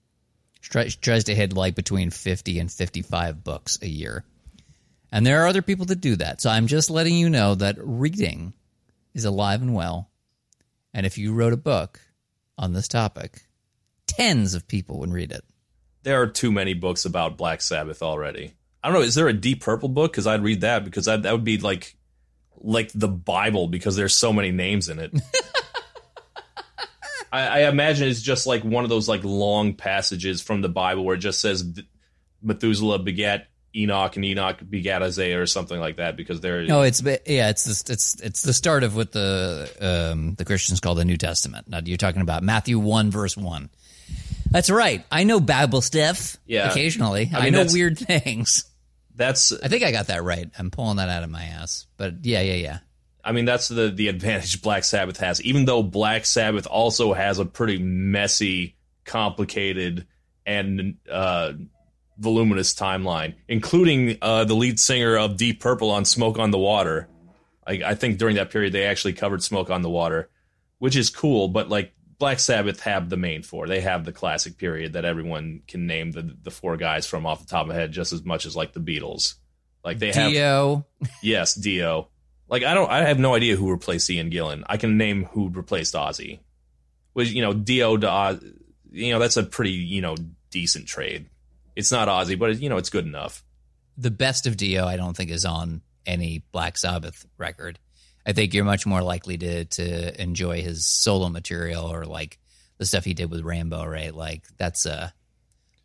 Tries, 0.70 0.96
tries 0.96 1.26
to 1.26 1.36
hit 1.36 1.54
like 1.54 1.76
between 1.76 2.10
fifty 2.10 2.60
and 2.60 2.72
fifty-five 2.72 3.44
books 3.44 3.80
a 3.82 3.88
year. 3.88 4.24
And 5.12 5.26
there 5.26 5.44
are 5.44 5.48
other 5.48 5.62
people 5.62 5.86
that 5.86 6.02
do 6.02 6.16
that. 6.18 6.42
So 6.42 6.50
I'm 6.50 6.68
just 6.68 6.90
letting 6.90 7.16
you 7.16 7.30
know 7.30 7.56
that 7.56 7.78
reading 7.80 8.54
is 9.14 9.26
alive 9.26 9.62
and 9.62 9.74
well. 9.74 10.10
And 10.94 11.06
if 11.06 11.18
you 11.18 11.34
wrote 11.34 11.54
a 11.54 11.58
book 11.58 12.02
on 12.58 12.74
this 12.74 12.88
topic, 12.88 13.44
tens 14.08 14.54
of 14.54 14.68
people 14.68 15.00
would 15.00 15.12
read 15.12 15.32
it. 15.32 15.44
There 16.04 16.22
are 16.22 16.28
too 16.28 16.52
many 16.52 16.74
books 16.74 17.06
about 17.06 17.38
Black 17.38 17.62
Sabbath 17.62 18.02
already. 18.02 18.54
I 18.84 18.90
don't 18.90 19.00
know. 19.00 19.06
Is 19.06 19.16
there 19.16 19.28
a 19.28 19.34
Deep 19.34 19.62
Purple 19.62 19.90
book? 19.90 20.12
Because 20.12 20.28
I'd 20.28 20.44
read 20.44 20.62
that 20.62 20.84
because 20.84 21.06
that 21.06 21.24
that 21.24 21.32
would 21.32 21.44
be 21.44 21.58
like 21.58 21.96
like 22.58 22.92
the 22.94 23.08
Bible 23.08 23.68
because 23.68 23.96
there's 23.96 24.16
so 24.16 24.32
many 24.34 24.52
names 24.52 24.90
in 24.90 25.00
it. 25.00 25.14
I, 27.36 27.60
I 27.62 27.70
imagine 27.70 28.08
it's 28.08 28.22
just 28.22 28.48
like 28.48 28.64
one 28.64 28.84
of 28.84 28.90
those 28.90 29.10
like 29.10 29.24
long 29.24 29.74
passages 29.74 30.42
from 30.42 30.62
the 30.62 30.70
Bible 30.70 31.04
where 31.04 31.16
it 31.16 31.20
just 31.20 31.42
says 31.42 31.80
Methuselah 32.42 33.00
begat 33.00 33.48
Enoch 33.76 34.16
and 34.16 34.24
Enoch 34.24 34.58
begat 34.68 35.04
Isaiah 35.04 35.42
or 35.42 35.46
something 35.46 35.80
like 35.80 35.98
that 35.98 36.16
because 36.16 36.40
they're 36.40 36.64
No, 36.64 36.82
it's 36.82 37.02
yeah, 37.04 37.50
it's 37.50 37.66
the, 37.66 37.94
it's 37.94 38.22
it's 38.22 38.42
the 38.42 38.54
start 38.54 38.84
of 38.84 38.96
what 38.96 39.12
the 39.12 39.70
um, 39.82 40.36
the 40.36 40.46
Christians 40.46 40.80
call 40.80 40.96
the 40.96 41.06
New 41.06 41.18
Testament. 41.18 41.68
Now 41.68 41.82
you're 41.84 41.98
talking 41.98 42.22
about 42.22 42.42
Matthew 42.42 42.80
one 42.80 43.12
verse 43.12 43.36
one. 43.36 43.70
That's 44.50 44.70
right. 44.70 45.04
I 45.12 45.26
know 45.26 45.40
Bible 45.40 45.82
stuff. 45.82 46.38
Yeah. 46.46 46.70
occasionally 46.70 47.32
I, 47.34 47.48
I 47.48 47.50
know 47.50 47.66
weird 47.70 48.00
things. 48.00 48.66
that's 49.14 49.52
I 49.52 49.68
think 49.68 49.84
I 49.84 49.92
got 49.92 50.08
that 50.08 50.24
right. 50.24 50.50
I'm 50.58 50.72
pulling 50.72 50.98
that 50.98 51.10
out 51.10 51.24
of 51.24 51.30
my 51.30 51.44
ass. 51.44 51.86
But 51.98 52.24
yeah, 52.26 52.42
yeah, 52.42 52.54
yeah. 52.54 52.78
I 53.26 53.32
mean, 53.32 53.46
that's 53.46 53.68
the 53.68 53.90
the 53.90 54.08
advantage 54.08 54.62
Black 54.62 54.84
Sabbath 54.84 55.18
has. 55.18 55.42
Even 55.42 55.66
though 55.66 55.84
Black 55.84 56.26
Sabbath 56.26 56.68
also 56.68 57.14
has 57.14 57.40
a 57.40 57.46
pretty 57.46 57.80
messy, 57.80 58.78
complicated, 59.04 60.08
and 60.46 60.98
uh, 61.12 61.54
voluminous 62.18 62.74
timeline, 62.74 63.36
including 63.48 64.18
uh, 64.22 64.46
the 64.46 64.54
lead 64.54 64.80
singer 64.80 65.18
of 65.18 65.38
Deep 65.38 65.60
Purple 65.60 65.92
on 65.92 66.06
"Smoke 66.06 66.38
on 66.38 66.52
the 66.52 66.60
Water." 66.60 67.10
I, 67.68 67.82
I 67.84 67.96
think 67.96 68.20
during 68.20 68.36
that 68.36 68.52
period 68.52 68.74
they 68.74 68.86
actually 68.86 69.14
covered 69.14 69.42
"Smoke 69.42 69.72
on 69.72 69.82
the 69.82 69.90
Water," 69.90 70.30
which 70.78 70.96
is 70.96 71.10
cool. 71.10 71.48
But 71.48 71.68
like 71.68 71.94
Black 72.20 72.40
Sabbath 72.40 72.80
have 72.82 73.10
the 73.10 73.18
main 73.18 73.42
four. 73.42 73.68
They 73.68 73.82
have 73.82 74.06
the 74.06 74.14
classic 74.14 74.58
period 74.58 74.94
that 74.94 75.04
everyone 75.04 75.62
can 75.68 75.88
name 75.88 76.12
the 76.12 76.36
the 76.44 76.52
four 76.52 76.78
guys 76.78 77.06
from 77.06 77.26
off 77.26 77.42
the 77.42 77.48
top 77.48 77.64
of 77.64 77.70
their 77.70 77.80
head 77.80 77.92
just 77.92 78.14
as 78.14 78.24
much 78.24 78.46
as 78.46 78.56
like 78.56 78.74
the 78.74 78.80
Beatles. 78.80 79.36
Like 79.84 80.00
they 80.00 80.12
have 80.12 80.32
Dio. 80.32 80.86
Yes, 81.22 81.54
Dio. 81.54 82.10
Like 82.48 82.64
I 82.64 82.74
don't, 82.74 82.90
I 82.90 83.04
have 83.04 83.20
no 83.20 83.34
idea 83.36 83.56
who 83.56 83.72
replaced 83.72 84.10
Ian 84.10 84.30
Gillan. 84.30 84.64
I 84.68 84.78
can 84.78 84.98
name 84.98 85.26
who 85.26 85.50
replaced 85.50 85.94
Ozzy. 85.96 86.40
Was 87.14 87.34
you 87.34 87.42
know 87.42 87.54
Dio 87.54 87.98
to 87.98 88.40
you 88.92 89.14
know 89.14 89.20
that's 89.20 89.38
a 89.38 89.44
pretty 89.44 89.72
you 89.72 90.02
know 90.02 90.16
decent 90.52 90.88
trade. 90.88 91.30
It's 91.76 91.92
not 91.92 92.08
Ozzy, 92.08 92.38
but 92.38 92.60
you 92.60 92.70
know 92.70 92.78
it's 92.78 92.90
good 92.90 93.06
enough. 93.06 93.44
the 93.98 94.12
best 94.12 94.48
of 94.48 94.58
Dio, 94.58 94.86
I 94.86 94.98
don't 94.98 95.16
think 95.16 95.32
is 95.32 95.46
on 95.46 95.82
any 96.06 96.44
Black 96.52 96.78
Sabbath 96.78 97.26
record. 97.38 97.80
I 98.28 98.34
think 98.34 98.54
you're 98.54 98.66
much 98.66 98.86
more 98.86 99.02
likely 99.02 99.38
to 99.38 99.66
to 99.66 100.22
enjoy 100.22 100.62
his 100.62 100.86
solo 100.86 101.30
material 101.30 101.86
or 101.86 102.06
like 102.06 102.40
the 102.78 102.86
stuff 102.86 103.06
he 103.06 103.14
did 103.14 103.32
with 103.32 103.42
Rainbow, 103.42 103.86
right? 103.86 104.14
Like 104.14 104.44
that's 104.58 104.86
uh 104.86 105.10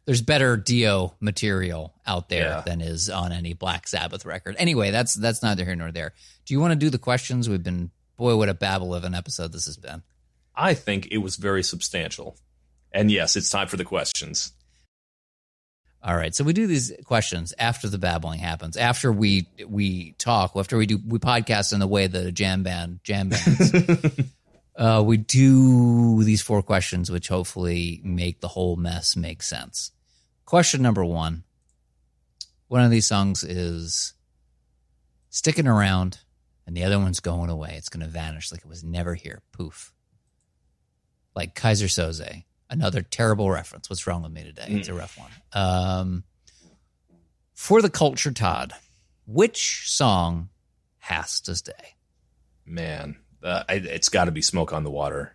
there's 0.07 0.23
better 0.23 0.57
Dio 0.57 1.15
material 1.21 1.95
out 2.07 2.29
there 2.29 2.49
Yeah. 2.49 2.61
than 2.63 2.81
is 2.81 3.09
on 3.11 3.33
any 3.33 3.53
Black 3.53 3.87
Sabbath 3.87 4.25
record. 4.25 4.57
Anyway, 4.59 4.91
that's 4.91 5.15
that's 5.15 5.43
neither 5.43 5.65
here 5.65 5.77
nor 5.77 5.93
there. 5.93 6.15
Do 6.47 6.55
you 6.55 6.61
want 6.61 6.73
to 6.73 6.77
do 6.77 6.91
the 6.91 6.99
questions? 6.99 7.49
We've 7.49 7.63
been 7.63 7.91
boy, 8.17 8.37
what 8.37 8.49
a 8.49 8.55
babble 8.55 8.95
of 8.95 9.05
an 9.05 9.15
episode 9.15 9.53
this 9.53 9.67
has 9.67 9.77
been. 9.77 10.03
I 10.55 10.75
think 10.75 11.09
it 11.11 11.19
was 11.19 11.37
very 11.37 11.63
substantial. 11.63 12.37
And 12.93 13.11
yes, 13.11 13.37
it's 13.37 13.49
time 13.51 13.69
for 13.69 13.77
the 13.77 13.85
questions. 13.85 14.53
All 16.03 16.17
right, 16.17 16.35
so 16.35 16.45
we 16.45 16.55
do 16.55 16.67
these 16.67 16.93
questions 17.05 17.53
after 17.59 17.87
the 17.87 17.99
babbling 17.99 18.41
happens, 18.41 18.77
after 18.79 19.13
we 19.13 19.47
we 19.67 20.13
talk, 20.13 20.53
after 20.57 20.79
we 20.79 20.87
do 20.87 20.99
we 21.07 21.19
podcast 21.19 21.73
in 21.75 21.79
the 21.81 21.87
way 21.87 22.07
that 22.07 22.27
a 22.27 22.33
jam 22.33 22.63
band 22.63 23.01
jam 23.05 23.29
bands. 23.29 23.73
uh, 24.81 25.03
we 25.05 25.19
do 25.19 26.25
these 26.25 26.41
four 26.41 26.63
questions, 26.63 27.11
which 27.11 27.29
hopefully 27.29 28.01
make 28.03 28.41
the 28.41 28.49
whole 28.49 28.77
mess 28.77 29.15
make 29.15 29.43
sense. 29.43 29.93
Question 30.47 30.81
number 30.81 31.05
one: 31.05 31.45
One 32.69 32.83
of 32.83 32.91
these 32.91 33.07
songs 33.07 33.45
is 33.45 34.15
sticking 35.29 35.67
around, 35.67 36.19
and 36.67 36.75
the 36.75 36.85
other 36.85 36.99
one's 36.99 37.21
going 37.21 37.51
away. 37.51 37.75
It's 37.77 37.91
going 37.91 38.05
to 38.05 38.11
vanish 38.11 38.51
like 38.51 38.63
it 38.63 38.69
was 38.69 38.83
never 38.83 39.15
here. 39.15 39.43
Poof. 39.53 39.93
Like 41.37 41.55
Keyser 41.55 41.85
Söze. 41.87 42.45
Another 42.71 43.03
terrible 43.03 43.51
reference. 43.51 43.91
What's 43.91 44.07
wrong 44.07 44.23
with 44.23 44.33
me 44.33 44.45
today? 44.45 44.67
It's 44.69 44.89
a 44.89 44.95
rough 44.95 45.19
one. 45.19 45.31
Um, 45.53 46.25
For 47.53 47.83
the 47.83 47.91
culture, 47.91 48.31
Todd, 48.31 48.73
which 49.27 49.91
song 49.91 50.49
has 51.01 51.41
to 51.43 51.55
stay? 51.55 51.97
Man, 52.65 53.17
uh, 53.43 53.65
I, 53.69 53.75
it's 53.75 54.09
got 54.09 54.25
to 54.27 54.31
be 54.33 54.43
Smoke 54.43 54.73
on 54.73 54.85
the 54.85 54.91
Water. 54.91 55.35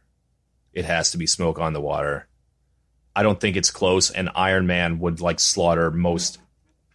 It 0.74 0.86
has 0.86 1.12
to 1.12 1.18
be 1.18 1.28
Smoke 1.28 1.60
on 1.60 1.74
the 1.74 1.82
Water. 1.82 2.28
I 3.16 3.24
don't 3.24 3.40
think 3.40 3.56
it's 3.56 3.72
close, 3.72 4.10
and 4.12 4.30
Iron 4.36 4.68
Man 4.68 5.00
would 5.00 5.22
like 5.22 5.40
slaughter 5.40 5.90
most 5.92 6.38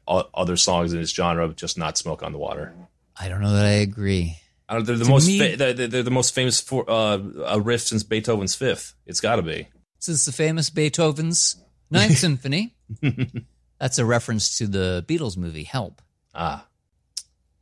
o- 0.06 0.28
other 0.34 0.56
songs 0.56 0.92
in 0.92 1.00
this 1.00 1.10
genre, 1.12 1.48
just 1.54 1.78
not 1.78 1.96
Smoke 1.96 2.22
on 2.22 2.32
the 2.32 2.38
Water. 2.38 2.74
I 3.18 3.28
don't 3.28 3.40
know 3.40 3.52
that 3.52 3.64
I 3.66 3.70
agree. 3.80 4.36
They're 4.68 4.82
the 4.82 4.98
To 4.98 5.10
most 5.10 5.26
me- 5.26 5.38
fa- 5.38 5.56
they're, 5.56 5.72
they're 5.88 6.02
the 6.02 6.10
most 6.10 6.34
famous 6.34 6.60
for 6.60 6.88
uh, 6.88 7.18
a 7.46 7.60
riff 7.60 7.80
since 7.80 8.02
Beethoven's 8.02 8.54
Fifth. 8.54 8.94
It's 9.06 9.20
got 9.20 9.36
to 9.36 9.42
be. 9.42 9.68
Since 9.98 10.24
the 10.26 10.32
famous 10.32 10.70
Beethoven's 10.70 11.56
Ninth 11.90 12.16
Symphony, 12.18 12.74
that's 13.78 13.98
a 13.98 14.04
reference 14.04 14.58
to 14.58 14.66
the 14.66 15.04
Beatles 15.08 15.36
movie 15.36 15.64
Help. 15.64 16.00
Ah, 16.34 16.66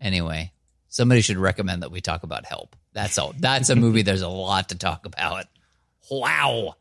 Anyway, 0.00 0.52
somebody 0.88 1.20
should 1.22 1.38
recommend 1.38 1.82
that 1.82 1.90
we 1.90 2.00
talk 2.00 2.22
about 2.22 2.44
Help. 2.44 2.76
That's 2.98 3.16
all. 3.16 3.32
That's 3.38 3.70
a 3.70 3.76
movie. 3.76 4.02
There's 4.02 4.22
a 4.22 4.28
lot 4.28 4.70
to 4.70 4.74
talk 4.74 5.06
about. 5.06 5.44
Wow. 6.10 6.74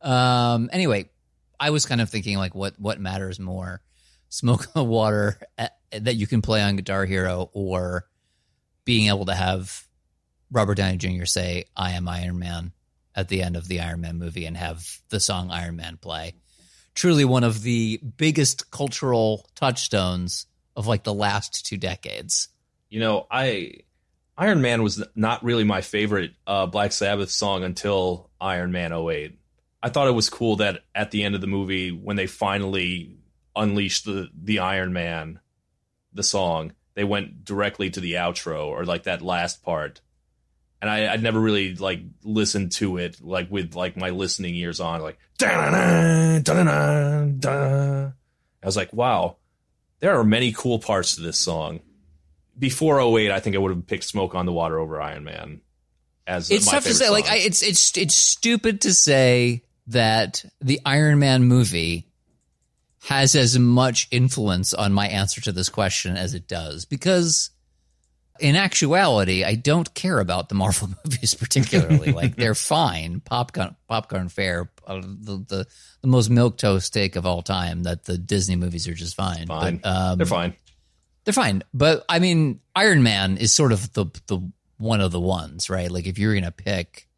Um. 0.00 0.70
Anyway, 0.72 1.10
I 1.58 1.70
was 1.70 1.84
kind 1.84 2.00
of 2.00 2.08
thinking 2.08 2.36
like, 2.38 2.54
what 2.54 2.78
what 2.78 3.00
matters 3.00 3.40
more, 3.40 3.80
Smoke 4.28 4.72
the 4.72 4.84
Water 4.84 5.36
uh, 5.58 5.66
that 5.90 6.14
you 6.14 6.28
can 6.28 6.42
play 6.42 6.62
on 6.62 6.76
Guitar 6.76 7.06
Hero, 7.06 7.50
or 7.54 8.06
being 8.84 9.08
able 9.08 9.24
to 9.24 9.34
have 9.34 9.84
Robert 10.52 10.76
Downey 10.76 10.96
Jr. 10.96 11.24
say, 11.24 11.64
"I 11.76 11.94
am 11.94 12.08
Iron 12.08 12.38
Man" 12.38 12.70
at 13.16 13.26
the 13.26 13.42
end 13.42 13.56
of 13.56 13.66
the 13.66 13.80
Iron 13.80 14.00
Man 14.00 14.16
movie, 14.16 14.46
and 14.46 14.56
have 14.56 15.00
the 15.08 15.18
song 15.18 15.50
Iron 15.50 15.74
Man 15.74 15.96
play. 15.96 16.36
Truly, 16.94 17.24
one 17.24 17.42
of 17.42 17.64
the 17.64 18.00
biggest 18.16 18.70
cultural 18.70 19.48
touchstones 19.56 20.46
of 20.76 20.86
like 20.86 21.02
the 21.02 21.14
last 21.14 21.66
two 21.66 21.78
decades. 21.78 22.46
you 22.90 23.00
know, 23.00 23.26
I 23.28 23.72
Iron 24.36 24.60
Man 24.60 24.82
was 24.82 25.02
not 25.14 25.44
really 25.44 25.64
my 25.64 25.80
favorite 25.80 26.32
uh, 26.46 26.66
Black 26.66 26.92
Sabbath 26.92 27.30
song 27.30 27.62
until 27.62 28.30
Iron 28.40 28.72
Man 28.72 28.92
08. 28.92 29.38
I 29.82 29.88
thought 29.90 30.08
it 30.08 30.12
was 30.12 30.30
cool 30.30 30.56
that 30.56 30.82
at 30.94 31.10
the 31.10 31.22
end 31.22 31.34
of 31.34 31.40
the 31.40 31.46
movie, 31.46 31.90
when 31.92 32.16
they 32.16 32.26
finally 32.26 33.16
unleashed 33.54 34.06
the 34.06 34.28
the 34.34 34.58
Iron 34.60 34.92
Man, 34.92 35.40
the 36.12 36.22
song, 36.22 36.72
they 36.94 37.04
went 37.04 37.44
directly 37.44 37.90
to 37.90 38.00
the 38.00 38.14
outro 38.14 38.66
or 38.66 38.84
like 38.84 39.04
that 39.04 39.22
last 39.22 39.62
part. 39.62 40.00
And 40.80 40.90
I, 40.90 41.12
I'd 41.12 41.22
never 41.22 41.40
really 41.40 41.74
like 41.76 42.00
listened 42.24 42.72
to 42.72 42.98
it 42.98 43.20
like 43.20 43.50
with 43.50 43.74
like 43.74 43.96
my 43.96 44.10
listening 44.10 44.54
ears 44.56 44.80
on, 44.80 45.00
like 45.00 45.18
da-da-da, 45.38 46.40
da-da-da, 46.40 47.24
da. 47.38 48.10
I 48.62 48.66
was 48.66 48.76
like, 48.76 48.92
wow, 48.92 49.36
there 50.00 50.18
are 50.18 50.24
many 50.24 50.52
cool 50.52 50.78
parts 50.78 51.16
to 51.16 51.22
this 51.22 51.38
song. 51.38 51.80
Before 52.58 53.00
08, 53.00 53.30
I 53.30 53.40
think 53.40 53.56
I 53.56 53.58
would 53.58 53.70
have 53.70 53.86
picked 53.86 54.04
Smoke 54.04 54.34
on 54.34 54.46
the 54.46 54.52
Water 54.52 54.78
over 54.78 55.00
Iron 55.00 55.24
Man. 55.24 55.60
As 56.26 56.50
It's 56.50 56.70
tough 56.70 56.84
to 56.84 56.94
say. 56.94 57.10
Like. 57.10 57.28
I, 57.28 57.36
it's 57.36 57.62
it's 57.62 57.96
it's 57.98 58.14
stupid 58.14 58.82
to 58.82 58.94
say 58.94 59.62
that 59.88 60.44
the 60.60 60.80
Iron 60.86 61.18
Man 61.18 61.44
movie 61.44 62.08
has 63.04 63.34
as 63.34 63.58
much 63.58 64.08
influence 64.10 64.72
on 64.72 64.92
my 64.92 65.08
answer 65.08 65.40
to 65.42 65.52
this 65.52 65.68
question 65.68 66.16
as 66.16 66.34
it 66.34 66.48
does 66.48 66.86
because 66.86 67.50
in 68.40 68.56
actuality 68.56 69.44
i 69.44 69.54
don't 69.54 69.94
care 69.94 70.18
about 70.18 70.48
the 70.48 70.54
marvel 70.54 70.88
movies 71.04 71.34
particularly 71.34 72.12
like 72.12 72.34
they're 72.34 72.54
fine 72.54 73.20
popcorn 73.20 73.76
popcorn 73.88 74.28
fare 74.28 74.70
uh, 74.86 75.00
the, 75.02 75.44
the 75.48 75.66
the 76.00 76.08
most 76.08 76.30
milk 76.30 76.56
toast 76.56 76.92
take 76.92 77.14
of 77.14 77.26
all 77.26 77.42
time 77.42 77.82
that 77.82 78.04
the 78.04 78.16
disney 78.16 78.56
movies 78.56 78.88
are 78.88 78.94
just 78.94 79.14
fine 79.14 79.46
fine. 79.46 79.76
but, 79.76 79.88
um, 79.88 80.18
They're 80.18 80.26
fine. 80.26 80.56
They're 81.24 81.32
fine 81.32 81.62
but 81.72 82.04
i 82.08 82.18
mean 82.18 82.60
iron 82.74 83.02
man 83.02 83.36
is 83.36 83.52
sort 83.52 83.72
of 83.72 83.92
the 83.94 84.06
the 84.26 84.38
one 84.78 85.00
of 85.00 85.12
the 85.12 85.20
ones 85.20 85.70
right 85.70 85.90
like 85.90 86.06
if 86.06 86.18
you're 86.18 86.34
gonna 86.34 86.50
pick 86.50 87.08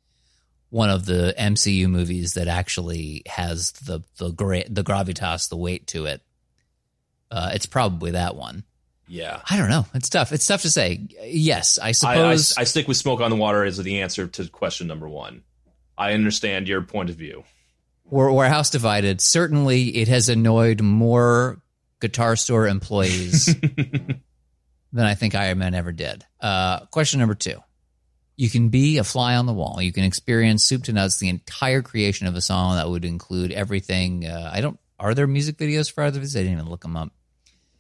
one 0.71 0.91
of 0.91 1.07
the 1.07 1.35
MCU 1.39 1.89
movies 1.89 2.35
that 2.35 2.49
actually 2.49 3.23
has 3.27 3.73
the 3.73 4.03
the 4.19 4.31
great 4.31 4.73
the 4.73 4.85
gravitas, 4.85 5.49
the 5.49 5.57
weight 5.57 5.87
to 5.89 6.07
it. 6.07 6.23
Uh, 7.31 7.51
it's 7.55 7.67
probably 7.67 8.13
that 8.13 8.37
one. 8.37 8.65
Yeah. 9.09 9.41
I 9.49 9.57
don't 9.57 9.69
know. 9.69 9.87
It's 9.95 10.09
tough. 10.09 10.33
It's 10.33 10.47
tough 10.47 10.63
to 10.63 10.71
say. 10.71 11.07
Yes, 11.25 11.79
I 11.79 11.87
I, 11.87 11.89
I, 11.89 11.93
suppose. 11.93 12.55
I 12.59 12.65
stick 12.65 12.89
with 12.89 12.97
Smoke 12.97 13.21
on 13.21 13.31
the 13.31 13.37
Water 13.37 13.65
as 13.65 13.79
the 13.79 14.01
answer 14.01 14.27
to 14.27 14.49
question 14.49 14.87
number 14.87 15.09
one. 15.09 15.43
I 15.97 16.13
understand 16.13 16.69
your 16.69 16.83
point 16.83 17.09
of 17.09 17.17
view. 17.17 17.45
we're, 18.05 18.31
we're 18.31 18.49
house 18.49 18.71
divided. 18.71 19.21
Certainly, 19.21 19.97
it 19.97 20.09
has 20.09 20.29
annoyed 20.29 20.83
more 20.83 21.63
guitar 22.01 22.37
store 22.37 22.67
employees 22.67 23.47
than 24.93 25.07
I 25.07 25.15
think 25.15 25.35
Iron 25.35 25.59
Man 25.59 25.75
ever 25.75 25.93
did. 25.93 26.25
Uh, 26.41 26.81
question 26.87 27.21
number 27.21 27.35
two. 27.35 27.59
You 28.37 28.51
can 28.51 28.69
be 28.69 28.99
a 28.99 29.05
fly 29.05 29.37
on 29.37 29.47
the 29.47 29.55
wall. 29.55 29.81
You 29.81 29.93
can 29.93 30.05
experience 30.05 30.63
soup 30.63 30.85
to 30.85 30.93
nuts 30.93 31.19
the 31.19 31.31
entire 31.31 31.81
creation 31.81 32.27
of 32.27 32.35
a 32.35 32.43
song 32.43 32.77
that 32.77 32.89
would 32.89 33.05
include 33.05 33.51
everything. 33.51 34.27
Uh, 34.27 34.51
I 34.53 34.61
don't. 34.61 34.79
Are 34.99 35.15
there 35.15 35.27
music 35.27 35.57
videos 35.57 35.91
for 35.91 36.05
other 36.05 36.21
videos? 36.21 36.37
I 36.37 36.41
didn't 36.41 36.53
even 36.55 36.69
look 36.69 36.83
them 36.83 36.97
up. 36.97 37.13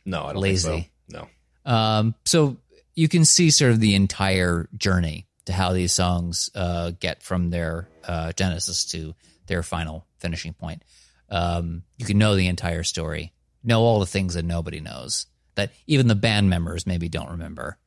No, 0.06 0.24
I 0.24 0.32
don't 0.32 0.42
Lazy. 0.42 0.68
think 0.68 0.90
so. 1.10 1.28
No. 1.66 1.70
Um, 1.70 2.14
so 2.24 2.56
you 2.94 3.08
can 3.08 3.24
see 3.24 3.50
sort 3.50 3.72
of 3.72 3.80
the 3.80 3.94
entire 3.94 4.68
journey 4.76 5.26
to 5.46 5.52
how 5.52 5.72
these 5.72 5.92
songs 5.92 6.50
uh, 6.54 6.92
get 6.98 7.22
from 7.22 7.50
their 7.50 7.88
uh, 8.06 8.32
genesis 8.32 8.84
to 8.86 9.14
their 9.46 9.62
final 9.62 10.06
finishing 10.18 10.52
point. 10.54 10.82
Um, 11.28 11.82
you 11.98 12.06
can 12.06 12.18
know 12.18 12.34
the 12.36 12.48
entire 12.48 12.82
story, 12.82 13.32
know 13.66 13.82
all 13.82 14.00
the 14.00 14.06
things 14.06 14.34
that 14.34 14.44
nobody 14.44 14.80
knows, 14.80 15.26
that 15.54 15.72
even 15.86 16.08
the 16.08 16.14
band 16.14 16.48
members 16.48 16.86
maybe 16.86 17.08
don't 17.08 17.30
remember. 17.30 17.78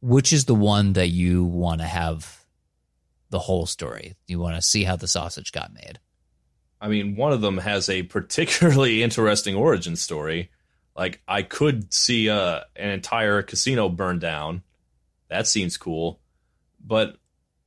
Which 0.00 0.32
is 0.32 0.44
the 0.44 0.54
one 0.54 0.92
that 0.92 1.08
you 1.08 1.44
want 1.44 1.80
to 1.80 1.86
have 1.86 2.44
the 3.30 3.38
whole 3.38 3.66
story? 3.66 4.14
You 4.26 4.38
want 4.38 4.56
to 4.56 4.62
see 4.62 4.84
how 4.84 4.96
the 4.96 5.08
sausage 5.08 5.50
got 5.50 5.72
made. 5.72 5.98
I 6.80 6.88
mean, 6.88 7.16
one 7.16 7.32
of 7.32 7.40
them 7.40 7.58
has 7.58 7.88
a 7.88 8.04
particularly 8.04 9.02
interesting 9.04 9.56
origin 9.56 9.96
story. 9.96 10.50
Like, 10.96 11.20
I 11.26 11.42
could 11.42 11.92
see 11.92 12.28
uh, 12.28 12.60
an 12.76 12.90
entire 12.90 13.42
casino 13.42 13.88
burn 13.88 14.18
down. 14.18 14.62
That 15.28 15.46
seems 15.46 15.76
cool. 15.76 16.20
But 16.84 17.16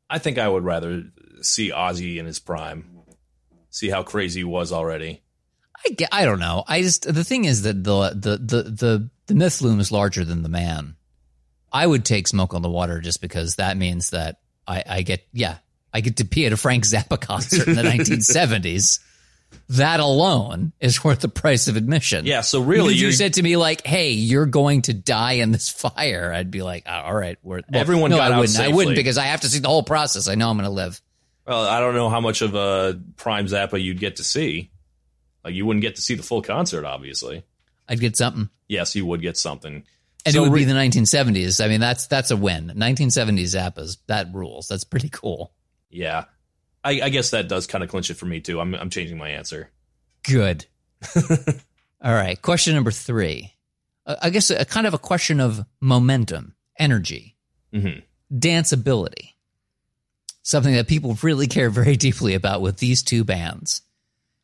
I 0.09 0.19
think 0.19 0.37
I 0.37 0.47
would 0.47 0.63
rather 0.63 1.03
see 1.41 1.71
Ozzy 1.71 2.17
in 2.17 2.25
his 2.25 2.39
prime. 2.39 2.99
See 3.69 3.89
how 3.89 4.03
crazy 4.03 4.41
he 4.41 4.43
was 4.43 4.71
already. 4.71 5.20
I, 5.85 5.93
ge- 5.93 6.07
I 6.11 6.25
don't 6.25 6.39
know. 6.39 6.63
I 6.67 6.81
just 6.81 7.11
the 7.11 7.23
thing 7.23 7.45
is 7.45 7.63
that 7.63 7.83
the 7.83 8.09
the 8.09 8.37
the 8.37 8.63
the 8.69 9.09
the 9.27 9.33
myth 9.35 9.61
looms 9.61 9.91
larger 9.91 10.23
than 10.25 10.43
the 10.43 10.49
man. 10.49 10.95
I 11.73 11.87
would 11.87 12.03
take 12.05 12.27
smoke 12.27 12.53
on 12.53 12.61
the 12.61 12.69
water 12.69 12.99
just 12.99 13.21
because 13.21 13.55
that 13.55 13.77
means 13.77 14.09
that 14.11 14.39
I, 14.67 14.83
I 14.87 15.01
get 15.03 15.25
yeah 15.33 15.57
I 15.93 16.01
get 16.01 16.17
to 16.17 16.23
be 16.23 16.45
at 16.45 16.53
a 16.53 16.57
Frank 16.57 16.85
Zappa 16.85 17.19
concert 17.19 17.67
in 17.67 17.75
the 17.75 17.81
1970s. 17.83 18.99
That 19.69 19.99
alone 19.99 20.71
is 20.79 21.03
worth 21.03 21.19
the 21.19 21.27
price 21.27 21.67
of 21.67 21.75
admission. 21.75 22.25
Yeah, 22.25 22.39
so 22.41 22.61
really, 22.61 22.93
you 22.93 23.11
said 23.11 23.33
to 23.33 23.43
me 23.43 23.57
like, 23.57 23.85
"Hey, 23.85 24.11
you're 24.11 24.45
going 24.45 24.83
to 24.83 24.93
die 24.93 25.33
in 25.33 25.51
this 25.51 25.67
fire," 25.69 26.31
I'd 26.33 26.51
be 26.51 26.61
like, 26.61 26.83
"Ah, 26.87 27.03
"All 27.03 27.13
right." 27.13 27.37
We're, 27.43 27.61
well, 27.69 27.81
Everyone 27.81 28.11
no, 28.11 28.17
got 28.17 28.31
I 28.31 28.35
out 28.35 28.39
wouldn't. 28.39 28.59
I 28.59 28.69
wouldn't 28.69 28.95
because 28.95 29.17
I 29.17 29.25
have 29.25 29.41
to 29.41 29.49
see 29.49 29.59
the 29.59 29.67
whole 29.67 29.83
process. 29.83 30.29
I 30.29 30.35
know 30.35 30.49
I'm 30.49 30.55
going 30.57 30.69
to 30.69 30.73
live. 30.73 31.01
well, 31.45 31.65
I 31.67 31.81
don't 31.81 31.95
know 31.95 32.07
how 32.09 32.21
much 32.21 32.41
of 32.41 32.55
a 32.55 32.99
prime 33.17 33.47
Zappa 33.47 33.81
you'd 33.81 33.99
get 33.99 34.17
to 34.17 34.23
see. 34.23 34.70
Like, 35.43 35.53
you 35.53 35.65
wouldn't 35.65 35.81
get 35.81 35.95
to 35.95 36.01
see 36.01 36.15
the 36.15 36.23
full 36.23 36.41
concert, 36.41 36.85
obviously. 36.85 37.43
I'd 37.87 37.99
get 37.99 38.15
something. 38.15 38.49
Yes, 38.67 38.95
you 38.95 39.05
would 39.05 39.21
get 39.21 39.37
something. 39.37 39.83
And 40.25 40.33
So 40.33 40.41
it 40.41 40.43
would 40.49 40.53
re- 40.53 40.61
be 40.61 40.65
the 40.65 40.73
1970s. 40.73 41.63
I 41.63 41.67
mean, 41.67 41.79
that's 41.79 42.07
that's 42.07 42.29
a 42.31 42.37
win. 42.37 42.71
1970s 42.75 43.55
Zappas, 43.55 43.97
that 44.07 44.33
rules. 44.33 44.67
That's 44.67 44.83
pretty 44.83 45.09
cool. 45.09 45.51
Yeah, 45.89 46.25
I, 46.83 47.01
I 47.01 47.09
guess 47.09 47.31
that 47.31 47.47
does 47.49 47.67
kind 47.67 47.83
of 47.83 47.89
clinch 47.89 48.09
it 48.11 48.13
for 48.15 48.27
me 48.27 48.39
too. 48.39 48.59
I'm 48.59 48.75
I'm 48.75 48.89
changing 48.91 49.17
my 49.17 49.29
answer. 49.29 49.71
Good. 50.23 50.65
All 52.03 52.13
right. 52.13 52.39
Question 52.41 52.75
number 52.75 52.91
three. 52.91 53.53
Uh, 54.05 54.15
I 54.21 54.29
guess 54.29 54.51
a 54.51 54.63
kind 54.63 54.85
of 54.87 54.93
a 54.93 54.99
question 54.99 55.39
of 55.39 55.65
momentum, 55.81 56.55
energy, 56.77 57.35
hmm 57.73 57.99
danceability. 58.31 59.33
Something 60.43 60.73
that 60.75 60.87
people 60.87 61.17
really 61.21 61.47
care 61.47 61.69
very 61.69 61.97
deeply 61.97 62.33
about 62.35 62.61
with 62.61 62.77
these 62.77 63.03
two 63.03 63.23
bands. 63.23 63.81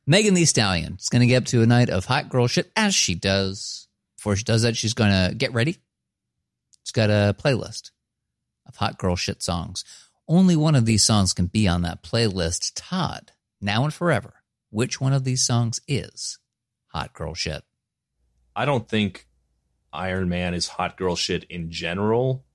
Megan 0.09 0.35
Thee 0.35 0.45
Stallion 0.45 0.95
is 0.97 1.09
going 1.09 1.19
to 1.19 1.27
get 1.27 1.43
up 1.43 1.45
to 1.47 1.61
a 1.61 1.65
night 1.65 1.89
of 1.89 2.05
hot 2.05 2.29
girl 2.29 2.47
shit 2.47 2.71
as 2.77 2.95
she 2.95 3.13
does. 3.13 3.89
Before 4.15 4.37
she 4.37 4.45
does 4.45 4.61
that, 4.61 4.77
she's 4.77 4.93
going 4.93 5.11
to 5.11 5.35
get 5.35 5.53
ready. 5.53 5.73
She's 6.83 6.93
got 6.93 7.09
a 7.09 7.35
playlist 7.37 7.91
of 8.65 8.77
hot 8.77 8.97
girl 8.97 9.17
shit 9.17 9.43
songs. 9.43 9.83
Only 10.25 10.55
one 10.55 10.75
of 10.75 10.85
these 10.85 11.03
songs 11.03 11.33
can 11.33 11.47
be 11.47 11.67
on 11.67 11.81
that 11.81 12.03
playlist. 12.03 12.71
Todd, 12.73 13.33
now 13.59 13.83
and 13.83 13.93
forever, 13.93 14.35
which 14.69 15.01
one 15.01 15.11
of 15.11 15.25
these 15.25 15.45
songs 15.45 15.81
is 15.89 16.39
hot 16.87 17.11
girl 17.11 17.33
shit? 17.33 17.63
I 18.55 18.63
don't 18.63 18.87
think 18.87 19.27
Iron 19.91 20.29
Man 20.29 20.53
is 20.53 20.69
hot 20.69 20.95
girl 20.95 21.17
shit 21.17 21.43
in 21.49 21.69
general. 21.69 22.45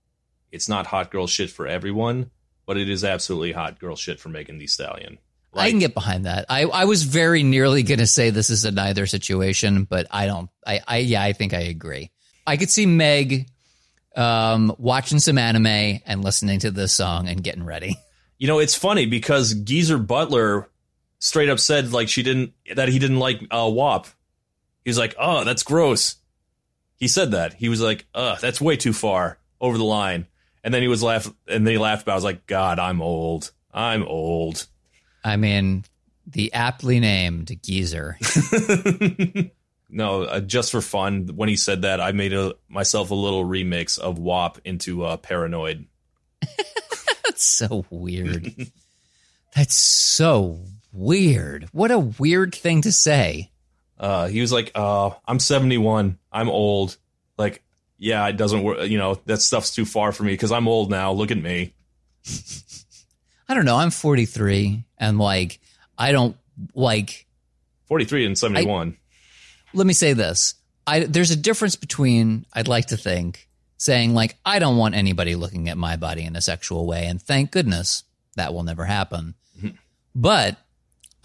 It's 0.51 0.71
not 0.71 0.87
hot 0.87 1.11
girl 1.11 1.27
shit 1.27 1.51
for 1.51 1.67
everyone, 1.67 2.31
but 2.65 2.79
it 2.79 2.89
is 2.89 3.05
absolutely 3.05 3.53
hot 3.53 3.79
girl 3.79 3.95
shit 3.95 4.21
for 4.21 4.31
Megan 4.31 4.57
Thee 4.57 4.67
Stallion. 4.67 5.19
I 5.55 5.71
can 5.71 5.79
get 5.79 5.95
behind 5.95 6.25
that. 6.25 6.47
I, 6.49 6.65
I 6.65 6.85
was 6.87 7.03
very 7.03 7.43
nearly 7.43 7.83
going 7.83 7.99
to 7.99 8.07
say 8.07 8.31
this 8.31 8.51
is 8.51 8.65
a 8.65 8.71
neither 8.71 9.07
situation, 9.07 9.85
but 9.85 10.07
I 10.11 10.27
don't. 10.27 10.49
I, 10.67 10.81
I 10.87 10.97
yeah, 10.99 11.23
I 11.23 11.33
think 11.33 11.53
I 11.53 11.61
agree. 11.61 12.11
I 12.47 12.57
could 12.57 12.71
see 12.71 12.87
Meg 12.87 13.49
um, 14.17 14.75
watching 14.79 15.19
some 15.19 15.39
anime 15.39 16.01
and 16.07 16.25
listening 16.25 16.61
to 16.61 16.71
this 16.71 16.93
song 16.93 17.29
and 17.29 17.43
getting 17.43 17.65
ready. 17.65 17.97
You 18.39 18.49
know, 18.49 18.59
it's 18.59 18.75
funny 18.75 19.07
because 19.07 19.55
Geezer 19.55 19.99
Butler 19.99 20.69
straight 21.21 21.49
up 21.49 21.61
said 21.61 21.93
like 21.93 22.09
she 22.09 22.25
didn't 22.25 22.55
that 22.75 22.89
he 22.89 22.99
didn't 22.99 23.21
like 23.21 23.41
uh, 23.53 23.71
WAP. 23.73 24.09
He 24.85 24.91
was 24.91 24.99
like, 24.99 25.15
"Oh, 25.17 25.45
that's 25.45 25.63
gross." 25.63 26.17
He 26.97 27.07
said 27.07 27.31
that. 27.31 27.55
He 27.55 27.69
was 27.69 27.81
like, 27.81 28.05
"Uh, 28.13 28.35
that's 28.41 28.61
way 28.61 28.77
too 28.77 28.93
far 28.93 29.39
over 29.61 29.79
the 29.79 29.85
line." 29.85 30.27
And 30.65 30.75
then 30.75 30.83
he 30.83 30.89
was 30.89 31.05
laugh 31.05 31.33
and 31.47 31.65
they 31.65 31.79
laughed 31.79 32.03
about. 32.03 32.11
It. 32.11 32.15
I 32.15 32.17
was 32.17 32.25
like, 32.25 32.47
"God, 32.49 32.81
I'm 32.81 33.01
old. 33.01 33.53
I'm 33.73 34.03
old." 34.03 34.67
I 35.25 35.37
mean, 35.37 35.85
the 36.27 36.53
aptly 36.53 37.01
named 37.01 37.59
Geezer. 37.62 38.18
no, 39.91 40.23
uh, 40.23 40.41
just 40.41 40.73
for 40.73 40.81
fun. 40.81 41.29
When 41.35 41.49
he 41.49 41.57
said 41.57 41.83
that, 41.83 42.01
I 42.01 42.12
made 42.12 42.33
a 42.33 42.55
myself 42.68 43.11
a 43.11 43.14
little 43.14 43.45
remix 43.45 43.99
of 43.99 44.18
WAP 44.18 44.59
into 44.64 45.05
uh, 45.05 45.16
Paranoid. 45.16 45.87
That's 47.25 47.45
so 47.45 47.85
weird. 47.91 48.55
That's 49.55 49.75
so 49.75 50.61
weird. 50.93 51.68
What 51.73 51.91
a 51.91 51.99
weird 51.99 52.55
thing 52.55 52.83
to 52.83 52.93
say. 52.93 53.51
Uh, 53.99 54.27
he 54.27 54.41
was 54.41 54.53
like, 54.53 54.73
uh, 54.75 55.11
I'm 55.27 55.39
71. 55.39 56.18
I'm 56.33 56.49
old. 56.49 56.97
Like, 57.39 57.62
yeah, 57.99 58.27
it 58.29 58.37
doesn't 58.37 58.62
work. 58.62 58.89
You 58.89 58.99
know, 58.99 59.20
that 59.27 59.41
stuff's 59.41 59.75
too 59.75 59.85
far 59.85 60.11
for 60.11 60.25
me 60.25 60.33
because 60.33 60.51
I'm 60.51 60.66
old 60.66 60.91
now. 60.91 61.12
Look 61.12 61.31
at 61.31 61.39
me. 61.39 61.75
I 63.53 63.55
don't 63.55 63.67
know. 63.67 63.77
I'm 63.77 63.91
43 63.91 64.83
and 64.97 65.19
like, 65.19 65.61
I 65.99 66.13
don't 66.13 66.39
like 66.75 67.27
43 67.85 68.25
and 68.25 68.39
71. 68.39 68.97
I, 68.97 68.97
let 69.75 69.87
me 69.87 69.93
say 69.93 70.15
this. 70.15 70.55
I, 70.87 71.01
there's 71.01 71.31
a 71.33 71.37
difference 71.37 71.77
between, 71.77 72.47
I'd 72.55 72.67
like 72.67 72.87
to 72.87 72.97
think, 72.97 73.51
saying 73.77 74.15
like 74.15 74.39
I 74.43 74.59
don't 74.59 74.79
want 74.79 74.95
anybody 74.95 75.35
looking 75.35 75.69
at 75.69 75.77
my 75.77 75.97
body 75.97 76.23
in 76.23 76.35
a 76.35 76.41
sexual 76.41 76.87
way 76.87 77.05
and 77.05 77.21
thank 77.21 77.51
goodness 77.51 78.05
that 78.37 78.55
will 78.55 78.63
never 78.63 78.87
happen. 78.87 79.35
Mm-hmm. 79.59 79.77
But 80.15 80.57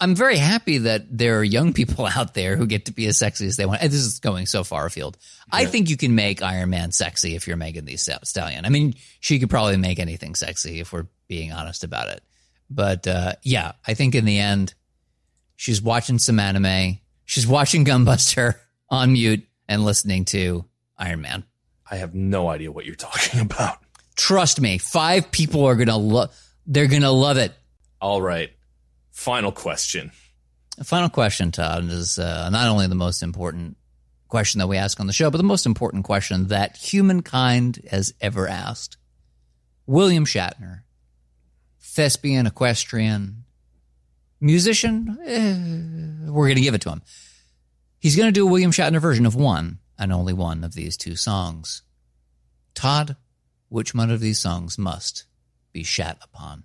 I'm 0.00 0.14
very 0.14 0.36
happy 0.36 0.78
that 0.78 1.06
there 1.16 1.38
are 1.38 1.44
young 1.44 1.72
people 1.72 2.06
out 2.16 2.34
there 2.34 2.56
who 2.56 2.66
get 2.66 2.86
to 2.86 2.92
be 2.92 3.06
as 3.06 3.18
sexy 3.18 3.46
as 3.46 3.56
they 3.56 3.66
want. 3.66 3.80
This 3.80 3.94
is 3.94 4.20
going 4.20 4.46
so 4.46 4.64
far 4.64 4.86
afield. 4.86 5.16
Yeah. 5.52 5.60
I 5.60 5.64
think 5.66 5.90
you 5.90 5.96
can 5.96 6.14
make 6.14 6.42
Iron 6.42 6.70
Man 6.70 6.92
sexy 6.92 7.34
if 7.34 7.46
you're 7.46 7.56
Megan 7.56 7.84
Thee 7.84 7.96
Stallion. 7.96 8.64
I 8.64 8.68
mean, 8.68 8.94
she 9.20 9.38
could 9.38 9.50
probably 9.50 9.76
make 9.76 9.98
anything 9.98 10.34
sexy 10.34 10.80
if 10.80 10.92
we're 10.92 11.06
being 11.26 11.52
honest 11.52 11.84
about 11.84 12.08
it. 12.08 12.22
But 12.70 13.06
uh, 13.06 13.34
yeah, 13.42 13.72
I 13.86 13.94
think 13.94 14.14
in 14.14 14.24
the 14.24 14.38
end, 14.38 14.74
she's 15.56 15.80
watching 15.82 16.18
some 16.18 16.38
anime. 16.38 16.98
She's 17.24 17.46
watching 17.46 17.84
Gunbuster 17.84 18.54
on 18.90 19.12
mute 19.12 19.46
and 19.68 19.84
listening 19.84 20.24
to 20.26 20.64
Iron 20.96 21.20
Man. 21.20 21.44
I 21.90 21.96
have 21.96 22.14
no 22.14 22.48
idea 22.48 22.70
what 22.70 22.84
you're 22.84 22.94
talking 22.94 23.40
about. 23.50 23.78
Trust 24.16 24.60
me, 24.60 24.78
five 24.78 25.30
people 25.30 25.64
are 25.64 25.76
gonna 25.76 25.96
love. 25.96 26.36
They're 26.66 26.88
gonna 26.88 27.12
love 27.12 27.36
it. 27.38 27.52
All 28.00 28.20
right. 28.20 28.50
Final 29.18 29.50
question. 29.50 30.12
The 30.76 30.84
final 30.84 31.08
question, 31.08 31.50
Todd, 31.50 31.90
is 31.90 32.20
uh, 32.20 32.48
not 32.50 32.68
only 32.68 32.86
the 32.86 32.94
most 32.94 33.24
important 33.24 33.76
question 34.28 34.60
that 34.60 34.68
we 34.68 34.76
ask 34.76 35.00
on 35.00 35.08
the 35.08 35.12
show, 35.12 35.28
but 35.28 35.38
the 35.38 35.42
most 35.42 35.66
important 35.66 36.04
question 36.04 36.46
that 36.46 36.76
humankind 36.76 37.80
has 37.90 38.14
ever 38.20 38.46
asked. 38.46 38.96
William 39.86 40.24
Shatner, 40.24 40.82
thespian, 41.80 42.46
equestrian, 42.46 43.42
musician, 44.40 45.18
eh, 45.24 46.30
we're 46.30 46.46
going 46.46 46.54
to 46.54 46.62
give 46.62 46.74
it 46.74 46.82
to 46.82 46.90
him. 46.90 47.02
He's 47.98 48.14
going 48.14 48.28
to 48.28 48.32
do 48.32 48.46
a 48.46 48.50
William 48.50 48.70
Shatner 48.70 49.00
version 49.00 49.26
of 49.26 49.34
one 49.34 49.80
and 49.98 50.12
only 50.12 50.32
one 50.32 50.62
of 50.62 50.74
these 50.74 50.96
two 50.96 51.16
songs. 51.16 51.82
Todd, 52.72 53.16
which 53.68 53.96
one 53.96 54.12
of 54.12 54.20
these 54.20 54.38
songs 54.38 54.78
must 54.78 55.24
be 55.72 55.82
shat 55.82 56.18
upon? 56.22 56.62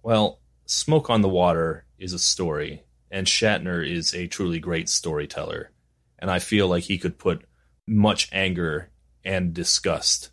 Well, 0.00 0.41
Smoke 0.72 1.10
on 1.10 1.20
the 1.20 1.28
Water 1.28 1.84
is 1.98 2.14
a 2.14 2.18
story, 2.18 2.82
and 3.10 3.26
Shatner 3.26 3.86
is 3.86 4.14
a 4.14 4.26
truly 4.26 4.58
great 4.58 4.88
storyteller. 4.88 5.70
And 6.18 6.30
I 6.30 6.38
feel 6.38 6.66
like 6.66 6.84
he 6.84 6.96
could 6.96 7.18
put 7.18 7.44
much 7.86 8.30
anger 8.32 8.88
and 9.22 9.52
disgust 9.52 10.30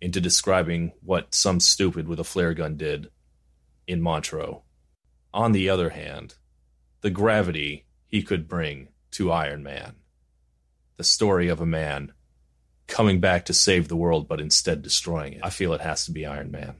into 0.00 0.22
describing 0.22 0.92
what 1.02 1.34
some 1.34 1.60
stupid 1.60 2.08
with 2.08 2.18
a 2.18 2.24
flare 2.24 2.54
gun 2.54 2.78
did 2.78 3.10
in 3.86 4.00
Montreux. 4.00 4.62
On 5.34 5.52
the 5.52 5.68
other 5.68 5.90
hand, 5.90 6.36
the 7.02 7.10
gravity 7.10 7.84
he 8.06 8.22
could 8.22 8.48
bring 8.48 8.88
to 9.10 9.30
Iron 9.30 9.62
Man 9.62 9.96
the 10.96 11.04
story 11.04 11.48
of 11.48 11.60
a 11.60 11.66
man 11.66 12.14
coming 12.86 13.20
back 13.20 13.44
to 13.44 13.52
save 13.52 13.88
the 13.88 13.96
world, 13.96 14.28
but 14.28 14.40
instead 14.40 14.80
destroying 14.80 15.34
it. 15.34 15.40
I 15.44 15.50
feel 15.50 15.74
it 15.74 15.82
has 15.82 16.06
to 16.06 16.10
be 16.10 16.24
Iron 16.24 16.50
Man. 16.50 16.76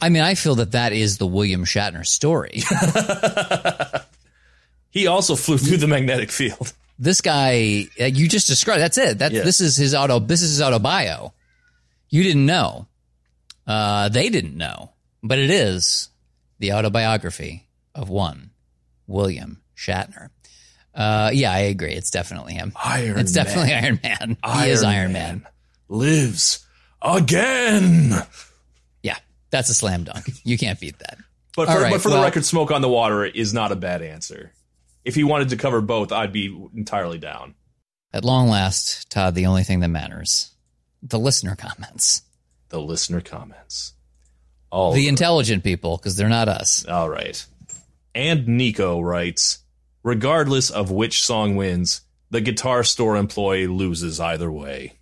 I 0.00 0.08
mean, 0.08 0.22
I 0.22 0.34
feel 0.34 0.56
that 0.56 0.72
that 0.72 0.92
is 0.92 1.18
the 1.18 1.26
William 1.26 1.64
Shatner 1.64 2.06
story. 2.06 2.62
he 4.90 5.06
also 5.06 5.36
flew 5.36 5.58
through 5.58 5.78
the 5.78 5.86
magnetic 5.86 6.30
field. 6.30 6.72
This 6.98 7.20
guy, 7.20 7.86
uh, 8.00 8.04
you 8.04 8.28
just 8.28 8.48
described. 8.48 8.80
That's 8.80 8.98
it. 8.98 9.18
That 9.18 9.32
this 9.32 9.60
is 9.60 9.76
his 9.76 9.94
auto. 9.94 10.18
This 10.18 10.42
is 10.42 10.50
his 10.50 10.60
auto 10.60 10.78
bio. 10.78 11.32
You 12.10 12.22
didn't 12.22 12.46
know. 12.46 12.86
Uh, 13.66 14.08
they 14.08 14.30
didn't 14.30 14.56
know, 14.56 14.92
but 15.22 15.38
it 15.38 15.50
is 15.50 16.08
the 16.58 16.72
autobiography 16.72 17.68
of 17.94 18.08
one 18.08 18.50
William 19.06 19.62
Shatner. 19.76 20.30
Uh, 20.94 21.30
yeah, 21.32 21.52
I 21.52 21.60
agree. 21.60 21.92
It's 21.92 22.10
definitely 22.10 22.54
him. 22.54 22.72
Iron. 22.82 23.18
It's 23.18 23.34
Man. 23.34 23.44
definitely 23.44 23.74
Iron 23.74 24.00
Man. 24.02 24.36
Iron 24.42 24.64
he 24.64 24.70
is 24.70 24.82
Iron 24.82 25.12
Man. 25.12 25.42
Man. 25.42 25.46
Lives 25.88 26.66
again. 27.00 28.14
That's 29.50 29.68
a 29.70 29.74
slam 29.74 30.04
dunk. 30.04 30.26
You 30.44 30.58
can't 30.58 30.78
beat 30.78 30.98
that. 30.98 31.18
but 31.56 31.68
for, 31.68 31.80
right, 31.80 31.92
but 31.92 32.00
for 32.00 32.08
well, 32.10 32.18
the 32.18 32.24
record, 32.24 32.44
"Smoke 32.44 32.70
on 32.70 32.82
the 32.82 32.88
Water" 32.88 33.24
is 33.24 33.52
not 33.54 33.72
a 33.72 33.76
bad 33.76 34.02
answer. 34.02 34.52
If 35.04 35.14
he 35.14 35.24
wanted 35.24 35.48
to 35.50 35.56
cover 35.56 35.80
both, 35.80 36.12
I'd 36.12 36.32
be 36.32 36.54
entirely 36.74 37.18
down. 37.18 37.54
At 38.12 38.24
long 38.24 38.48
last, 38.48 39.10
Todd, 39.10 39.34
the 39.34 39.46
only 39.46 39.64
thing 39.64 39.80
that 39.80 39.88
matters: 39.88 40.52
the 41.02 41.18
listener 41.18 41.56
comments. 41.56 42.22
The 42.68 42.80
listener 42.80 43.20
comments. 43.20 43.94
All 44.70 44.92
the 44.92 45.08
intelligent 45.08 45.64
people, 45.64 45.96
because 45.96 46.16
they're 46.16 46.28
not 46.28 46.48
us. 46.48 46.84
All 46.86 47.08
right. 47.08 47.44
And 48.14 48.46
Nico 48.48 49.00
writes 49.00 49.60
regardless 50.02 50.70
of 50.70 50.90
which 50.90 51.22
song 51.22 51.56
wins, 51.56 52.02
the 52.30 52.40
guitar 52.40 52.84
store 52.84 53.16
employee 53.16 53.66
loses 53.66 54.20
either 54.20 54.50
way. 54.50 54.94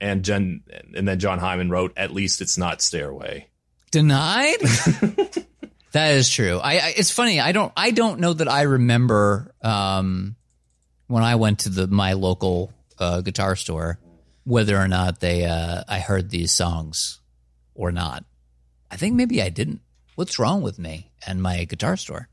And 0.00 0.24
Jen, 0.24 0.62
and 0.94 1.06
then 1.08 1.18
John 1.18 1.38
Hyman 1.38 1.70
wrote, 1.70 1.92
"At 1.96 2.12
least 2.12 2.40
it's 2.40 2.58
not 2.58 2.82
Stairway." 2.82 3.48
Denied. 3.94 4.58
that 5.92 6.14
is 6.14 6.28
true. 6.28 6.58
I, 6.58 6.78
I, 6.78 6.94
it's 6.96 7.12
funny. 7.12 7.40
I 7.40 7.52
don't. 7.52 7.72
I 7.76 7.92
don't 7.92 8.18
know 8.18 8.32
that 8.32 8.48
I 8.48 8.62
remember 8.62 9.54
um, 9.62 10.34
when 11.06 11.22
I 11.22 11.36
went 11.36 11.60
to 11.60 11.68
the 11.68 11.86
my 11.86 12.14
local 12.14 12.72
uh, 12.98 13.20
guitar 13.20 13.54
store 13.54 13.98
whether 14.44 14.76
or 14.76 14.88
not 14.88 15.20
they 15.20 15.44
uh, 15.44 15.82
I 15.88 15.98
heard 15.98 16.30
these 16.30 16.52
songs 16.52 17.20
or 17.74 17.90
not. 17.90 18.24
I 18.90 18.96
think 18.96 19.14
maybe 19.14 19.42
I 19.42 19.48
didn't. 19.48 19.80
What's 20.14 20.38
wrong 20.38 20.62
with 20.62 20.78
me 20.78 21.10
and 21.26 21.42
my 21.42 21.64
guitar 21.64 21.96
store? 21.96 22.28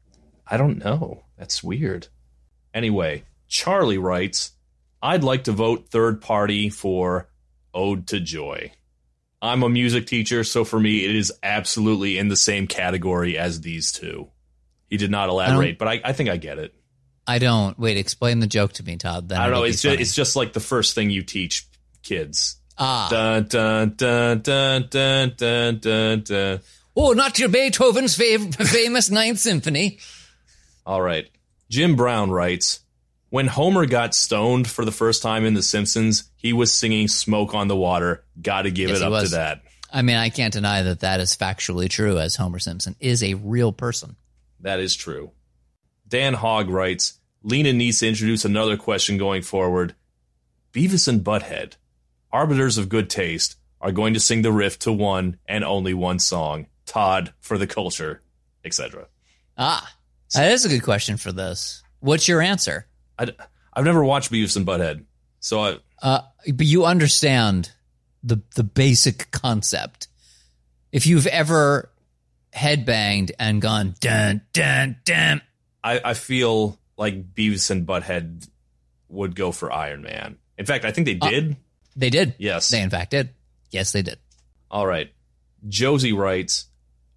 I 0.45 0.57
don't 0.57 0.84
know. 0.84 1.24
That's 1.38 1.64
weird. 1.64 2.07
Anyway, 2.74 3.24
Charlie 3.47 3.97
writes, 3.97 4.51
I'd 5.01 5.24
like 5.24 5.45
to 5.45 5.51
vote 5.51 5.89
third 5.89 6.22
party 6.22 6.70
for 6.70 7.30
Ode 7.74 8.07
to 8.07 8.20
Joy. 8.20 8.72
I'm 9.41 9.63
a 9.63 9.69
music 9.69 10.05
teacher, 10.05 10.43
so 10.43 10.63
for 10.63 10.79
me, 10.79 11.03
it 11.03 11.15
is 11.15 11.33
absolutely 11.41 12.17
in 12.17 12.27
the 12.27 12.35
same 12.35 12.67
category 12.67 13.37
as 13.37 13.61
these 13.61 13.91
two. 13.91 14.29
He 14.87 14.97
did 14.97 15.09
not 15.09 15.29
elaborate, 15.29 15.75
I 15.75 15.77
but 15.79 15.87
I, 15.87 16.01
I, 16.05 16.13
think 16.13 16.29
I 16.29 16.37
get 16.37 16.59
it. 16.59 16.75
I 17.25 17.39
don't. 17.39 17.77
Wait, 17.79 17.97
explain 17.97 18.39
the 18.39 18.47
joke 18.47 18.73
to 18.73 18.83
me, 18.83 18.97
Todd. 18.97 19.29
Then 19.29 19.39
I 19.39 19.45
don't 19.45 19.53
know. 19.53 19.63
It's 19.63 19.81
just, 19.81 19.99
it's 19.99 20.13
just 20.13 20.35
like 20.35 20.53
the 20.53 20.59
first 20.59 20.93
thing 20.95 21.09
you 21.09 21.23
teach 21.23 21.65
kids. 22.03 22.57
Ah. 22.77 23.07
Dun, 23.09 23.47
dun, 23.47 23.93
dun, 23.95 24.41
dun, 24.41 24.87
dun, 24.89 25.33
dun, 25.37 25.79
dun, 25.79 26.21
dun. 26.21 26.59
Oh, 26.95 27.13
not 27.13 27.39
your 27.39 27.49
Beethoven's 27.49 28.17
fav- 28.17 28.55
famous 28.67 29.09
Ninth 29.09 29.39
Symphony. 29.39 29.99
All 30.85 31.01
right. 31.01 31.29
Jim 31.69 31.95
Brown 31.95 32.31
writes 32.31 32.81
When 33.32 33.47
Homer 33.47 33.86
got 33.86 34.13
stoned 34.13 34.69
for 34.69 34.84
the 34.84 34.91
first 34.91 35.23
time 35.23 35.45
in 35.45 35.53
The 35.53 35.63
Simpsons, 35.63 36.29
he 36.36 36.51
was 36.51 36.73
singing 36.73 37.07
Smoke 37.07 37.53
on 37.55 37.69
the 37.69 37.77
Water. 37.77 38.25
Gotta 38.41 38.71
give 38.71 38.89
yes, 38.89 38.99
it 38.99 39.03
up 39.05 39.23
to 39.23 39.29
that. 39.29 39.61
I 39.89 40.01
mean, 40.01 40.17
I 40.17 40.27
can't 40.27 40.51
deny 40.51 40.82
that 40.82 40.99
that 40.99 41.21
is 41.21 41.38
factually 41.38 41.89
true, 41.89 42.19
as 42.19 42.36
Homer 42.36 42.59
Simpson 42.59 42.97
is 42.99 43.23
a 43.23 43.36
real 43.36 43.71
person. 43.71 44.17
That 44.59 44.82
is 44.82 44.97
true. 44.97 45.32
Dan 46.09 46.34
Hogg 46.34 46.69
writes 46.69 47.21
Lena 47.41 47.71
needs 47.71 47.99
to 47.99 48.09
introduce 48.09 48.43
another 48.43 48.75
question 48.75 49.17
going 49.17 49.43
forward. 49.43 49.95
Beavis 50.73 51.07
and 51.07 51.23
Butthead, 51.23 51.75
arbiters 52.34 52.77
of 52.77 52.89
good 52.89 53.09
taste, 53.09 53.55
are 53.79 53.93
going 53.93 54.13
to 54.13 54.19
sing 54.19 54.41
the 54.41 54.51
riff 54.51 54.77
to 54.79 54.91
one 54.91 55.38
and 55.47 55.63
only 55.63 55.93
one 55.93 56.19
song 56.19 56.67
Todd 56.86 57.34
for 57.39 57.57
the 57.57 57.65
culture, 57.65 58.21
etc. 58.65 59.07
Ah, 59.57 59.95
That 60.36 60.51
is 60.51 60.65
a 60.65 60.69
good 60.69 60.84
question 60.84 61.15
for 61.15 61.32
this. 61.32 61.82
What's 62.01 62.27
your 62.27 62.41
answer? 62.41 62.88
I, 63.22 63.28
I've 63.74 63.86
never 63.86 64.03
watched 64.03 64.32
Beavis 64.32 64.55
and 64.57 64.65
Butthead, 64.65 65.05
so 65.39 65.59
I, 65.61 65.78
Uh, 66.01 66.22
but 66.53 66.65
you 66.65 66.86
understand 66.86 67.72
the 68.24 68.41
the 68.55 68.63
basic 68.63 69.30
concept. 69.32 70.07
If 70.91 71.05
you've 71.07 71.28
ever 71.28 71.89
headbanged 72.55 73.32
and 73.39 73.61
gone 73.61 73.95
dun 73.99 74.41
dun 74.53 74.97
dun, 75.05 75.41
I, 75.84 76.01
I 76.03 76.13
feel 76.13 76.78
like 76.97 77.34
Beavis 77.34 77.72
and 77.72 77.88
Butthead 77.88 78.47
would 79.09 79.36
go 79.36 79.51
for 79.51 79.72
Iron 79.72 80.01
Man. 80.01 80.38
In 80.57 80.65
fact, 80.65 80.86
I 80.86 80.91
think 80.91 81.05
they 81.05 81.15
did. 81.15 81.55
they 81.95 82.09
did. 82.09 82.36
yes. 82.38 82.69
They 82.69 82.82
in 82.82 82.89
fact 82.89 83.11
did. 83.11 83.30
Yes, 83.72 83.91
they 83.91 84.01
did. 84.01 84.17
All 84.69 84.86
right. 84.86 85.11
Josie 85.67 86.13
writes, 86.13 86.65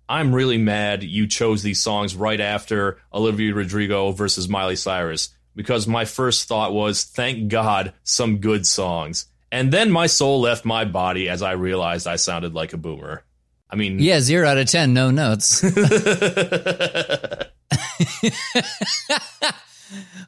I'm 0.09 0.35
really 0.35 0.59
mad 0.59 1.03
you 1.03 1.27
chose 1.27 1.63
these 1.63 1.81
songs 1.81 2.15
right 2.15 2.41
after 2.41 2.99
Olivia 3.13 3.55
Rodrigo 3.55 4.13
versus 4.13 4.49
Miley 4.49 4.77
Cyrus 4.77 5.31
because 5.55 5.87
my 5.87 6.05
first 6.05 6.49
thought 6.49 6.73
was, 6.73 7.05
thank 7.05 7.49
God, 7.49 7.93
some 8.03 8.39
good 8.39 8.67
songs. 8.67 9.27
And 9.53 9.73
then 9.73 9.91
my 9.91 10.07
soul 10.07 10.41
left 10.41 10.65
my 10.65 10.85
body 10.85 11.29
as 11.29 11.41
I 11.43 11.53
realized 11.53 12.07
I 12.07 12.17
sounded 12.17 12.55
like 12.55 12.73
a 12.73 12.77
boomer. 12.77 13.23
I 13.71 13.77
mean, 13.77 13.99
Yeah, 13.99 14.21
zero 14.21 14.49
out 14.49 14.59
of 14.59 14.69
ten, 14.69 14.95
no 14.95 15.11
notes. 15.11 15.65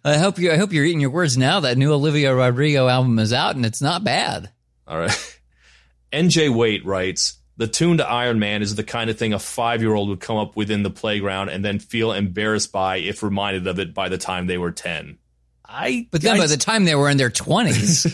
I 0.04 0.18
hope 0.18 0.38
you. 0.38 0.52
I 0.52 0.56
hope 0.56 0.72
you're 0.72 0.84
eating 0.84 1.00
your 1.00 1.10
words 1.10 1.36
now. 1.36 1.60
That 1.60 1.76
new 1.78 1.92
Olivia 1.92 2.34
Rodrigo 2.34 2.88
album 2.88 3.18
is 3.18 3.32
out, 3.32 3.56
and 3.56 3.66
it's 3.66 3.82
not 3.82 4.04
bad. 4.04 4.50
All 4.86 4.98
right. 4.98 5.38
NJ 6.12 6.54
Waite 6.54 6.84
writes 6.84 7.38
The 7.58 7.66
tune 7.66 7.98
to 7.98 8.06
Iron 8.08 8.38
Man 8.38 8.60
is 8.60 8.74
the 8.74 8.84
kind 8.84 9.08
of 9.08 9.18
thing 9.18 9.32
a 9.32 9.38
five 9.38 9.80
year 9.80 9.94
old 9.94 10.10
would 10.10 10.20
come 10.20 10.36
up 10.36 10.56
with 10.56 10.70
in 10.70 10.82
the 10.82 10.90
playground 10.90 11.48
and 11.48 11.64
then 11.64 11.78
feel 11.78 12.12
embarrassed 12.12 12.70
by 12.70 12.96
if 12.96 13.22
reminded 13.22 13.66
of 13.66 13.78
it 13.78 13.94
by 13.94 14.08
the 14.08 14.18
time 14.18 14.46
they 14.46 14.58
were 14.58 14.72
10. 14.72 15.18
I, 15.68 16.06
But 16.10 16.22
then 16.22 16.36
I, 16.36 16.38
by 16.38 16.46
the 16.46 16.56
time 16.56 16.84
they 16.84 16.94
were 16.94 17.08
in 17.08 17.16
their 17.16 17.30
twenties, 17.30 18.06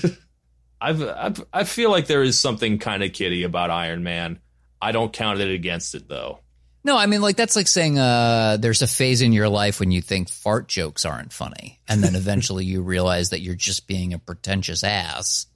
I've, 0.80 1.02
I've, 1.02 1.44
I 1.52 1.64
feel 1.64 1.90
like 1.90 2.06
there 2.06 2.22
is 2.22 2.38
something 2.38 2.78
kind 2.78 3.02
of 3.02 3.12
kiddie 3.12 3.42
about 3.42 3.70
Iron 3.70 4.02
Man. 4.02 4.38
I 4.80 4.92
don't 4.92 5.12
count 5.12 5.40
it 5.40 5.52
against 5.52 5.94
it 5.94 6.08
though. 6.08 6.40
no, 6.82 6.96
I 6.96 7.06
mean 7.06 7.20
like 7.20 7.36
that's 7.36 7.54
like 7.56 7.68
saying 7.68 7.98
uh, 7.98 8.56
there's 8.58 8.82
a 8.82 8.86
phase 8.86 9.22
in 9.22 9.32
your 9.32 9.48
life 9.48 9.80
when 9.80 9.90
you 9.90 10.02
think 10.02 10.28
fart 10.28 10.68
jokes 10.68 11.04
aren't 11.04 11.32
funny, 11.32 11.80
and 11.88 12.02
then 12.02 12.14
eventually 12.16 12.64
you 12.64 12.82
realize 12.82 13.30
that 13.30 13.40
you're 13.40 13.54
just 13.54 13.86
being 13.86 14.12
a 14.12 14.18
pretentious 14.18 14.82
ass, 14.82 15.46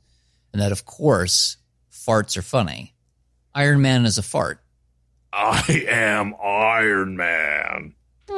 and 0.52 0.60
that 0.60 0.72
of 0.72 0.84
course 0.84 1.56
farts 1.90 2.36
are 2.36 2.42
funny. 2.42 2.94
Iron 3.56 3.80
Man 3.80 4.04
is 4.04 4.18
a 4.18 4.22
fart. 4.22 4.60
I 5.32 5.86
am 5.88 6.34
Iron 6.44 7.16
Man. 7.16 7.94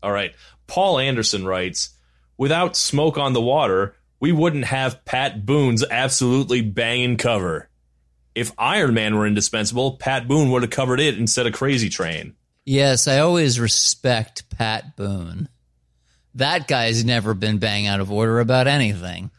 All 0.00 0.12
right. 0.12 0.32
Paul 0.68 1.00
Anderson 1.00 1.44
writes 1.44 1.90
Without 2.38 2.76
smoke 2.76 3.18
on 3.18 3.32
the 3.32 3.40
water, 3.40 3.96
we 4.20 4.30
wouldn't 4.30 4.66
have 4.66 5.04
Pat 5.04 5.44
Boone's 5.44 5.84
absolutely 5.90 6.60
banging 6.60 7.16
cover. 7.16 7.68
If 8.36 8.52
Iron 8.58 8.94
Man 8.94 9.16
were 9.16 9.26
indispensable, 9.26 9.96
Pat 9.96 10.28
Boone 10.28 10.52
would 10.52 10.62
have 10.62 10.70
covered 10.70 11.00
it 11.00 11.18
instead 11.18 11.48
of 11.48 11.52
Crazy 11.52 11.88
Train. 11.88 12.36
Yes, 12.64 13.08
I 13.08 13.18
always 13.18 13.58
respect 13.58 14.48
Pat 14.50 14.94
Boone. 14.94 15.48
That 16.36 16.68
guy's 16.68 17.04
never 17.04 17.34
been 17.34 17.58
bang 17.58 17.88
out 17.88 17.98
of 17.98 18.12
order 18.12 18.38
about 18.38 18.68
anything. 18.68 19.32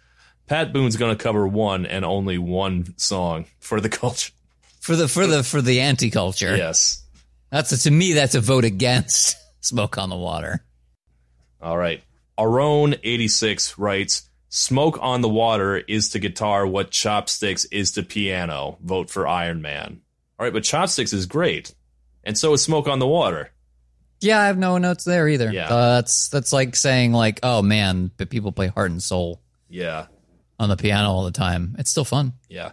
Pat 0.48 0.74
Boone's 0.74 0.96
going 0.96 1.16
to 1.16 1.22
cover 1.22 1.48
one 1.48 1.86
and 1.86 2.04
only 2.06 2.38
one 2.38 2.98
song 2.98 3.46
for 3.60 3.80
the 3.82 3.90
culture. 3.90 4.32
For 4.80 4.96
the 4.96 5.08
for 5.08 5.28
the 5.28 5.44
for 5.44 5.62
the 5.62 5.82
anti 5.82 6.10
culture. 6.10 6.56
Yes. 6.56 7.04
That's 7.52 7.72
a, 7.74 7.78
to 7.80 7.92
me 7.92 8.14
that's 8.14 8.36
a 8.36 8.42
vote 8.42 8.64
against 8.66 9.36
smoke 9.62 9.98
on 9.98 10.10
the 10.10 10.16
water. 10.16 10.64
All 11.62 11.78
right. 11.78 12.02
Arone86 12.38 13.76
writes 13.78 14.30
Smoke 14.50 14.98
on 15.02 15.22
the 15.22 15.30
Water 15.30 15.78
is 15.78 16.10
to 16.10 16.20
guitar 16.20 16.66
what 16.66 16.92
Chopsticks 16.92 17.66
is 17.66 17.92
to 17.94 18.04
piano. 18.04 18.78
Vote 18.82 19.10
for 19.10 19.28
Iron 19.28 19.62
Man. 19.62 20.02
All 20.40 20.46
right, 20.46 20.54
but 20.54 20.64
Chopsticks 20.64 21.14
is 21.14 21.26
great. 21.26 21.74
And 22.24 22.38
so 22.38 22.54
is 22.54 22.64
Smoke 22.64 22.88
on 22.88 23.00
the 23.00 23.08
Water. 23.08 23.50
Yeah, 24.22 24.40
I 24.40 24.48
have 24.48 24.58
no 24.58 24.78
notes 24.78 25.04
there 25.04 25.28
either. 25.28 25.52
Yeah. 25.52 25.68
Uh, 25.70 25.96
that's 25.96 26.30
that's 26.30 26.54
like 26.54 26.76
saying 26.76 27.12
like, 27.12 27.40
oh 27.44 27.62
man, 27.62 28.12
but 28.18 28.30
people 28.30 28.52
play 28.52 28.68
heart 28.68 28.92
and 28.92 29.02
soul 29.04 29.42
Yeah. 29.70 30.08
On 30.60 30.70
the 30.70 30.78
piano 30.78 31.10
all 31.10 31.26
the 31.26 31.32
time. 31.32 31.76
It's 31.78 31.92
still 31.92 32.06
fun. 32.06 32.34
Yeah. 32.50 32.72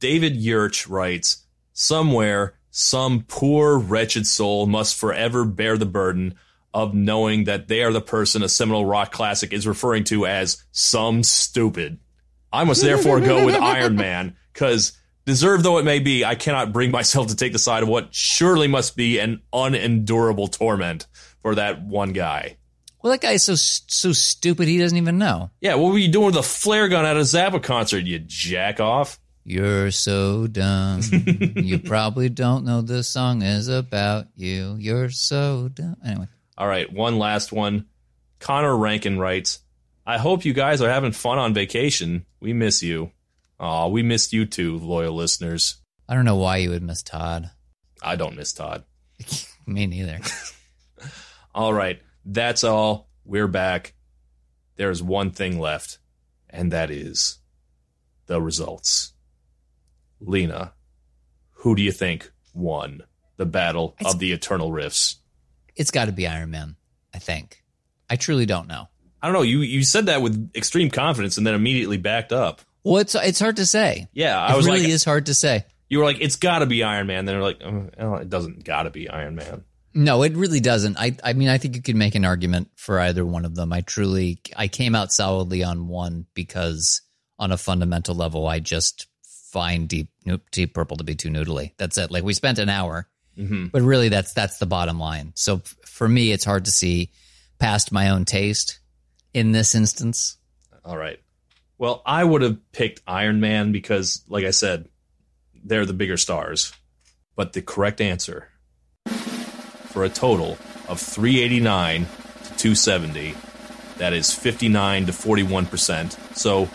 David 0.00 0.36
Yurch 0.36 0.88
writes 0.88 1.44
Somewhere, 1.72 2.54
some 2.70 3.24
poor, 3.28 3.78
wretched 3.78 4.26
soul 4.26 4.66
must 4.66 4.96
forever 4.96 5.44
bear 5.44 5.76
the 5.78 5.86
burden 5.86 6.34
of 6.74 6.94
knowing 6.94 7.44
that 7.44 7.68
they 7.68 7.82
are 7.82 7.92
the 7.92 8.00
person 8.00 8.42
a 8.42 8.48
seminal 8.48 8.86
rock 8.86 9.12
classic 9.12 9.52
is 9.52 9.66
referring 9.66 10.04
to 10.04 10.26
as 10.26 10.62
some 10.72 11.22
stupid. 11.22 11.98
I 12.52 12.64
must 12.64 12.82
therefore 12.82 13.20
go 13.20 13.44
with 13.44 13.54
Iron 13.60 13.96
Man, 13.96 14.36
because 14.52 14.92
deserved 15.26 15.64
though 15.64 15.78
it 15.78 15.84
may 15.84 15.98
be, 15.98 16.24
I 16.24 16.34
cannot 16.34 16.72
bring 16.72 16.90
myself 16.90 17.28
to 17.28 17.36
take 17.36 17.52
the 17.52 17.58
side 17.58 17.82
of 17.82 17.88
what 17.88 18.14
surely 18.14 18.68
must 18.68 18.96
be 18.96 19.18
an 19.18 19.42
unendurable 19.52 20.48
torment 20.48 21.06
for 21.42 21.54
that 21.54 21.82
one 21.82 22.12
guy. 22.12 22.56
Well, 23.02 23.10
that 23.12 23.20
guy's 23.20 23.44
so 23.44 23.54
so 23.56 24.12
stupid 24.12 24.68
he 24.68 24.78
doesn't 24.78 24.96
even 24.96 25.18
know. 25.18 25.50
Yeah, 25.60 25.74
what 25.74 25.92
were 25.92 25.98
you 25.98 26.08
doing 26.08 26.26
with 26.26 26.36
a 26.36 26.42
flare 26.42 26.88
gun 26.88 27.04
at 27.04 27.16
a 27.16 27.20
Zappa 27.20 27.62
concert, 27.62 28.04
you 28.04 28.18
jack 28.20 28.78
off? 28.80 29.18
You're 29.44 29.90
so 29.90 30.46
dumb. 30.46 31.00
you 31.56 31.80
probably 31.80 32.28
don't 32.28 32.64
know 32.64 32.80
this 32.80 33.08
song 33.08 33.42
is 33.42 33.66
about 33.66 34.26
you. 34.36 34.76
You're 34.78 35.10
so 35.10 35.68
dumb. 35.68 35.96
Anyway, 36.06 36.28
All 36.56 36.68
right, 36.68 36.90
one 36.92 37.18
last 37.18 37.50
one. 37.52 37.86
Connor 38.38 38.76
Rankin 38.76 39.18
writes, 39.18 39.58
I 40.06 40.18
hope 40.18 40.44
you 40.44 40.52
guys 40.52 40.80
are 40.80 40.88
having 40.90 41.12
fun 41.12 41.38
on 41.38 41.54
vacation. 41.54 42.24
We 42.40 42.52
miss 42.52 42.82
you. 42.82 43.10
Aw, 43.58 43.88
we 43.88 44.02
missed 44.02 44.32
you 44.32 44.46
too, 44.46 44.78
loyal 44.78 45.14
listeners. 45.14 45.76
I 46.08 46.14
don't 46.14 46.24
know 46.24 46.36
why 46.36 46.58
you 46.58 46.70
would 46.70 46.82
miss 46.82 47.02
Todd. 47.02 47.50
I 48.00 48.16
don't 48.16 48.36
miss 48.36 48.52
Todd. 48.52 48.84
Me 49.66 49.86
neither. 49.86 50.20
All 51.54 51.72
right, 51.72 52.00
that's 52.24 52.64
all. 52.64 53.08
We're 53.24 53.48
back. 53.48 53.94
There's 54.76 55.02
one 55.02 55.30
thing 55.30 55.58
left, 55.60 55.98
and 56.50 56.72
that 56.72 56.90
is 56.90 57.38
the 58.26 58.40
results. 58.40 59.12
Lena, 60.20 60.72
who 61.50 61.74
do 61.74 61.82
you 61.82 61.92
think 61.92 62.30
won 62.54 63.02
the 63.36 63.46
battle 63.46 63.94
It's- 64.00 64.14
of 64.14 64.20
the 64.20 64.32
Eternal 64.32 64.72
Rifts? 64.72 65.16
It's 65.74 65.90
got 65.90 66.04
to 66.06 66.12
be 66.12 66.26
Iron 66.26 66.50
Man. 66.50 66.76
I 67.14 67.18
think. 67.18 67.62
I 68.10 68.16
truly 68.16 68.46
don't 68.46 68.68
know. 68.68 68.88
I 69.22 69.26
don't 69.26 69.34
know. 69.34 69.42
You 69.42 69.60
you 69.60 69.84
said 69.84 70.06
that 70.06 70.20
with 70.22 70.50
extreme 70.54 70.90
confidence 70.90 71.36
and 71.38 71.46
then 71.46 71.54
immediately 71.54 71.96
backed 71.96 72.32
up. 72.32 72.60
Well, 72.84 72.98
it's 72.98 73.14
it's 73.14 73.38
hard 73.38 73.56
to 73.56 73.66
say. 73.66 74.08
Yeah, 74.12 74.38
I 74.38 74.52
it 74.52 74.56
was 74.56 74.66
really 74.66 74.80
like, 74.80 74.88
is 74.88 75.04
hard 75.04 75.26
to 75.26 75.34
say. 75.34 75.64
you 75.88 75.98
were 75.98 76.04
like, 76.04 76.20
it's 76.20 76.36
got 76.36 76.58
to 76.60 76.66
be 76.66 76.82
Iron 76.82 77.06
Man. 77.06 77.24
Then 77.26 77.36
you're 77.36 77.44
like, 77.44 77.62
oh, 77.98 78.14
it 78.16 78.28
doesn't 78.28 78.64
got 78.64 78.82
to 78.84 78.90
be 78.90 79.08
Iron 79.08 79.34
Man. 79.36 79.64
No, 79.94 80.22
it 80.22 80.34
really 80.36 80.60
doesn't. 80.60 80.96
I 80.98 81.16
I 81.22 81.32
mean, 81.34 81.48
I 81.48 81.58
think 81.58 81.76
you 81.76 81.82
could 81.82 81.96
make 81.96 82.14
an 82.14 82.24
argument 82.24 82.70
for 82.76 82.98
either 82.98 83.24
one 83.24 83.44
of 83.44 83.54
them. 83.54 83.72
I 83.72 83.82
truly 83.82 84.40
I 84.56 84.68
came 84.68 84.94
out 84.94 85.12
solidly 85.12 85.62
on 85.62 85.88
one 85.88 86.26
because 86.34 87.02
on 87.38 87.52
a 87.52 87.58
fundamental 87.58 88.14
level, 88.14 88.46
I 88.46 88.60
just 88.60 89.06
find 89.52 89.88
Deep 89.88 90.08
Deep 90.50 90.74
Purple 90.74 90.96
to 90.96 91.04
be 91.04 91.14
too 91.14 91.28
noodly. 91.28 91.72
That's 91.76 91.98
it. 91.98 92.10
Like 92.10 92.24
we 92.24 92.32
spent 92.34 92.58
an 92.58 92.68
hour, 92.68 93.08
hmm 93.36 93.66
but 93.66 93.82
really 93.82 94.08
that's 94.08 94.32
that's 94.32 94.58
the 94.58 94.66
bottom 94.66 94.98
line. 94.98 95.32
So 95.34 95.56
f- 95.56 95.76
for 95.84 96.08
me, 96.08 96.32
it's 96.32 96.44
hard 96.44 96.64
to 96.64 96.70
see 96.70 97.10
past 97.58 97.92
my 97.92 98.10
own 98.10 98.24
taste 98.24 98.80
in 99.34 99.52
this 99.52 99.74
instance. 99.74 100.36
All 100.84 100.96
right. 100.96 101.20
Well, 101.78 102.02
I 102.06 102.22
would 102.22 102.42
have 102.42 102.72
picked 102.72 103.02
Iron 103.06 103.40
Man 103.40 103.72
because, 103.72 104.22
like 104.28 104.44
I 104.44 104.50
said, 104.52 104.88
they're 105.64 105.86
the 105.86 105.92
bigger 105.92 106.16
stars. 106.16 106.72
But 107.34 107.52
the 107.54 107.62
correct 107.62 108.00
answer 108.00 108.48
for 109.92 110.04
a 110.04 110.08
total 110.08 110.52
of 110.88 111.00
389 111.00 112.06
to 112.06 112.56
270, 112.56 113.34
that 113.98 114.12
is 114.12 114.32
59 114.34 115.06
to 115.06 115.12
41%. 115.12 116.36
So 116.36 116.68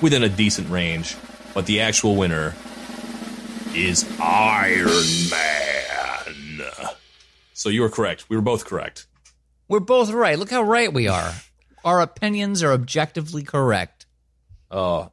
within 0.00 0.22
a 0.22 0.28
decent 0.28 0.70
range. 0.70 1.16
But 1.54 1.66
the 1.66 1.80
actual 1.80 2.16
winner 2.16 2.54
is 3.74 4.04
Iron 4.20 4.86
Man. 5.30 6.60
So 7.54 7.68
you 7.70 7.80
were 7.80 7.88
correct. 7.88 8.26
We 8.28 8.36
were 8.36 8.42
both 8.42 8.66
correct. 8.66 9.06
We're 9.68 9.80
both 9.80 10.10
right. 10.10 10.38
Look 10.38 10.50
how 10.50 10.62
right 10.62 10.92
we 10.92 11.08
are. 11.08 11.32
Our 11.84 12.00
opinions 12.00 12.62
are 12.62 12.72
objectively 12.72 13.42
correct. 13.42 14.06
uh 14.70 15.08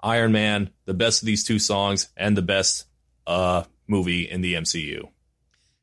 Iron 0.00 0.30
Man, 0.32 0.70
the 0.84 0.94
best 0.94 1.22
of 1.22 1.26
these 1.26 1.42
two 1.44 1.58
songs, 1.58 2.08
and 2.16 2.36
the 2.36 2.42
best 2.42 2.84
uh 3.26 3.64
movie 3.86 4.28
in 4.28 4.42
the 4.42 4.54
MCU. 4.54 5.08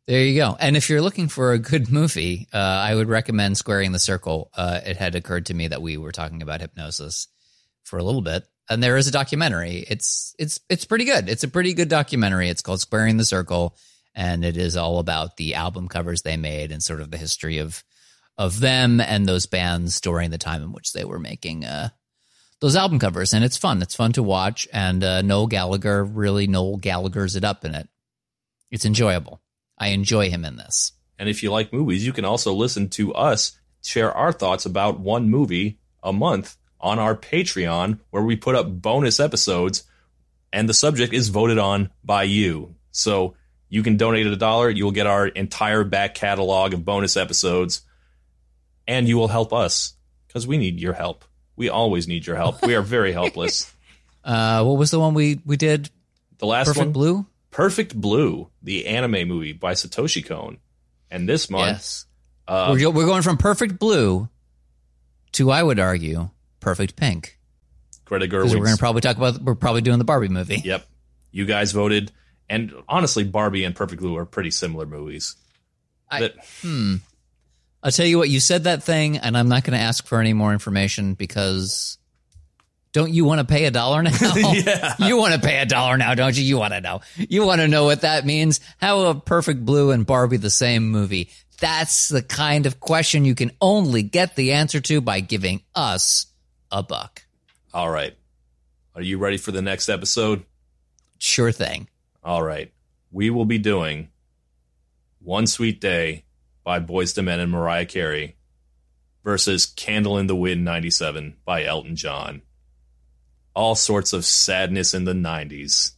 There 0.07 0.21
you 0.21 0.35
go. 0.35 0.55
And 0.59 0.77
if 0.77 0.89
you're 0.89 1.01
looking 1.01 1.29
for 1.29 1.51
a 1.51 1.59
good 1.59 1.91
movie, 1.91 2.47
uh, 2.53 2.57
I 2.57 2.93
would 2.93 3.09
recommend 3.09 3.57
Squaring 3.57 3.91
the 3.91 3.97
Circle. 3.99 4.51
Uh, 4.55 4.79
it 4.85 4.97
had 4.97 5.15
occurred 5.15 5.47
to 5.47 5.55
me 5.55 5.67
that 5.67 5.81
we 5.81 5.97
were 5.97 6.11
talking 6.11 6.43
about 6.43 6.61
Hipgnosis 6.61 7.27
for 7.83 7.97
a 7.97 8.03
little 8.03 8.21
bit, 8.21 8.47
and 8.69 8.83
there 8.83 8.97
is 8.97 9.07
a 9.07 9.11
documentary. 9.11 9.83
It's 9.87 10.35
it's 10.37 10.59
it's 10.69 10.85
pretty 10.85 11.05
good. 11.05 11.27
It's 11.27 11.43
a 11.43 11.47
pretty 11.47 11.73
good 11.73 11.89
documentary. 11.89 12.49
It's 12.49 12.61
called 12.61 12.81
Squaring 12.81 13.17
the 13.17 13.25
Circle, 13.25 13.75
and 14.13 14.45
it 14.45 14.57
is 14.57 14.77
all 14.77 14.99
about 14.99 15.37
the 15.37 15.55
album 15.55 15.87
covers 15.87 16.21
they 16.21 16.37
made 16.37 16.71
and 16.71 16.83
sort 16.83 17.01
of 17.01 17.09
the 17.09 17.17
history 17.17 17.57
of 17.57 17.83
of 18.37 18.59
them 18.59 18.99
and 18.99 19.25
those 19.25 19.47
bands 19.47 19.99
during 20.01 20.29
the 20.29 20.37
time 20.37 20.61
in 20.61 20.71
which 20.71 20.93
they 20.93 21.05
were 21.05 21.19
making 21.19 21.65
uh, 21.65 21.89
those 22.61 22.75
album 22.75 22.99
covers. 22.99 23.33
And 23.33 23.43
it's 23.43 23.57
fun. 23.57 23.81
It's 23.81 23.95
fun 23.95 24.11
to 24.13 24.23
watch. 24.23 24.67
And 24.71 25.03
uh, 25.03 25.21
Noel 25.23 25.47
Gallagher 25.47 26.03
really 26.03 26.45
Noel 26.45 26.77
Gallagher's 26.77 27.35
it 27.35 27.43
up 27.43 27.65
in 27.65 27.73
it. 27.73 27.89
It's 28.69 28.85
enjoyable. 28.85 29.41
I 29.77 29.89
enjoy 29.89 30.29
him 30.29 30.45
in 30.45 30.57
this. 30.57 30.93
And 31.17 31.29
if 31.29 31.43
you 31.43 31.51
like 31.51 31.73
movies, 31.73 32.05
you 32.05 32.13
can 32.13 32.25
also 32.25 32.53
listen 32.53 32.89
to 32.91 33.13
us 33.13 33.57
share 33.81 34.11
our 34.11 34.31
thoughts 34.31 34.65
about 34.65 34.99
one 34.99 35.29
movie 35.29 35.79
a 36.01 36.11
month 36.11 36.57
on 36.79 36.99
our 36.99 37.15
Patreon, 37.15 37.99
where 38.09 38.23
we 38.23 38.35
put 38.35 38.55
up 38.55 38.81
bonus 38.81 39.19
episodes, 39.19 39.83
and 40.51 40.67
the 40.69 40.73
subject 40.73 41.13
is 41.13 41.29
voted 41.29 41.57
on 41.57 41.89
by 42.03 42.23
you. 42.23 42.75
So 42.91 43.35
you 43.69 43.83
can 43.83 43.97
donate 43.97 44.27
a 44.27 44.35
dollar, 44.35 44.69
you 44.69 44.83
will 44.83 44.91
get 44.91 45.07
our 45.07 45.27
entire 45.27 45.83
back 45.83 46.15
catalog 46.15 46.73
of 46.73 46.85
bonus 46.85 47.17
episodes, 47.17 47.81
and 48.87 49.07
you 49.07 49.17
will 49.17 49.27
help 49.27 49.53
us 49.53 49.93
because 50.27 50.45
we 50.45 50.57
need 50.57 50.79
your 50.79 50.93
help. 50.93 51.25
We 51.55 51.69
always 51.69 52.07
need 52.07 52.27
your 52.27 52.35
help. 52.35 52.65
We 52.65 52.75
are 52.75 52.81
very 52.81 53.11
helpless. 53.13 53.71
Uh, 54.23 54.63
what 54.63 54.77
was 54.77 54.91
the 54.91 54.99
one 54.99 55.13
we 55.13 55.39
we 55.45 55.57
did? 55.57 55.89
The 56.39 56.45
last 56.45 56.67
Perfect 56.67 56.85
one, 56.85 56.91
Blue. 56.91 57.25
Perfect 57.55 57.95
Blue, 57.95 58.49
the 58.61 58.85
anime 58.85 59.29
movie 59.29 59.53
by 59.53 59.75
Satoshi 59.75 60.25
Kon. 60.25 60.57
And 61.09 61.27
this 61.29 61.49
month, 61.49 61.69
Yes. 61.71 62.05
uh, 62.49 62.75
we're, 62.77 62.89
we're 62.89 63.05
going 63.05 63.21
from 63.21 63.37
Perfect 63.37 63.79
Blue 63.79 64.27
to, 65.31 65.51
I 65.51 65.63
would 65.63 65.79
argue, 65.79 66.31
Perfect 66.59 66.97
Pink. 66.97 67.39
Greta 68.03 68.25
Because 68.27 68.53
we're 68.53 68.65
going 68.65 68.75
to 68.75 68.79
probably 68.79 68.99
talk 68.99 69.15
about, 69.15 69.41
we're 69.41 69.55
probably 69.55 69.79
doing 69.79 69.99
the 69.99 70.03
Barbie 70.03 70.27
movie. 70.27 70.57
Yep. 70.65 70.85
You 71.31 71.45
guys 71.45 71.71
voted. 71.71 72.11
And 72.49 72.73
honestly, 72.89 73.23
Barbie 73.23 73.63
and 73.63 73.73
Perfect 73.73 74.01
Blue 74.01 74.17
are 74.17 74.25
pretty 74.25 74.51
similar 74.51 74.85
movies. 74.85 75.37
I- 76.11 76.19
But 76.19 76.35
Hmm. 76.61 76.95
I'll 77.81 77.91
tell 77.91 78.05
you 78.05 78.17
what, 78.17 78.29
you 78.29 78.41
said 78.41 78.65
that 78.65 78.83
thing, 78.83 79.17
and 79.19 79.37
I'm 79.37 79.47
not 79.47 79.63
going 79.63 79.77
to 79.77 79.83
ask 79.83 80.05
for 80.07 80.19
any 80.19 80.33
more 80.33 80.51
information 80.51 81.13
because 81.13 81.99
don't 82.95 83.13
you 83.13 83.25
want 83.25 83.39
to 83.39 83.45
pay 83.45 83.65
a 83.65 83.71
dollar 83.71 84.01
now? 84.01 84.11
Yeah. 84.53 84.93
You 84.99 85.17
want 85.17 85.33
to 85.33 85.39
pay 85.41 85.59
a 85.59 85.65
dollar 85.65 85.97
now, 85.97 86.15
don't 86.15 86.35
you? 86.37 86.45
You 86.45 86.57
want 86.57 86.73
to 86.73 86.79
know. 86.79 87.01
You 87.17 87.45
want 87.45 87.59
to 87.59 87.67
know 87.67 87.83
what 87.83 88.01
that 88.01 88.25
means? 88.25 88.61
How 88.77 89.01
a 89.07 89.15
Perfect 89.15 89.65
Blue 89.65 89.91
and 89.91 90.05
Barbie 90.05 90.37
the 90.37 90.49
same 90.49 90.89
movie? 90.91 91.29
That's 91.59 92.07
the 92.07 92.21
kind 92.23 92.65
of 92.65 92.79
question 92.79 93.25
you 93.25 93.35
can 93.35 93.51
only 93.59 94.01
get 94.01 94.37
the 94.37 94.53
answer 94.53 94.79
to 94.79 95.01
by 95.01 95.19
giving 95.19 95.61
us 95.75 96.27
a 96.71 96.81
buck. 96.83 97.23
all 97.73 97.89
right. 97.89 98.15
Are 98.95 99.01
you 99.01 99.17
ready 99.17 99.35
for 99.37 99.51
the 99.51 99.61
next 99.61 99.89
episode? 99.89 100.45
Sure 101.19 101.51
thing. 101.51 101.89
All 102.23 102.41
right. 102.41 102.71
We 103.11 103.29
will 103.29 103.43
be 103.45 103.57
doing 103.57 104.07
One 105.21 105.47
Sweet 105.47 105.81
Day 105.81 106.23
by 106.63 106.79
Boyz 106.79 107.17
II 107.17 107.25
Men 107.25 107.41
and 107.41 107.51
Mariah 107.51 107.85
Carey 107.85 108.37
versus 109.25 109.65
Candle 109.65 110.17
in 110.17 110.27
the 110.27 110.35
Wind 110.35 110.63
97 110.63 111.35
by 111.43 111.65
Elton 111.65 111.97
John. 111.97 112.41
All 113.55 113.75
sorts 113.75 114.13
of 114.13 114.25
sadness 114.25 114.93
in 114.93 115.05
the 115.05 115.13
90s. 115.13 115.91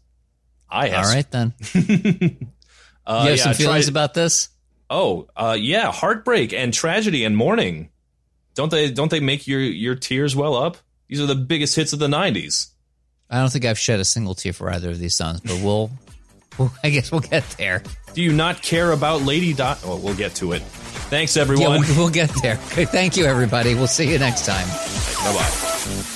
I 0.70 0.90
have 0.90 1.06
All 1.06 1.12
right, 1.14 1.32
then. 1.32 1.54
Uh, 3.06 3.22
You 3.24 3.30
have 3.30 3.38
yeah, 3.38 3.44
some 3.46 3.54
feelings 3.54 3.88
about 3.88 4.14
this? 4.14 4.50
Oh, 4.90 5.30
uh, 5.36 5.56
yeah, 5.58 5.92
heartbreak 5.94 6.52
and 6.54 6.74
tragedy 6.74 7.24
and 7.24 7.38
mourning. 7.38 7.90
Don't 8.54 8.70
they? 8.70 8.92
Don't 8.92 9.10
they 9.10 9.22
make 9.22 9.48
your 9.48 9.62
your 9.62 9.96
tears 9.96 10.36
well 10.36 10.56
up? 10.56 10.76
These 11.08 11.22
are 11.22 11.26
the 11.26 11.36
biggest 11.36 11.74
hits 11.76 11.94
of 11.94 12.00
the 12.00 12.08
'90s. 12.08 12.68
I 13.30 13.40
don't 13.40 13.50
think 13.50 13.64
I've 13.64 13.80
shed 13.80 14.02
a 14.02 14.06
single 14.06 14.36
tear 14.36 14.52
for 14.52 14.70
either 14.70 14.90
of 14.90 15.00
these 15.00 15.16
songs, 15.16 15.40
but 15.40 15.54
we'll, 15.64 15.90
we'll 16.58 16.72
I 16.84 16.90
guess 16.90 17.10
we'll 17.10 17.22
get 17.22 17.44
there. 17.58 17.82
Do 18.14 18.22
you 18.22 18.34
not 18.34 18.62
care 18.62 18.92
about 18.92 19.22
Lady 19.22 19.54
Dot? 19.54 19.80
Oh, 19.86 19.96
we'll 19.96 20.16
get 20.16 20.36
to 20.36 20.52
it. 20.52 20.62
Thanks, 20.64 21.38
Yeah, 21.38 21.44
everyone. 21.44 21.82
we'll, 21.88 21.96
we'll 21.98 22.10
get 22.10 22.30
there. 22.42 22.56
Thank 22.58 23.16
you, 23.16 23.24
everybody. 23.24 23.74
We'll 23.74 23.88
see 23.88 24.12
you 24.12 24.20
next 24.20 24.46
time. 24.46 24.68
bye 24.68 25.34
bye. 25.40 26.14